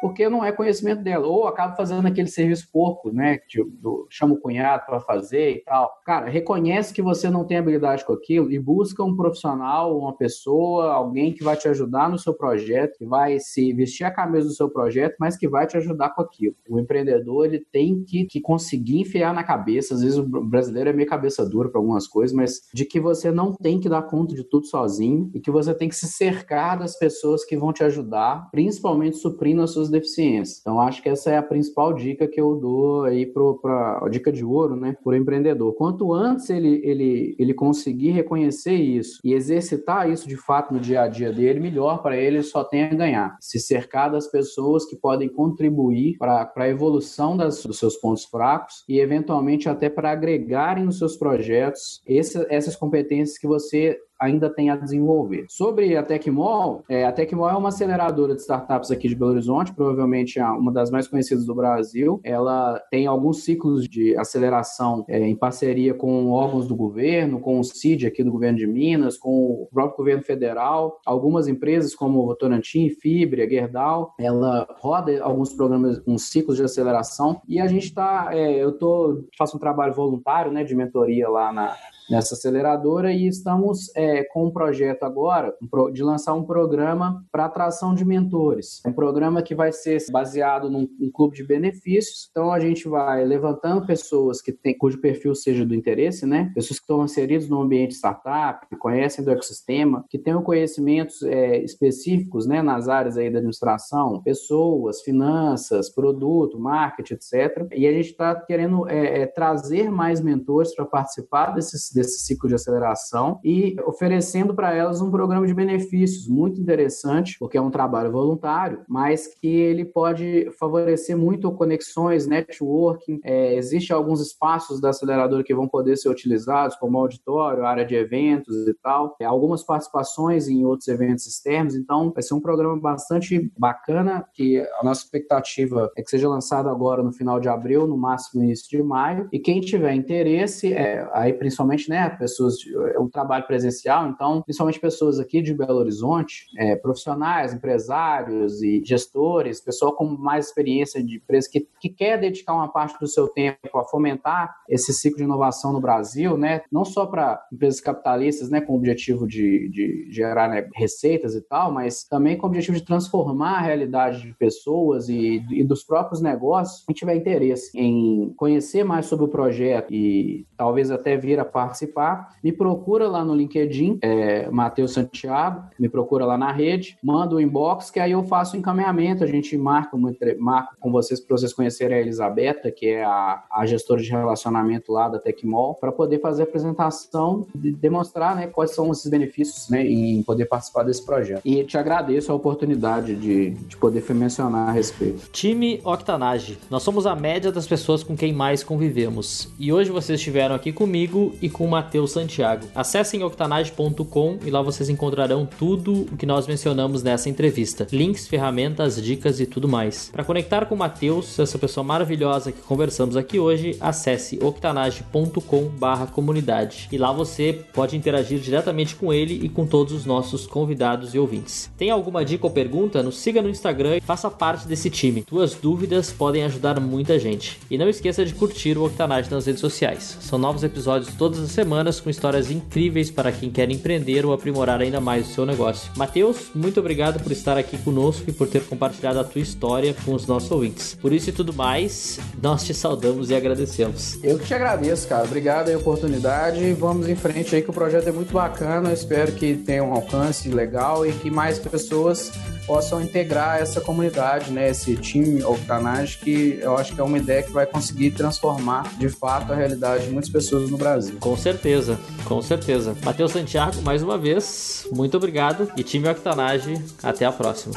porque 0.04 0.28
não 0.28 0.44
é 0.44 0.52
conhecimento 0.52 1.02
dela. 1.02 1.26
Ou 1.26 1.48
acaba 1.48 1.74
fazendo 1.74 2.06
aquele 2.06 2.28
serviço 2.28 2.68
porco, 2.70 3.10
né? 3.10 3.38
Tipo, 3.48 4.06
chama 4.10 4.34
o 4.34 4.38
cunhado 4.38 4.84
para 4.84 5.00
fazer 5.00 5.52
e 5.52 5.64
tal. 5.64 5.90
Cara, 6.04 6.28
reconhece 6.28 6.92
que 6.92 7.00
você 7.00 7.30
não 7.30 7.42
tem 7.42 7.56
habilidade 7.56 8.04
com 8.04 8.12
aquilo 8.12 8.52
e 8.52 8.58
busca 8.58 9.02
um 9.02 9.16
profissional, 9.16 9.98
uma 9.98 10.14
pessoa, 10.14 10.92
alguém 10.92 11.32
que 11.32 11.42
vai 11.42 11.56
te 11.56 11.68
ajudar 11.68 12.10
no 12.10 12.18
seu 12.18 12.34
projeto, 12.34 12.98
que 12.98 13.06
vai 13.06 13.38
se 13.40 13.72
vestir 13.72 14.04
a 14.04 14.10
camisa 14.10 14.46
do 14.46 14.52
seu 14.52 14.68
projeto, 14.68 15.16
mas 15.18 15.38
que 15.38 15.48
vai 15.48 15.66
te 15.66 15.78
ajudar 15.78 16.10
com 16.10 16.20
aquilo. 16.20 16.54
O 16.68 16.78
empreendedor, 16.78 17.46
ele 17.46 17.64
tem 17.72 18.04
que, 18.04 18.26
que 18.26 18.42
conseguir 18.42 19.00
enfiar 19.00 19.32
na 19.32 19.42
cabeça, 19.42 19.94
às 19.94 20.02
vezes 20.02 20.18
o 20.18 20.22
brasileiro 20.22 20.90
é 20.90 20.92
meio 20.92 21.08
cabeça 21.08 21.48
dura 21.48 21.70
para 21.70 21.80
algumas 21.80 22.06
coisas, 22.06 22.36
mas 22.36 22.60
de 22.74 22.84
que 22.84 23.00
você 23.00 23.30
não 23.30 23.54
tem 23.54 23.80
que 23.80 23.88
dar 23.88 24.02
conta 24.02 24.34
de 24.34 24.44
tudo 24.44 24.66
sozinho 24.66 25.30
e 25.32 25.40
que 25.40 25.50
você 25.50 25.72
tem 25.72 25.88
que 25.88 25.96
se 25.96 26.08
cercar 26.08 26.78
das 26.78 26.98
pessoas 26.98 27.42
que 27.42 27.56
vão 27.56 27.72
te 27.72 27.82
ajudar, 27.82 28.50
principalmente 28.50 29.16
suprindo 29.16 29.62
as 29.62 29.70
suas 29.70 29.93
deficiências. 29.94 30.58
Então, 30.60 30.80
acho 30.80 31.02
que 31.02 31.08
essa 31.08 31.30
é 31.30 31.36
a 31.36 31.42
principal 31.42 31.92
dica 31.92 32.28
que 32.28 32.40
eu 32.40 32.56
dou 32.56 33.04
aí 33.04 33.26
para 33.26 34.00
a 34.02 34.08
dica 34.08 34.30
de 34.32 34.44
ouro, 34.44 34.76
né, 34.76 34.96
para 35.02 35.12
o 35.12 35.16
empreendedor. 35.16 35.74
Quanto 35.74 36.12
antes 36.12 36.50
ele, 36.50 36.80
ele, 36.84 37.34
ele 37.38 37.54
conseguir 37.54 38.10
reconhecer 38.10 38.74
isso 38.74 39.20
e 39.24 39.32
exercitar 39.32 40.10
isso 40.10 40.28
de 40.28 40.36
fato 40.36 40.72
no 40.72 40.80
dia 40.80 41.02
a 41.02 41.08
dia 41.08 41.32
dele, 41.32 41.60
melhor 41.60 42.02
para 42.02 42.16
ele, 42.16 42.42
só 42.42 42.62
tem 42.64 42.84
a 42.84 42.94
ganhar. 42.94 43.36
Se 43.40 43.58
cercar 43.58 44.10
das 44.10 44.26
pessoas 44.26 44.84
que 44.84 44.96
podem 44.96 45.28
contribuir 45.28 46.16
para 46.18 46.52
a 46.54 46.68
evolução 46.68 47.14
evolução 47.14 47.36
das, 47.36 47.64
dos 47.64 47.78
seus 47.78 47.96
pontos 47.96 48.24
fracos 48.24 48.84
e, 48.88 49.00
eventualmente, 49.00 49.68
até 49.68 49.88
para 49.88 50.10
agregarem 50.10 50.84
nos 50.84 50.98
seus 50.98 51.16
projetos 51.16 52.02
esse, 52.06 52.44
essas 52.48 52.76
competências 52.76 53.38
que 53.38 53.46
você 53.46 53.98
ainda 54.20 54.48
tem 54.48 54.70
a 54.70 54.76
desenvolver. 54.76 55.46
Sobre 55.48 55.96
a 55.96 56.02
Tecmol, 56.02 56.82
é, 56.88 57.04
a 57.04 57.12
Tecmol 57.12 57.48
é 57.48 57.56
uma 57.56 57.68
aceleradora 57.68 58.34
de 58.34 58.40
startups 58.40 58.90
aqui 58.90 59.08
de 59.08 59.14
Belo 59.14 59.32
Horizonte, 59.32 59.74
provavelmente 59.74 60.38
é 60.38 60.44
uma 60.46 60.72
das 60.72 60.90
mais 60.90 61.06
conhecidas 61.06 61.44
do 61.46 61.54
Brasil. 61.54 62.20
Ela 62.24 62.80
tem 62.90 63.06
alguns 63.06 63.44
ciclos 63.44 63.88
de 63.88 64.16
aceleração 64.16 65.04
é, 65.08 65.18
em 65.20 65.36
parceria 65.36 65.94
com 65.94 66.30
órgãos 66.30 66.66
do 66.66 66.76
governo, 66.76 67.40
com 67.40 67.58
o 67.58 67.64
CID 67.64 68.06
aqui 68.06 68.22
do 68.22 68.32
governo 68.32 68.58
de 68.58 68.66
Minas, 68.66 69.16
com 69.16 69.30
o 69.30 69.68
próprio 69.72 69.98
governo 69.98 70.22
federal, 70.22 71.00
algumas 71.04 71.48
empresas 71.48 71.94
como 71.94 72.24
Votorantim, 72.24 72.88
Fibria, 72.88 73.48
Gerdau, 73.48 74.12
ela 74.18 74.66
roda 74.80 75.22
alguns 75.22 75.52
programas, 75.52 76.02
uns 76.06 76.24
ciclos 76.30 76.56
de 76.56 76.64
aceleração 76.64 77.40
e 77.48 77.60
a 77.60 77.66
gente 77.66 77.84
está, 77.84 78.30
é, 78.32 78.62
eu 78.62 78.72
tô, 78.72 79.24
faço 79.36 79.56
um 79.56 79.60
trabalho 79.60 79.94
voluntário, 79.94 80.52
né, 80.52 80.64
de 80.64 80.74
mentoria 80.74 81.28
lá 81.28 81.52
na, 81.52 81.76
nessa 82.08 82.34
aceleradora 82.34 83.12
e 83.12 83.26
estamos 83.26 83.90
é, 83.96 84.24
com 84.24 84.46
um 84.46 84.50
projeto 84.50 85.04
agora 85.04 85.54
de 85.92 86.02
lançar 86.02 86.34
um 86.34 86.44
programa 86.44 87.24
para 87.32 87.46
atração 87.46 87.94
de 87.94 88.04
mentores. 88.04 88.82
Um 88.86 88.92
programa 88.92 89.42
que 89.42 89.54
vai 89.54 89.72
ser 89.72 90.02
baseado 90.10 90.70
num, 90.70 90.88
clube 91.12 91.36
de 91.36 91.44
benefícios. 91.44 92.28
Então 92.30 92.52
a 92.52 92.60
gente 92.60 92.88
vai 92.88 93.24
levantando 93.24 93.86
pessoas 93.86 94.42
que 94.42 94.52
tem, 94.52 94.76
cujo 94.76 95.00
perfil 95.00 95.34
seja 95.34 95.64
do 95.64 95.74
interesse, 95.74 96.26
né? 96.26 96.50
Pessoas 96.54 96.78
que 96.78 96.84
estão 96.84 97.04
inseridas 97.04 97.48
no 97.48 97.60
ambiente 97.60 97.94
startup, 97.94 98.66
que 98.68 98.76
conhecem 98.76 99.24
do 99.24 99.30
ecossistema, 99.30 100.04
que 100.08 100.18
tenham 100.18 100.42
conhecimentos 100.42 101.22
é, 101.22 101.58
específicos, 101.58 102.46
né, 102.46 102.62
nas 102.62 102.88
áreas 102.88 103.16
aí 103.16 103.30
da 103.30 103.38
administração, 103.38 104.22
pessoas, 104.22 105.02
finanças, 105.02 105.88
produto, 105.88 106.58
marketing, 106.58 107.14
etc. 107.14 107.68
E 107.72 107.86
a 107.86 107.92
gente 107.92 108.10
está 108.10 108.34
querendo 108.34 108.88
é, 108.88 109.22
é, 109.22 109.26
trazer 109.26 109.90
mais 109.90 110.20
mentores 110.20 110.74
para 110.74 110.84
participar 110.84 111.52
desses 111.52 111.93
desse 111.94 112.20
ciclo 112.20 112.48
de 112.48 112.54
aceleração 112.54 113.40
e 113.44 113.76
oferecendo 113.86 114.54
para 114.54 114.74
elas 114.74 115.00
um 115.00 115.10
programa 115.10 115.46
de 115.46 115.54
benefícios 115.54 116.28
muito 116.28 116.60
interessante, 116.60 117.36
porque 117.38 117.56
é 117.56 117.60
um 117.60 117.70
trabalho 117.70 118.10
voluntário, 118.10 118.80
mas 118.88 119.28
que 119.40 119.48
ele 119.48 119.84
pode 119.84 120.50
favorecer 120.58 121.16
muito 121.16 121.50
conexões, 121.52 122.26
networking. 122.26 123.20
É, 123.24 123.54
Existem 123.54 123.94
alguns 123.96 124.20
espaços 124.20 124.80
da 124.80 124.90
aceleradora 124.90 125.44
que 125.44 125.54
vão 125.54 125.68
poder 125.68 125.96
ser 125.96 126.08
utilizados, 126.08 126.76
como 126.76 126.98
auditório, 126.98 127.64
área 127.64 127.84
de 127.84 127.94
eventos 127.94 128.66
e 128.66 128.74
tal, 128.74 129.16
é, 129.20 129.24
algumas 129.24 129.62
participações 129.62 130.48
em 130.48 130.64
outros 130.64 130.88
eventos 130.88 131.26
externos. 131.26 131.74
Então, 131.74 132.12
vai 132.12 132.22
ser 132.22 132.34
um 132.34 132.40
programa 132.40 132.78
bastante 132.80 133.50
bacana, 133.56 134.26
que 134.34 134.58
a 134.58 134.84
nossa 134.84 135.02
expectativa 135.02 135.90
é 135.96 136.02
que 136.02 136.10
seja 136.10 136.28
lançado 136.28 136.68
agora 136.68 137.02
no 137.02 137.12
final 137.12 137.40
de 137.40 137.48
abril, 137.48 137.86
no 137.86 137.96
máximo 137.96 138.42
início 138.42 138.68
de 138.68 138.82
maio. 138.82 139.28
E 139.32 139.38
quem 139.38 139.60
tiver 139.60 139.94
interesse, 139.94 140.72
é, 140.72 141.08
aí 141.12 141.32
principalmente 141.32 141.83
principalmente, 141.84 141.88
né, 141.88 142.08
pessoas, 142.10 142.56
é 142.94 142.98
um 142.98 143.08
trabalho 143.08 143.46
presencial, 143.46 144.08
então, 144.08 144.42
principalmente 144.42 144.80
pessoas 144.80 145.18
aqui 145.18 145.42
de 145.42 145.54
Belo 145.54 145.78
Horizonte, 145.78 146.46
é, 146.56 146.76
profissionais, 146.76 147.52
empresários 147.52 148.62
e 148.62 148.82
gestores, 148.84 149.60
pessoal 149.60 149.92
com 149.92 150.04
mais 150.04 150.46
experiência 150.46 151.02
de 151.02 151.16
empresa 151.16 151.48
que, 151.50 151.68
que 151.80 151.88
quer 151.88 152.18
dedicar 152.18 152.54
uma 152.54 152.68
parte 152.68 152.98
do 152.98 153.06
seu 153.06 153.28
tempo 153.28 153.78
a 153.78 153.84
fomentar 153.84 154.54
esse 154.68 154.92
ciclo 154.92 155.18
de 155.18 155.24
inovação 155.24 155.72
no 155.72 155.80
Brasil, 155.80 156.36
né, 156.36 156.62
não 156.70 156.84
só 156.84 157.06
para 157.06 157.44
empresas 157.52 157.80
capitalistas, 157.80 158.50
né, 158.50 158.60
com 158.60 158.72
o 158.72 158.76
objetivo 158.76 159.26
de, 159.26 159.68
de 159.70 160.08
gerar 160.10 160.48
né, 160.48 160.68
receitas 160.74 161.34
e 161.34 161.40
tal, 161.40 161.72
mas 161.72 162.04
também 162.04 162.36
com 162.36 162.46
o 162.46 162.48
objetivo 162.48 162.76
de 162.76 162.84
transformar 162.84 163.58
a 163.58 163.62
realidade 163.62 164.22
de 164.22 164.34
pessoas 164.34 165.08
e, 165.08 165.44
e 165.50 165.64
dos 165.64 165.84
próprios 165.84 166.20
negócios, 166.20 166.84
quem 166.84 166.94
tiver 166.94 167.16
interesse 167.16 167.70
em 167.74 168.32
conhecer 168.36 168.84
mais 168.84 169.06
sobre 169.06 169.24
o 169.24 169.28
projeto 169.28 169.92
e 169.92 170.46
talvez 170.56 170.90
até 170.90 171.16
vir 171.16 171.38
a 171.38 171.44
parte 171.44 171.73
participar, 171.74 172.36
me 172.42 172.52
procura 172.52 173.08
lá 173.08 173.24
no 173.24 173.34
LinkedIn, 173.34 173.98
é, 174.00 174.48
Matheus 174.50 174.92
Santiago, 174.92 175.64
me 175.78 175.88
procura 175.88 176.24
lá 176.24 176.38
na 176.38 176.52
rede, 176.52 176.96
manda 177.02 177.34
o 177.34 177.40
inbox, 177.40 177.90
que 177.90 177.98
aí 177.98 178.12
eu 178.12 178.22
faço 178.22 178.56
o 178.56 178.58
encaminhamento, 178.58 179.24
a 179.24 179.26
gente 179.26 179.56
marca, 179.58 179.96
marca 180.38 180.76
com 180.80 180.92
vocês 180.92 181.20
para 181.20 181.36
vocês 181.36 181.52
conhecerem 181.52 181.98
a 181.98 182.00
Elisabetta, 182.00 182.70
que 182.70 182.86
é 182.86 183.04
a, 183.04 183.42
a 183.50 183.66
gestora 183.66 184.00
de 184.00 184.10
relacionamento 184.10 184.92
lá 184.92 185.08
da 185.08 185.18
Tecmol, 185.18 185.74
para 185.74 185.90
poder 185.90 186.20
fazer 186.20 186.42
a 186.42 186.44
apresentação 186.44 187.46
e 187.62 187.72
demonstrar 187.72 188.36
né, 188.36 188.46
quais 188.46 188.70
são 188.70 188.90
esses 188.92 189.10
benefícios 189.10 189.68
né, 189.68 189.84
em 189.84 190.22
poder 190.22 190.46
participar 190.46 190.84
desse 190.84 191.04
projeto. 191.04 191.42
E 191.44 191.64
te 191.64 191.76
agradeço 191.76 192.30
a 192.30 192.34
oportunidade 192.34 193.16
de, 193.16 193.50
de 193.50 193.76
poder 193.76 194.04
mencionar 194.14 194.68
a 194.68 194.72
respeito. 194.72 195.28
Time 195.32 195.80
Octanage. 195.84 196.58
Nós 196.70 196.82
somos 196.82 197.06
a 197.06 197.16
média 197.16 197.50
das 197.50 197.66
pessoas 197.66 198.02
com 198.02 198.16
quem 198.16 198.32
mais 198.32 198.62
convivemos. 198.62 199.48
E 199.58 199.72
hoje 199.72 199.90
vocês 199.90 200.20
estiveram 200.20 200.54
aqui 200.54 200.72
comigo 200.72 201.34
e 201.40 201.48
com 201.48 201.63
o 201.64 201.68
Matheus 201.68 202.12
Santiago. 202.12 202.66
Acessem 202.74 203.22
octanage.com 203.22 204.38
e 204.44 204.50
lá 204.50 204.60
vocês 204.62 204.88
encontrarão 204.88 205.46
tudo 205.46 206.06
o 206.12 206.16
que 206.16 206.26
nós 206.26 206.46
mencionamos 206.46 207.02
nessa 207.02 207.28
entrevista: 207.28 207.86
links, 207.92 208.28
ferramentas, 208.28 209.02
dicas 209.02 209.40
e 209.40 209.46
tudo 209.46 209.68
mais. 209.68 210.10
Para 210.12 210.24
conectar 210.24 210.66
com 210.66 210.74
o 210.74 210.78
Matheus, 210.78 211.38
essa 211.38 211.58
pessoa 211.58 211.84
maravilhosa 211.84 212.52
que 212.52 212.62
conversamos 212.62 213.16
aqui 213.16 213.38
hoje, 213.38 213.76
acesse 213.80 214.38
octanage.com/comunidade 214.42 216.88
e 216.92 216.98
lá 216.98 217.12
você 217.12 217.64
pode 217.72 217.96
interagir 217.96 218.38
diretamente 218.38 218.96
com 218.96 219.12
ele 219.12 219.44
e 219.44 219.48
com 219.48 219.66
todos 219.66 219.92
os 219.92 220.04
nossos 220.04 220.46
convidados 220.46 221.14
e 221.14 221.18
ouvintes. 221.18 221.70
Tem 221.76 221.90
alguma 221.90 222.24
dica 222.24 222.46
ou 222.46 222.52
pergunta? 222.52 223.02
Nos 223.02 223.18
siga 223.18 223.42
no 223.42 223.48
Instagram 223.48 223.96
e 223.96 224.00
faça 224.00 224.30
parte 224.30 224.66
desse 224.66 224.90
time. 224.90 225.22
Tuas 225.22 225.54
dúvidas 225.54 226.12
podem 226.12 226.42
ajudar 226.44 226.80
muita 226.80 227.18
gente. 227.18 227.58
E 227.70 227.78
não 227.78 227.88
esqueça 227.88 228.24
de 228.24 228.34
curtir 228.34 228.76
o 228.76 228.84
Octanage 228.84 229.30
nas 229.30 229.46
redes 229.46 229.60
sociais. 229.60 230.18
São 230.20 230.38
novos 230.38 230.64
episódios 230.64 231.14
todas 231.14 231.38
as 231.38 231.50
semanas 231.54 232.00
com 232.00 232.10
histórias 232.10 232.50
incríveis 232.50 233.10
para 233.10 233.32
quem 233.32 233.50
quer 233.50 233.70
empreender 233.70 234.26
ou 234.26 234.32
aprimorar 234.32 234.80
ainda 234.80 235.00
mais 235.00 235.28
o 235.28 235.32
seu 235.32 235.46
negócio. 235.46 235.90
Matheus, 235.96 236.50
muito 236.54 236.80
obrigado 236.80 237.22
por 237.22 237.30
estar 237.32 237.56
aqui 237.56 237.78
conosco 237.78 238.24
e 238.28 238.32
por 238.32 238.48
ter 238.48 238.64
compartilhado 238.64 239.20
a 239.20 239.24
tua 239.24 239.40
história 239.40 239.94
com 240.04 240.12
os 240.14 240.26
nossos 240.26 240.50
ouvintes. 240.50 240.94
Por 241.00 241.12
isso 241.12 241.30
e 241.30 241.32
tudo 241.32 241.52
mais, 241.52 242.18
nós 242.42 242.64
te 242.64 242.74
saudamos 242.74 243.30
e 243.30 243.34
agradecemos. 243.34 244.18
Eu 244.22 244.38
que 244.38 244.46
te 244.46 244.54
agradeço, 244.54 245.06
cara. 245.06 245.24
Obrigado 245.24 245.68
aí 245.68 245.74
a 245.74 245.78
oportunidade. 245.78 246.72
Vamos 246.74 247.08
em 247.08 247.14
frente 247.14 247.54
aí 247.54 247.62
que 247.62 247.70
o 247.70 247.74
projeto 247.74 248.08
é 248.08 248.12
muito 248.12 248.32
bacana. 248.32 248.90
Eu 248.90 248.94
espero 248.94 249.32
que 249.32 249.54
tenha 249.54 249.84
um 249.84 249.92
alcance 249.92 250.48
legal 250.48 251.06
e 251.06 251.12
que 251.12 251.30
mais 251.30 251.58
pessoas 251.58 252.32
possam 252.66 253.00
integrar 253.00 253.60
essa 253.60 253.80
comunidade, 253.80 254.50
né, 254.50 254.70
esse 254.70 254.96
time 254.96 255.42
Octanage, 255.42 256.18
que 256.18 256.58
eu 256.60 256.76
acho 256.76 256.94
que 256.94 257.00
é 257.00 257.04
uma 257.04 257.18
ideia 257.18 257.42
que 257.42 257.52
vai 257.52 257.66
conseguir 257.66 258.10
transformar 258.12 258.92
de 258.98 259.08
fato 259.08 259.52
a 259.52 259.56
realidade 259.56 260.06
de 260.06 260.10
muitas 260.10 260.30
pessoas 260.30 260.70
no 260.70 260.76
Brasil. 260.76 261.16
Com 261.20 261.36
certeza, 261.36 261.98
com 262.24 262.40
certeza. 262.42 262.96
Matheus 263.04 263.32
Santiago, 263.32 263.80
mais 263.82 264.02
uma 264.02 264.18
vez, 264.18 264.86
muito 264.92 265.16
obrigado 265.16 265.70
e 265.76 265.82
time 265.82 266.08
Octanage, 266.08 266.74
até 267.02 267.24
a 267.24 267.32
próxima. 267.32 267.74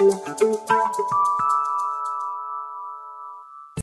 Thank 0.00 1.10
you. 1.10 1.29